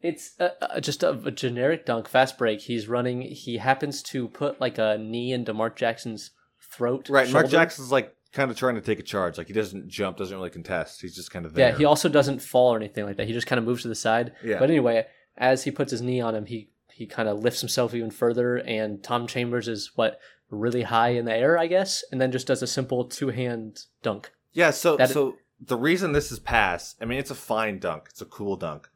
[0.00, 2.60] It's uh, uh, just a, a generic dunk, fast break.
[2.60, 3.22] He's running.
[3.22, 6.30] He happens to put like a knee into Mark Jackson's
[6.70, 7.08] throat.
[7.08, 7.48] Right, Mark.
[7.48, 9.38] Jackson's like kind of trying to take a charge.
[9.38, 11.00] Like he doesn't jump, doesn't really contest.
[11.00, 11.70] He's just kind of there.
[11.70, 13.26] Yeah, he also doesn't fall or anything like that.
[13.26, 14.34] He just kind of moves to the side.
[14.44, 14.60] Yeah.
[14.60, 15.06] But anyway,
[15.36, 18.56] as he puts his knee on him, he he kind of lifts himself even further,
[18.58, 20.20] and Tom Chambers is what
[20.50, 23.84] really high in the air, I guess, and then just does a simple two hand
[24.02, 24.30] dunk.
[24.52, 28.04] Yeah, so That- so the reason this is pass, I mean, it's a fine dunk,
[28.10, 28.88] it's a cool dunk,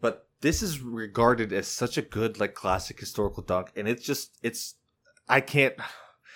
[0.00, 4.38] but this is regarded as such a good, like, classic historical dunk, and it's just,
[4.42, 4.74] it's,
[5.28, 5.74] I can't.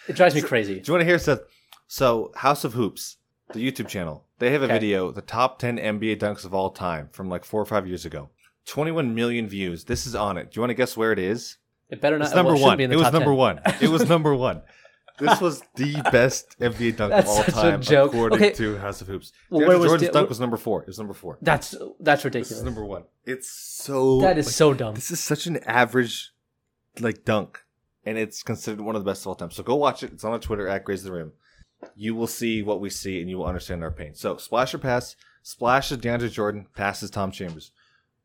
[0.08, 0.74] It drives me crazy.
[0.80, 1.40] Do you want to hear Seth?
[1.88, 3.16] So House of Hoops,
[3.52, 4.74] the YouTube channel, they have a Okay.
[4.74, 8.04] video, the top ten NBA dunks of all time from like four or five years
[8.04, 8.30] ago,
[8.66, 9.84] twenty-one million views.
[9.84, 10.50] This is on it.
[10.52, 11.56] Do you want to guess where it is?
[11.90, 12.26] It better not.
[12.26, 12.78] It's number well, it one.
[12.78, 13.36] Be in It was number 10.
[13.36, 13.60] one.
[13.80, 14.62] It was number one.
[15.18, 18.12] This was the best NBA dunk That's of all such a time, joke.
[18.12, 18.52] according Okay.
[18.52, 19.32] to House of Hoops.
[19.48, 20.82] Well, DeAndre where was Jordan's the- dunk was number four.
[20.82, 21.38] It was number four.
[21.40, 22.58] That's that's This ridiculous.
[22.58, 23.04] is number one.
[23.24, 24.20] It's so.
[24.20, 24.94] that is like, so dumb.
[24.94, 26.32] This is such an average,
[27.00, 27.64] like dunk,
[28.04, 29.50] and it's considered one of the best of all time.
[29.50, 30.12] So go watch it.
[30.12, 31.32] It's on our Twitter at Graze the Rim.
[31.94, 34.14] You will see what we see, and you will understand our pain.
[34.14, 35.16] So splash or pass.
[35.42, 36.66] Splash is DeAndre Jordan.
[36.76, 37.70] Pass is Tom Chambers.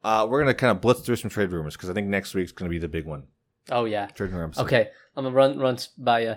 [0.03, 2.51] Uh, we're gonna kind of blitz through some trade rumors because I think next week's
[2.51, 3.27] gonna be the big one.
[3.69, 4.07] Oh yeah.
[4.07, 4.57] Trade rumors.
[4.57, 6.35] Okay, I'm gonna run run by you.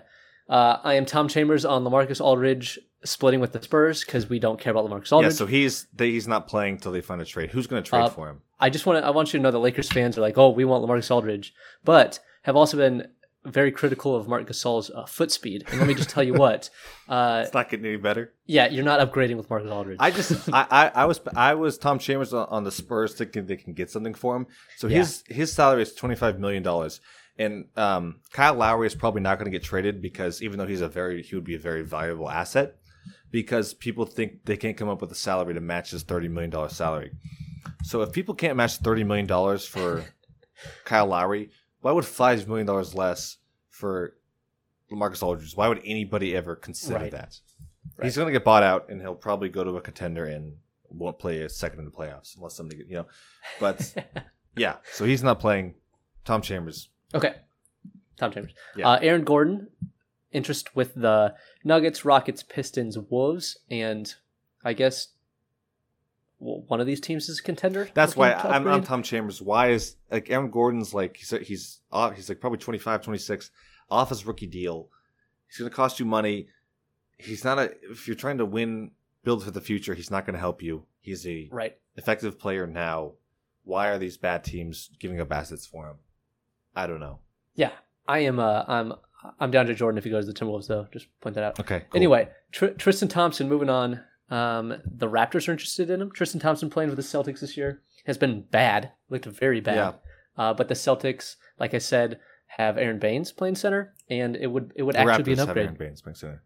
[0.49, 4.61] Uh, I am Tom Chambers on LaMarcus Aldridge splitting with the Spurs because we don't
[4.61, 5.33] care about LaMarcus Aldridge.
[5.33, 7.51] Yeah, so he's he's not playing till they find a trade.
[7.51, 8.41] Who's going to trade Uh, for him?
[8.61, 10.51] I just want to I want you to know that Lakers fans are like, oh,
[10.51, 13.09] we want Lamarcus Aldridge, but have also been
[13.45, 15.65] very critical of Marc Gasol's uh, foot speed.
[15.71, 16.71] And let me just tell you what,
[17.09, 18.33] uh, It's not getting any better.
[18.47, 19.99] yeah, you're not upgrading with Marcus Aldridge.
[20.01, 23.47] I just I, I, I was I was Tom Chambers on, on the Spurs thinking
[23.47, 24.47] they can get something for him.
[24.79, 27.01] So his his salary is twenty five million dollars,
[27.39, 30.81] and um, Kyle Lowry is probably not going to get traded because even though he's
[30.81, 32.77] a very he would be a very valuable asset,
[33.31, 36.51] because people think they can't come up with a salary to match his thirty million
[36.51, 37.11] dollar salary.
[37.83, 40.05] So if people can't match thirty million dollars for
[40.85, 41.51] Kyle Lowry,
[41.85, 43.37] why would five million dollars less
[43.69, 44.17] for
[44.91, 45.55] LaMarcus Aldridge?
[45.55, 47.11] Why would anybody ever consider Right.
[47.13, 47.39] that?
[48.03, 50.55] He's going to get bought out, and he'll probably go to a contender and
[50.89, 53.07] won't play a second in the playoffs unless somebody, you know.
[53.61, 53.95] But
[54.57, 55.75] yeah, so he's not playing.
[56.25, 56.89] Tom Chambers.
[57.15, 57.35] okay,
[58.17, 58.55] Tom Chambers.
[58.75, 58.89] Yeah.
[58.89, 59.69] Uh, Aaron Gordon,
[60.33, 61.35] interest with the
[61.65, 64.15] Nuggets, Rockets, Pistons, Wolves, and
[64.65, 65.09] I guess
[66.45, 67.89] one of these teams is a contender.
[67.95, 68.83] That's why I'm, I'm?
[68.83, 69.41] Tom Chambers.
[69.41, 73.51] Why is like Aaron Gordon's like he's he's off, he's like probably 25, 26
[73.91, 74.89] off his rookie deal.
[75.47, 76.49] He's going to cost you money.
[77.17, 78.91] He's not a if you're trying to win,
[79.23, 79.95] build for the future.
[79.95, 80.85] He's not going to help you.
[81.01, 81.77] He's a right.
[81.97, 83.13] effective player now.
[83.65, 85.97] Why are these bad teams giving up assets for him?
[86.77, 87.21] I don't know.
[87.55, 87.71] Yeah,
[88.07, 88.39] I am.
[88.39, 88.93] Uh, I'm.
[89.41, 90.87] I'm down to Jordan if he goes to the Timberwolves, though.
[90.93, 91.59] Just point that out.
[91.59, 91.81] Okay.
[91.81, 91.97] cool.
[91.97, 93.49] Anyway, Tr- Tristan Thompson.
[93.49, 94.03] Moving on.
[94.31, 96.11] Um, the Raptors are interested in him.
[96.11, 98.93] Tristan Thompson playing with the Celtics this year has been bad.
[99.11, 99.77] Looked very bad.
[99.77, 99.93] Yeah.
[100.37, 104.73] Uh, but the Celtics, like I said, have Aron Baynes playing center, and it would
[104.77, 105.67] it would the actually Raptors be an have upgrade.
[105.67, 106.43] Aron Baynes playing center.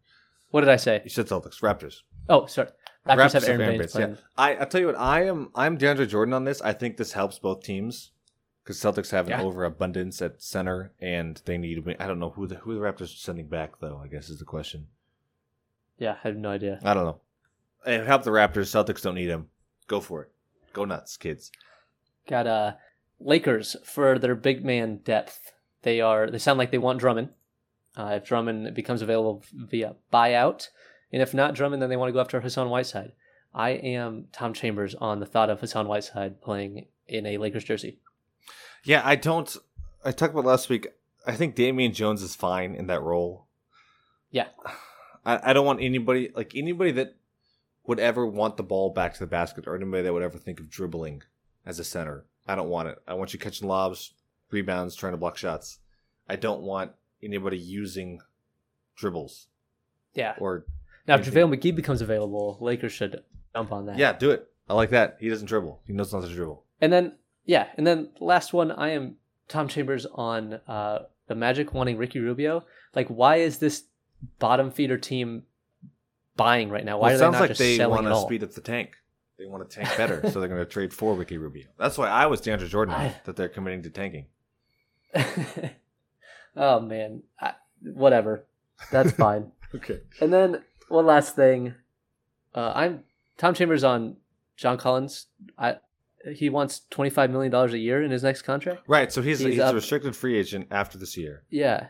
[0.51, 1.01] What did I say?
[1.05, 2.01] You said Celtics, Raptors.
[2.29, 2.69] Oh, sorry.
[3.07, 4.11] Raptors, have Aron, Baynes, playing.
[4.11, 4.17] Yeah.
[4.37, 6.61] I I tell you what, I am I'm DeAndre Jordan on this.
[6.61, 8.11] I think this helps both teams
[8.65, 9.43] because Celtics have an Yeah.
[9.43, 11.83] overabundance at center, and they need.
[12.01, 14.01] I don't know who the who the Raptors are sending back though.
[14.03, 14.89] I guess is the question.
[15.99, 16.81] Yeah, I have no idea.
[16.85, 17.21] I don't know.
[17.89, 18.69] It would help the Raptors.
[18.69, 19.48] Celtics don't need him.
[19.86, 20.31] Go for it.
[20.74, 21.51] Go nuts, kids.
[22.28, 22.73] Got uh
[23.19, 25.52] Lakers for their big man depth.
[25.82, 27.31] They are they sound like they want Drummond.
[27.97, 30.69] Uh, if Drummond becomes available via buyout,
[31.12, 33.12] and if not Drummond, then they want to go after Hassan Whiteside.
[33.55, 37.98] I am Tom Chambers on the thought of Hassan Whiteside playing in a Lakers jersey.
[38.85, 39.56] Yeah, I don't.
[40.05, 40.86] I talked about last week.
[41.27, 43.47] I think Damian Jones is fine in that role.
[44.31, 44.48] Yeah.
[45.24, 47.16] I, I don't want anybody like anybody that
[47.89, 50.60] would ever want the ball back to the basket or anybody that would ever think
[50.60, 51.23] of dribbling
[51.66, 52.24] as a center.
[52.47, 52.98] I don't want it.
[53.09, 54.12] I want you catching lobs,
[54.51, 55.78] rebounds, trying to block shots.
[56.28, 56.93] I don't want
[57.23, 58.20] anybody using
[58.97, 59.47] dribbles
[60.15, 60.35] Yeah.
[60.39, 60.66] or
[61.06, 61.27] Now, if.
[61.27, 63.23] JaVale McGee becomes available, Lakers should
[63.55, 63.97] jump on that.
[63.98, 64.47] yeah, do it.
[64.69, 65.16] I like that.
[65.20, 65.81] He doesn't dribble.
[65.86, 66.62] He knows not to dribble.
[66.82, 67.15] And then,
[67.47, 69.16] yeah, and then last one, I am
[69.48, 72.65] Tom Chambers on uh, the Magic wanting Ricky Rubio.
[72.94, 73.85] Like, why is this
[74.39, 75.44] bottom feeder team
[76.39, 76.97] buying right now?
[76.97, 78.97] Why Well, it they sounds not like just they want to speed up the tank.
[79.39, 81.66] They want to tank better, so they're going to trade for Ricky Rubio.
[81.78, 84.27] That's why I was DeAndre Jordan I- that they're committing to tanking.
[86.56, 87.52] oh man, I,
[87.82, 88.44] whatever,
[88.90, 89.52] that's fine.
[89.74, 90.01] Okay.
[90.20, 91.74] and then one last thing,
[92.55, 93.05] uh, I'm
[93.36, 94.16] Tom Chambers on
[94.56, 95.27] John Collins.
[95.59, 95.77] I
[96.35, 98.82] he wants twenty five million dollars a year in his next contract.
[98.89, 99.12] Right.
[99.12, 101.44] So he's He's he's, a restricted free agent after this year.
[101.48, 101.89] Yeah,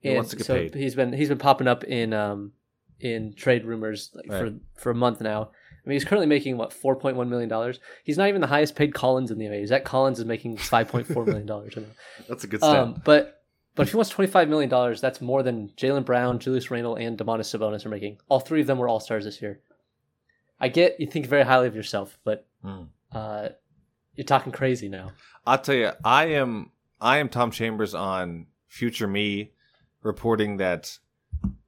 [0.00, 0.74] He and wants to get so paid.
[0.74, 2.52] he's been he's been popping up in um
[3.04, 4.52] in trade rumors like Right.
[4.74, 5.50] for for a month now.
[5.84, 7.78] I mean, he's currently making what four point one million dollars.
[8.02, 9.66] He's not even the highest paid Collins in the NBA.
[9.68, 11.74] Zach Collins is making five point four million dollars.
[12.28, 12.74] That's a good step.
[12.76, 13.42] um, but
[13.74, 16.96] but if he wants twenty five million dollars, that's more than Jaylen Brown, Julius Randle,
[16.96, 18.18] and Domantas Sabonis are making.
[18.28, 19.60] All three of them were all stars this year.
[20.60, 22.88] I get you think very highly of yourself, but Mm.
[23.12, 23.48] uh,
[24.14, 25.10] you're talking crazy now.
[25.46, 26.70] I'll tell you, I am
[27.00, 29.50] I am Tom Chambers on Future Me
[30.02, 30.98] reporting that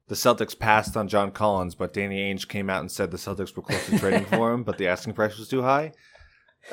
[0.07, 3.55] the Celtics passed on John Collins, but Danny Ainge came out and said the Celtics
[3.55, 5.91] were close to trading for him, but the asking price was too high.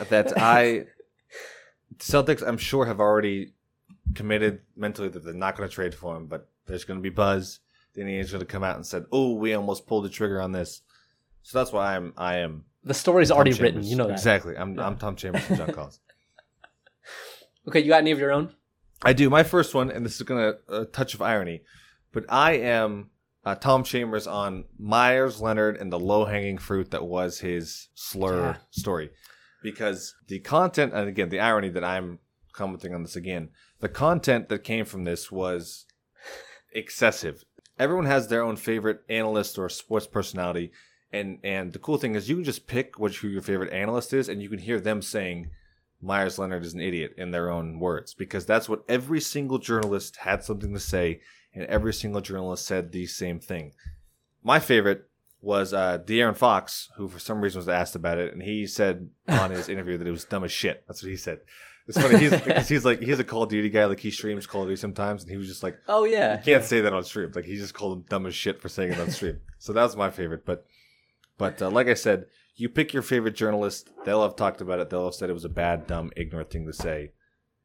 [0.08, 0.86] That I
[1.98, 3.52] Celtics, I'm sure, have already
[4.14, 7.10] committed mentally that they're not going to trade for him, but there's going to be
[7.10, 7.60] buzz.
[7.94, 10.40] Danny Ainge is going to come out and said, "Oh, we almost pulled the trigger
[10.40, 10.82] on this."
[11.42, 13.84] So that's why I'm I am The story's Tom already written.
[13.84, 14.14] You know that.
[14.14, 14.56] exactly.
[14.56, 14.86] I'm Yeah.
[14.86, 16.00] I'm Tom Chambers and John Collins.
[17.68, 18.54] Okay, you got any of your own?
[19.02, 19.28] I do.
[19.28, 21.62] My first one, and this is going to a touch of irony,
[22.12, 23.10] but I am
[23.44, 28.52] uh, Tom Chambers on Meyers Leonard and the low hanging fruit that was his slur
[28.52, 28.56] Yeah.
[28.70, 29.10] story,
[29.62, 32.18] because the content, and again, the irony that I'm
[32.52, 33.50] commenting on this again,
[33.80, 35.86] the content that came from this was
[36.72, 37.44] excessive.
[37.78, 40.70] Everyone has their own favorite analyst or sports personality,
[41.12, 44.12] and and the cool thing is you can just pick which who your favorite analyst
[44.12, 45.50] is, and you can hear them saying
[46.00, 50.16] Meyers Leonard is an idiot in their own words because that's what every single journalist
[50.16, 51.20] had something to say,
[51.54, 53.72] and every single journalist said the same thing.
[54.42, 55.08] My favorite
[55.40, 59.10] was uh, De'Aaron Fox, who for some reason was asked about it, and he said
[59.28, 60.84] on his interview that it was dumb as shit.
[60.86, 61.40] That's what he said.
[61.86, 64.46] It's funny he's because he's like he's a Call of Duty guy, like he streams
[64.46, 66.38] Call of Duty sometimes, and he was just like, Oh yeah.
[66.38, 67.30] you can't say that on stream.
[67.34, 69.40] Like he just called him dumb as shit for saying it on stream.
[69.58, 70.46] so that was my favorite.
[70.46, 70.64] But
[71.36, 72.24] but uh, like I said,
[72.56, 73.90] you pick your favorite journalist.
[74.06, 74.88] They'll have talked about it.
[74.88, 77.12] They'll have said it was a bad, dumb, ignorant thing to say,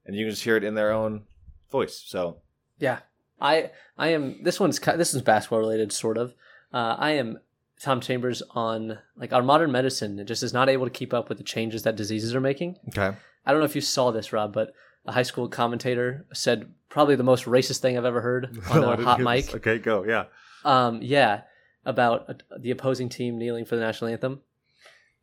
[0.05, 1.23] and you can just hear it in their own
[1.71, 2.03] voice.
[2.05, 2.41] So
[2.77, 2.99] Yeah,
[3.41, 4.43] I I am.
[4.43, 6.33] This one's this is basketball related, sort of.
[6.73, 7.39] Uh, I am
[7.81, 11.37] Tom Chambers on like our modern medicine just is not able to keep up with
[11.37, 12.77] the changes that diseases are making.
[12.89, 14.73] okay, I don't know if you saw this, Rob, but
[15.05, 18.97] a high school commentator said probably the most racist thing I've ever heard on a
[19.01, 19.45] hot mic.
[19.45, 19.55] this.
[19.55, 20.03] Okay, go.
[20.03, 20.25] Yeah.
[20.65, 21.41] Um, yeah,
[21.85, 24.41] about the opposing team kneeling for the national anthem,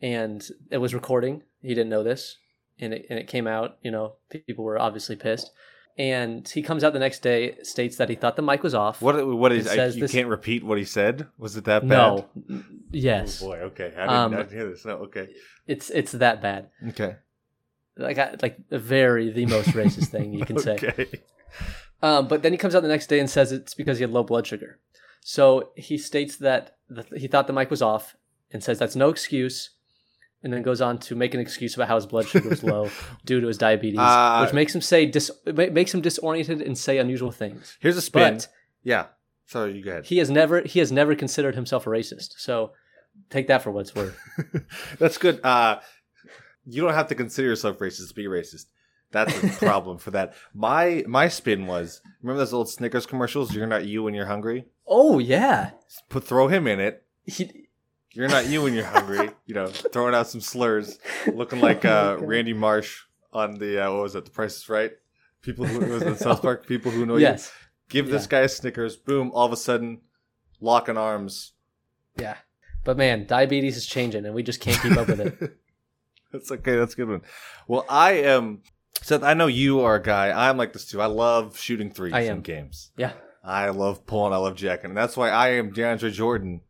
[0.01, 1.43] and it was recording.
[1.61, 2.39] He didn't know this,
[2.79, 3.77] and it and it came out.
[3.83, 5.51] You know, people were obviously pissed.
[5.99, 9.01] And he comes out the next day, states that he thought the mic was off.
[9.01, 9.27] What?
[9.27, 9.67] What is?
[9.67, 11.27] It I, you this- can't repeat what he said.
[11.39, 11.89] Was it that bad?
[11.89, 12.27] No,
[12.91, 13.57] Yes, Oh boy.
[13.61, 13.87] Okay.
[13.97, 14.85] I didn't, Um, I didn't hear this.
[14.85, 14.93] No.
[15.05, 15.29] Okay.
[15.67, 16.69] it's it's that bad.
[16.91, 17.17] Okay.
[17.97, 20.75] Like I, like very the most racist thing you can say.
[20.75, 21.09] Okay.
[22.03, 24.11] Um, but then he comes out the next day and says it's because he had
[24.13, 24.79] low blood sugar.
[25.23, 28.17] So he states that the, he thought the mic was off
[28.53, 29.71] and says that's no excuse,
[30.47, 32.89] and then goes on to make an excuse about how his blood sugar is low
[33.27, 36.99] due to his diabetes, Uh, which makes him say dis, makes him disoriented and say
[36.99, 37.77] unusual things.
[37.81, 38.35] Here's a spin.
[38.35, 38.49] But
[38.85, 39.07] yeah.
[39.47, 40.07] Sorry, you go ahead.
[40.07, 42.35] he has never he has never considered himself a racist.
[42.39, 42.71] So
[43.31, 44.17] take that for what it's worth.
[45.01, 45.41] That's good.
[45.45, 45.81] Uh,
[46.65, 48.67] you don't have to consider yourself racist to be racist.
[49.13, 50.35] That's a problem for that.
[50.55, 53.55] My my spin was remember those old Snickers commercials?
[53.55, 54.67] You're not you when you're hungry.
[54.87, 55.71] Oh yeah,
[56.09, 57.05] Put throw him in it.
[57.25, 57.66] he,
[58.17, 59.31] You're not you when you're hungry.
[59.45, 60.99] You know, throwing out some slurs,
[61.33, 63.03] looking like uh, Randy Marsh
[63.33, 64.25] on the uh, what was it?
[64.25, 64.93] The Price is Right.
[65.43, 66.67] People who was it South Park.
[66.67, 67.23] People who know you.
[67.23, 67.53] yes,
[67.91, 68.97] Give this guy a Snickers.
[68.97, 69.31] Boom!
[69.35, 70.01] All of a sudden,
[70.61, 71.53] lock locking arms.
[72.17, 72.37] yeah.
[72.85, 75.59] But man, diabetes is changing, and we just can't keep up with it.
[76.33, 76.77] That's okay.
[76.77, 77.23] That's a good one.
[77.69, 78.63] Well, I am.
[79.03, 80.31] Seth, I know you are a guy.
[80.49, 81.03] I'm like this too.
[81.03, 82.41] I love shooting threes I in am.
[82.41, 82.93] games.
[82.97, 83.13] Yeah.
[83.45, 84.33] I love pulling.
[84.33, 84.91] I love jacking.
[84.91, 86.63] And that's why I am DeAndre Jordan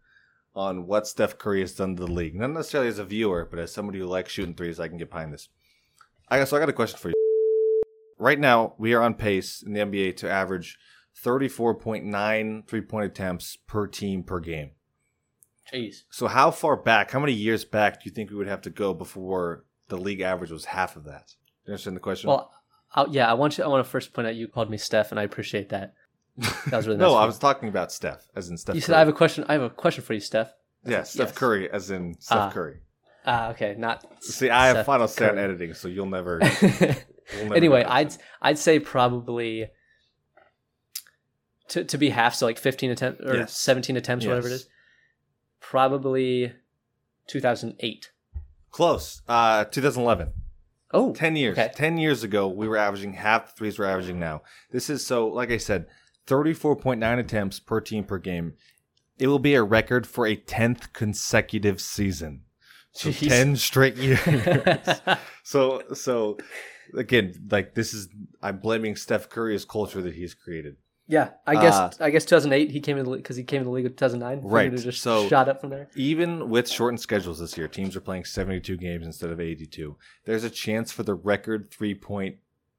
[0.57, 2.35] on what Steph Curry has done to the league.
[2.35, 5.11] Not necessarily as a viewer, but as somebody who likes shooting threes, I can get
[5.11, 5.51] behind this.
[6.29, 7.15] I guess so I got a question for you.
[8.19, 10.79] Right now, we are on pace in the NBA to average
[11.23, 14.71] 34.9 three point attempts per team per game.
[15.73, 16.03] Jeez.
[16.11, 18.71] So, how far back, how many years back do you think we would have to
[18.71, 21.35] go before the league average was half of that?
[21.67, 22.31] You understand the question?
[22.31, 22.51] Well,
[22.95, 23.65] i yeah, I want you.
[23.65, 25.95] I want to first point out you called me Steph, and I appreciate that.
[26.39, 27.17] That was really no, nice.
[27.17, 28.75] of I was talking about Steph, as in Steph.
[28.75, 28.87] You Curry.
[28.87, 29.45] said I have a question.
[29.49, 30.53] I have a question for you, Steph.
[30.85, 31.37] yeah, Steph yes.
[31.39, 32.51] Curry, as in Steph Ah.
[32.51, 32.81] Curry.
[33.29, 34.05] Ah, okay, not.
[34.23, 35.39] See, I have Seth final Curry.
[35.39, 36.41] editing, so you'll never.
[37.35, 37.83] We'll never anyway.
[37.83, 39.67] I'd I'd say probably
[41.69, 43.57] to to be half, so like fifteen attempts or Yes.
[43.59, 44.69] seventeen attempts, whatever it is.
[45.61, 46.53] Probably
[47.27, 48.11] two thousand eight.
[48.71, 49.23] close.
[49.29, 50.33] Uh, 2011.
[50.93, 51.59] Oh, 10 years.
[51.59, 51.73] Okay.
[51.75, 54.43] 10 years ago, we were averaging half the threes we're averaging now.
[54.71, 55.87] This is so, like I said,
[56.27, 58.55] 34.9 attempts per team per game.
[59.19, 62.43] It will be a record for a 10th consecutive season.
[62.93, 63.29] So Jeez.
[63.29, 64.21] 10 straight years.
[65.43, 66.39] so, so
[66.97, 68.09] again, like this is,
[68.43, 70.77] I'm blaming Steph Curry's culture that he's created.
[71.07, 71.31] yeah.
[71.47, 72.71] I guess Uh, I guess two thousand eight.
[72.71, 74.41] He came in because he came in the league in two thousand nine.
[74.43, 75.89] Right, Just so- shot up from there.
[75.95, 79.97] Even with shortened schedules this year, teams are playing 72 games instead of 82.
[80.25, 82.37] There's a chance for the record three point,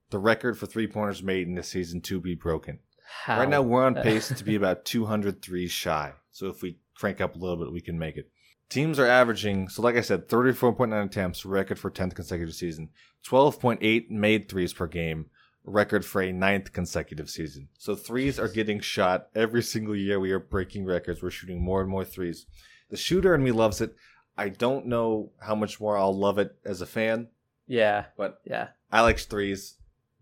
[0.09, 2.79] the record for three pointers made in this season to be broken.
[3.07, 3.39] How?
[3.39, 6.13] Right now, we're on pace to be about 203 shy.
[6.31, 8.29] So if we crank up a little bit, we can make it.
[8.69, 12.89] Teams are averaging, so like I said, 34.9 attempts, record for 10th consecutive season.
[13.25, 15.27] 12.8 made threes per game,
[15.63, 17.69] record for a ninth consecutive season.
[17.77, 20.19] So threes are getting shot every single year.
[20.19, 21.23] We are breaking records.
[21.23, 22.45] We're shooting more and more threes.
[22.89, 23.95] The shooter in me loves it.
[24.37, 27.29] I don't know how much more I'll love it as a fan,
[27.67, 28.69] yeah, but yeah.
[28.91, 29.75] I like threes.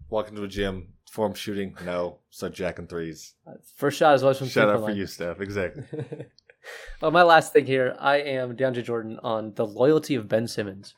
[0.09, 2.19] Walk into a gym, form shooting, no.
[2.29, 3.33] Start jacking threes.
[3.77, 4.97] First shot is always from Shout out for line.
[4.97, 5.39] you, Steph.
[5.39, 5.83] Exactly.
[7.01, 10.93] well, my last thing here, I am DeAndre Jordan on the loyalty of Ben Simmons.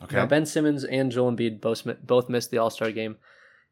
[0.00, 0.16] Okay.
[0.16, 3.16] Now, Ben Simmons and Joel Embiid both both missed the All Star game,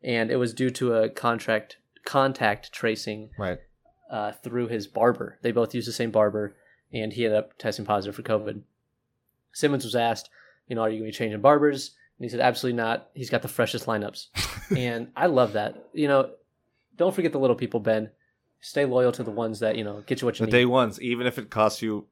[0.02, 3.58] and it was due to a contract contact tracing right.
[4.10, 5.38] uh, through his barber.
[5.42, 6.56] They both used the same barber,
[6.92, 8.62] and he ended up testing positive for COVID.
[9.52, 10.30] Simmons was asked,
[10.66, 11.92] you know, are you going to be changing barbers?
[12.20, 13.08] And he said, absolutely not.
[13.14, 14.26] He's got the freshest lineups,
[14.76, 15.88] and I love that.
[15.94, 16.30] You know,
[16.96, 18.10] don't forget the little people, Ben.
[18.60, 20.52] Stay loyal to the ones that you know get you what you The need.
[20.52, 22.06] The day ones, even if it costs you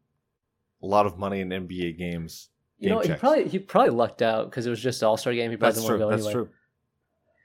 [0.82, 2.48] a lot of money in NBA games.
[2.78, 5.18] you know, game he probably he probably lucked out because it was just an All
[5.18, 5.50] Star game.
[5.50, 6.06] He probably That's didn't true.
[6.06, 6.46] want to go That's anyway.
[6.46, 6.54] true.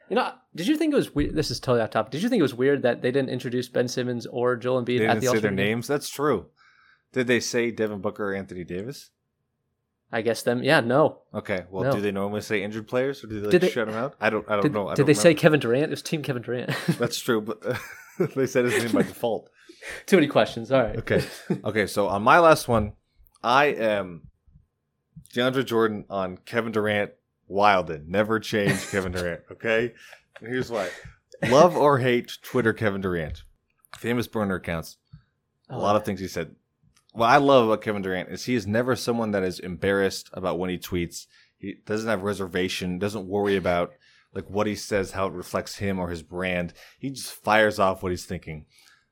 [0.10, 1.36] You know, did you think it was weird?
[1.36, 2.12] This is totally off topic.
[2.14, 5.00] Did you think it was weird that they didn't introduce Ben Simmons or Joel Embiid
[5.00, 5.56] They at didn't the say All their game?
[5.56, 5.88] names.
[5.88, 6.46] That's true.
[7.12, 9.10] Did they say Devin Booker or Anthony Davis?
[10.14, 10.62] I guess them.
[10.64, 11.20] Yeah, no.
[11.34, 11.66] Okay.
[11.72, 11.92] Well, No.
[11.94, 14.16] do they normally say injured players or do they, like, Did they- shut them out?
[14.22, 14.48] I don't.
[14.48, 14.88] I don't Did, know.
[14.88, 15.34] I did don't they say.
[15.34, 15.86] Kevin Durant?
[15.86, 16.70] It was Team Kevin Durant.
[17.00, 17.62] That's true, but
[18.36, 19.50] they said his name by default.
[20.06, 20.72] Too many questions.
[20.72, 20.96] All right.
[20.98, 21.24] Okay.
[21.66, 21.88] Okay.
[21.88, 22.94] So on my last one,
[23.44, 24.28] I am
[25.34, 27.12] DeAndre Jordan on Kevin Durant.
[27.50, 28.08] Wildin.
[28.08, 29.42] Never change Kevin Durant.
[29.52, 29.94] Okay.
[30.40, 30.90] And here's why.
[31.50, 33.44] Love or hate Twitter Kevin Durant.
[33.98, 34.98] Famous burner accounts.
[35.70, 36.56] a Oh, lot of things he said.
[37.14, 40.60] What I love about Kevin Durant is he is never someone that is embarrassed about
[40.60, 41.28] when he tweets.
[41.58, 43.94] He doesn't have reservation, doesn't worry about
[44.34, 46.74] like what he says, how it reflects him or his brand.
[47.00, 48.66] He just fires off what he's thinking.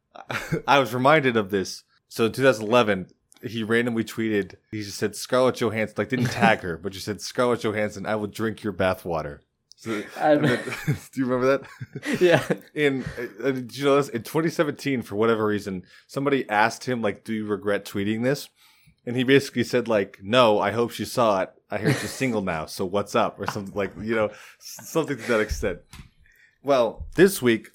[0.67, 1.83] I was reminded of this.
[2.07, 3.11] So in 2011,
[3.43, 7.21] he randomly tweeted, he just said Scarlett Johansson, like didn't tag her, but just said
[7.21, 9.39] Scarlett Johansson, I will drink your bathwater.
[9.81, 12.21] So, and then- do you remember that?
[12.21, 12.43] yeah.
[12.75, 14.09] in uh, uh, did you know this?
[14.09, 18.47] in 2017 for whatever reason somebody asked him like do you regret tweeting this
[19.07, 21.49] and he basically said like, "No, I hope she saw it.
[21.71, 24.29] I heard she's single now, so what's up?" or something like you know,
[24.59, 25.79] something to that extent.
[26.63, 27.69] Well, this week,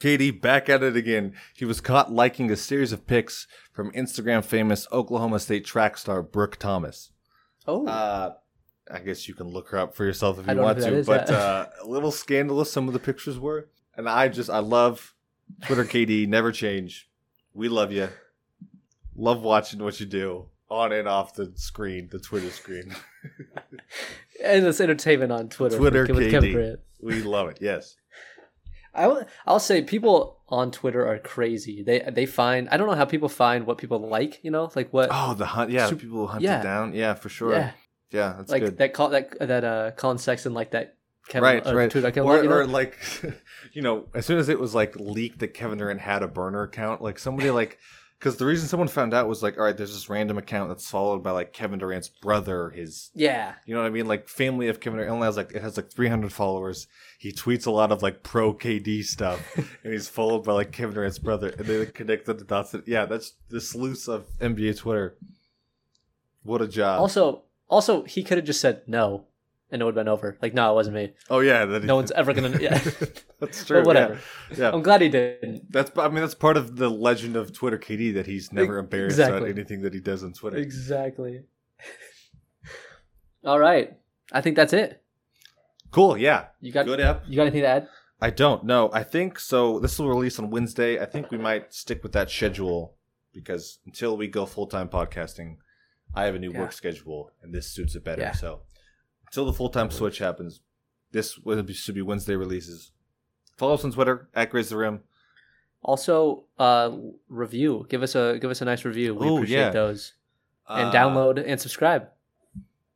[0.00, 1.34] Katie back at it again.
[1.54, 6.24] He was caught liking a series of pics from Instagram famous Oklahoma State track star
[6.24, 7.12] Brooke Thomas.
[7.66, 8.34] Oh, Uh,
[8.90, 11.28] I guess you can look her up for yourself if you want to, is, but
[11.28, 11.36] yeah.
[11.36, 15.14] uh, a little scandalous some of the pictures were, and I just I love
[15.66, 17.08] Twitter KD, never change.
[17.54, 18.08] We love you.
[19.16, 22.94] Love watching what you do on and off the screen, the Twitter screen.
[24.44, 25.76] and it's entertainment on Twitter.
[25.76, 26.78] Twitter with KD.
[27.00, 27.58] We love it.
[27.60, 27.96] Yes.
[28.94, 31.82] I will, I'll say people on Twitter are crazy.
[31.82, 34.42] They they find I don't know how people find what people like.
[34.42, 35.70] You know, like what Oh, the hunt.
[35.70, 36.60] Yeah, Sup- people hunt yeah.
[36.60, 36.94] it down.
[36.94, 37.52] Yeah, for sure.
[37.52, 37.72] yeah,
[38.10, 38.78] Yeah, that's like good.
[38.78, 40.94] that call that that uh Collin Sexton like that.
[41.28, 41.94] Kevin, right, uh, right.
[41.94, 42.50] Or, you know?
[42.50, 42.96] or like,
[43.74, 46.62] you know, as soon as it was like leaked that Kevin Durant had a burner
[46.62, 47.78] account, like somebody like,
[48.18, 50.90] because the reason someone found out was like, all right, there's this random account that's
[50.90, 54.68] followed by like Kevin Durant's brother, his, yeah, you know what I mean, like family
[54.68, 55.22] of Kevin Durant.
[55.22, 56.88] It has like it has like 300 followers.
[57.18, 60.94] He tweets a lot of like pro KD stuff, and he's followed by like Kevin
[60.94, 62.72] Durant's brother, and they like, connected the dots.
[62.72, 65.16] That, yeah, that's the sleuths of NBA Twitter.
[66.42, 67.00] What a job!
[67.00, 69.24] Also, also he could have just said no,
[69.70, 70.36] and it would have been over.
[70.42, 71.12] Like, no, it wasn't me.
[71.30, 72.58] oh yeah, that No one's ever gonna.
[72.60, 72.78] Yeah,
[73.40, 73.80] that's true.
[73.80, 74.14] but whatever.
[74.50, 74.56] Yeah.
[74.58, 74.70] yeah.
[74.72, 75.70] I'm glad he didn't.
[75.72, 79.18] That's I mean that's part of the legend of Twitter KD that he's never embarrassed
[79.18, 79.36] Exactly.
[79.38, 80.56] about anything that he does on Twitter.
[80.56, 81.42] Exactly.
[83.44, 83.96] All right,
[84.32, 85.02] I think that's it.
[85.90, 86.46] Cool, yeah.
[86.60, 87.22] You got Good app.
[87.26, 87.88] you got anything to add?
[88.20, 88.90] I don't know.
[88.92, 89.78] I think so.
[89.78, 91.00] This will release on Wednesday.
[91.00, 92.94] I think we might stick with that schedule
[93.32, 95.56] because until we go full time podcasting,
[96.14, 96.60] I have a new Yeah.
[96.60, 98.22] work schedule and this suits it better.
[98.22, 98.32] Yeah.
[98.32, 98.60] So
[99.26, 100.60] until the full time switch happens,
[101.12, 102.92] this will be, should be Wednesday releases.
[103.56, 105.00] Follow us on Twitter at Graze the Rim.
[105.82, 106.90] Also, uh,
[107.28, 107.86] review.
[107.88, 109.14] Give us a give us a nice review.
[109.14, 109.70] We Ooh, appreciate yeah.
[109.70, 110.14] those.
[110.68, 112.08] And Uh, download and subscribe.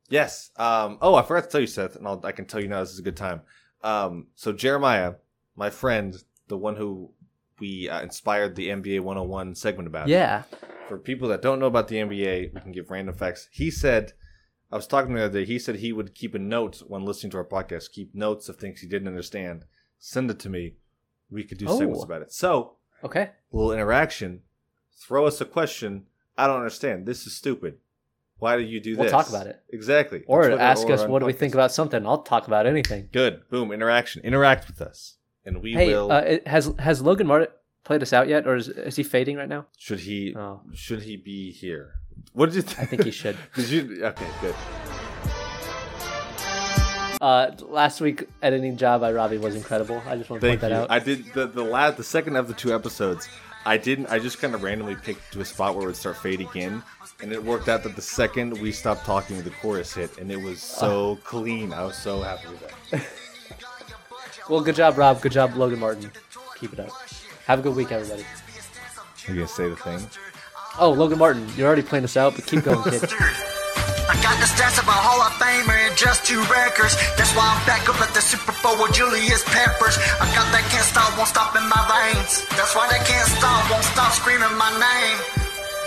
[0.09, 0.51] Yes.
[0.57, 2.81] Um, oh, I forgot to tell you, Seth, and I'll, I can tell you now.
[2.81, 3.41] This is a good time.
[3.83, 5.15] Um, so Jeremiah,
[5.55, 6.15] my friend,
[6.49, 7.11] the one who
[7.59, 10.07] we uh, inspired the NBA 101 segment about.
[10.09, 10.43] Yeah.
[10.87, 13.47] For people that don't know about the NBA, we can give random facts.
[13.51, 14.13] He said,
[14.71, 15.45] I was talking to him the other day.
[15.45, 18.57] He said he would keep a note when listening to our podcast, keep notes of
[18.57, 19.65] things he didn't understand,
[19.99, 20.73] send it to me.
[21.31, 21.77] We could do Oh.
[21.77, 22.31] segments about it.
[22.33, 22.73] So,
[23.03, 23.21] Okay.
[23.21, 24.41] a little interaction.
[24.99, 26.05] Throw us a question.
[26.37, 27.05] I don't understand.
[27.05, 27.77] This is stupid.
[28.39, 29.01] Why do you do this?
[29.03, 29.61] We'll talk about it.
[29.69, 30.23] Exactly.
[30.27, 32.05] Or Twitter ask or us what do we think about something.
[32.05, 33.07] I'll talk about anything.
[33.11, 33.47] Good.
[33.49, 33.71] Boom.
[33.71, 34.21] Interaction.
[34.23, 36.11] Interact with us, and we hey, will.
[36.11, 37.47] uh, it- has has Logan Martin
[37.83, 39.65] played us out yet, or is is he fading right now?
[39.77, 40.35] should he?
[40.35, 40.61] Oh.
[40.73, 41.95] Should he be here?
[42.33, 42.61] What did you?
[42.63, 43.37] Th- I think he should.
[43.55, 44.05] did you?
[44.05, 44.27] Okay.
[44.41, 44.55] Good.
[47.21, 50.01] Uh, last week editing job by Robbie was incredible.
[50.05, 50.77] I just want to Thank point you.
[50.77, 50.91] that out.
[50.91, 53.29] I did the the last the second of the two episodes.
[53.65, 54.07] I didn't.
[54.07, 56.83] I just kind of randomly picked to a spot where it would start fading in,
[57.21, 60.41] and it worked out that the second we stopped talking, the chorus hit, and it
[60.41, 61.71] was so clean.
[61.71, 63.03] I was so happy with that.
[64.49, 65.21] Well, good job, Rob.
[65.21, 66.11] Good job, Logan Martin.
[66.59, 66.89] Keep it up.
[67.45, 68.23] Have a good week, everybody.
[69.27, 69.99] You gonna say the thing?
[70.79, 73.03] Oh, Logan Martin, you're already playing us out, but keep going, kid.
[73.03, 76.95] I got the stats of a Hall of Famer and just two records.
[77.19, 79.99] That's why I'm back up at the Super Bowl with Julius Peppers.
[80.23, 82.47] I got that can't stop, won't stop in my veins.
[82.55, 85.19] That's why they can't stop, won't stop screaming my name.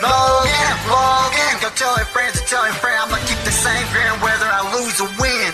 [0.04, 4.12] Logan, Logan, go tell your friends to tell your friend I'ma keep the same grin
[4.20, 5.52] whether I lose or win.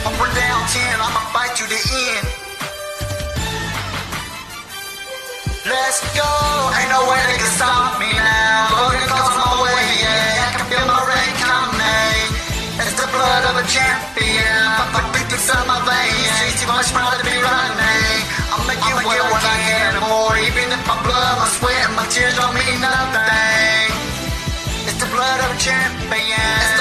[0.00, 2.45] Up or down 10, I'ma fight to the end.
[5.66, 6.30] Let's go,
[6.78, 8.70] ain't no way they can stop me now.
[8.70, 12.22] Oh, Logan comes my way, yeah, I can feel my rain coming.
[12.86, 14.62] It's the blood of a champion.
[14.94, 16.38] The beat inside my veins.
[16.46, 18.22] It's too much proud to be running.
[18.62, 20.38] Make you get what I get and more.
[20.38, 23.90] Even if my blood, my sweat, my tears don't mean nothing.
[24.86, 26.75] It's the blood of a champion.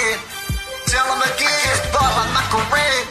[0.00, 0.18] Red.
[0.88, 3.04] Tell them again, butt like Michael Redd.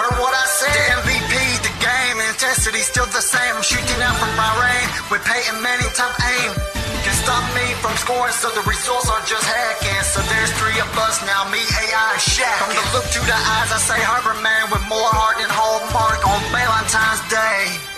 [0.00, 0.72] Heard what I said.
[0.72, 3.52] The MVP, the game, intensity still the same.
[3.52, 6.56] I'm shooting out from my rain with Peyton Manning top aim.
[7.04, 10.00] Can stop me from scoring, so the results are just hacking.
[10.08, 12.58] So there's three of us now, me, AI, and Shaq.
[12.64, 16.20] From the look to the eyes, I say Harvard man with more heart than Hallmark
[16.24, 17.89] on Valentine's Day.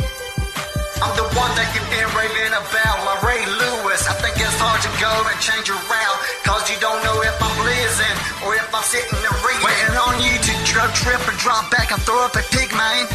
[1.02, 4.06] I'm the one that you've been raving about, like Ray Lewis.
[4.06, 6.16] I think it's hard to go and change around,
[6.46, 9.66] cause you don't know if I'm blizzing or if I'm sitting and reading.
[9.66, 13.10] Waiting on you to drop, trip and drop back and throw up a pig, man.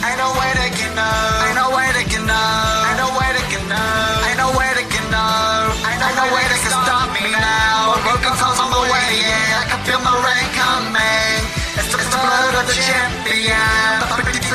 [0.00, 1.44] Ain't no way they can know.
[1.52, 2.88] Ain't no way they can know.
[2.88, 4.28] Ain't no way they can know.
[4.32, 5.68] Ain't no way they can know.
[5.84, 7.92] Ain't no, way they can stop me now.
[7.92, 9.60] My Broken toes on my way, yeah.
[9.60, 11.12] I can feel my rain coming.
[12.62, 14.00] of the champion.
[14.00, 14.51] But deep inside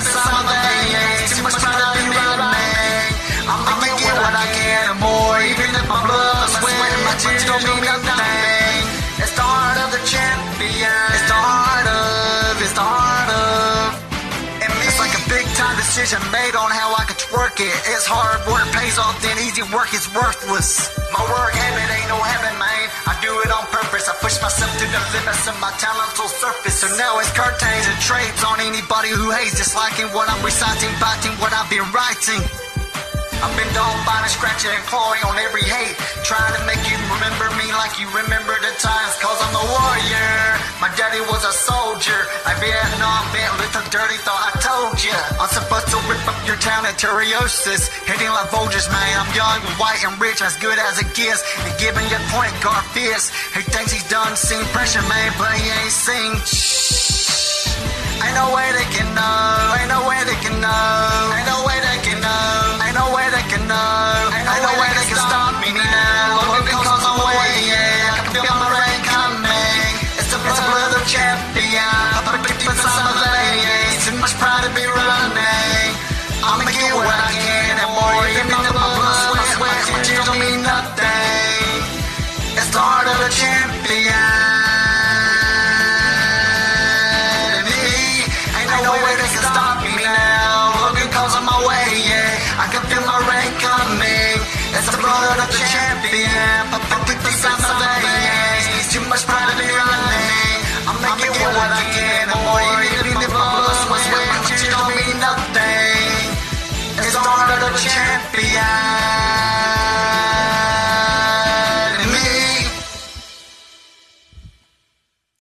[7.63, 9.43] the
[9.87, 11.09] of the champion.
[11.13, 14.07] It's the heart of, it's the heart of.
[14.87, 17.75] It's like a big time decision made on how I could twerk it.
[17.91, 20.89] It's hard work pays off, then easy work is worthless.
[21.11, 22.85] My work habit ain't no heaven, man.
[23.05, 24.07] I do it on purpose.
[24.07, 26.81] I push myself to the limits of my talents will surface.
[26.81, 31.35] So now it's curtains and trades on anybody who hates disliking what I'm reciting, biting
[31.41, 32.66] what I've been writing.
[33.43, 35.97] I've been dog biting, scratching, and clawing on every hate.
[36.25, 40.57] Trying to make you remember me like you remember the times, cause I'm a warrior.
[40.81, 42.21] My daddy was a soldier.
[42.45, 43.47] A Vietnam vet
[43.77, 45.13] a dirty thought, I told ya.
[45.37, 47.89] I'm supposed to rip up your town Terriosis.
[48.09, 49.13] Hitting like vultures, man.
[49.21, 51.45] I'm young, white, and rich, as good as it gets.
[51.61, 53.33] And giving your point guard fist.
[53.53, 56.33] He thinks he's done seen pressure, man, but he ain't seen.
[56.41, 57.77] Shh.
[58.17, 59.77] Ain't no way they can know.
[59.77, 61.36] Ain't no way they can know.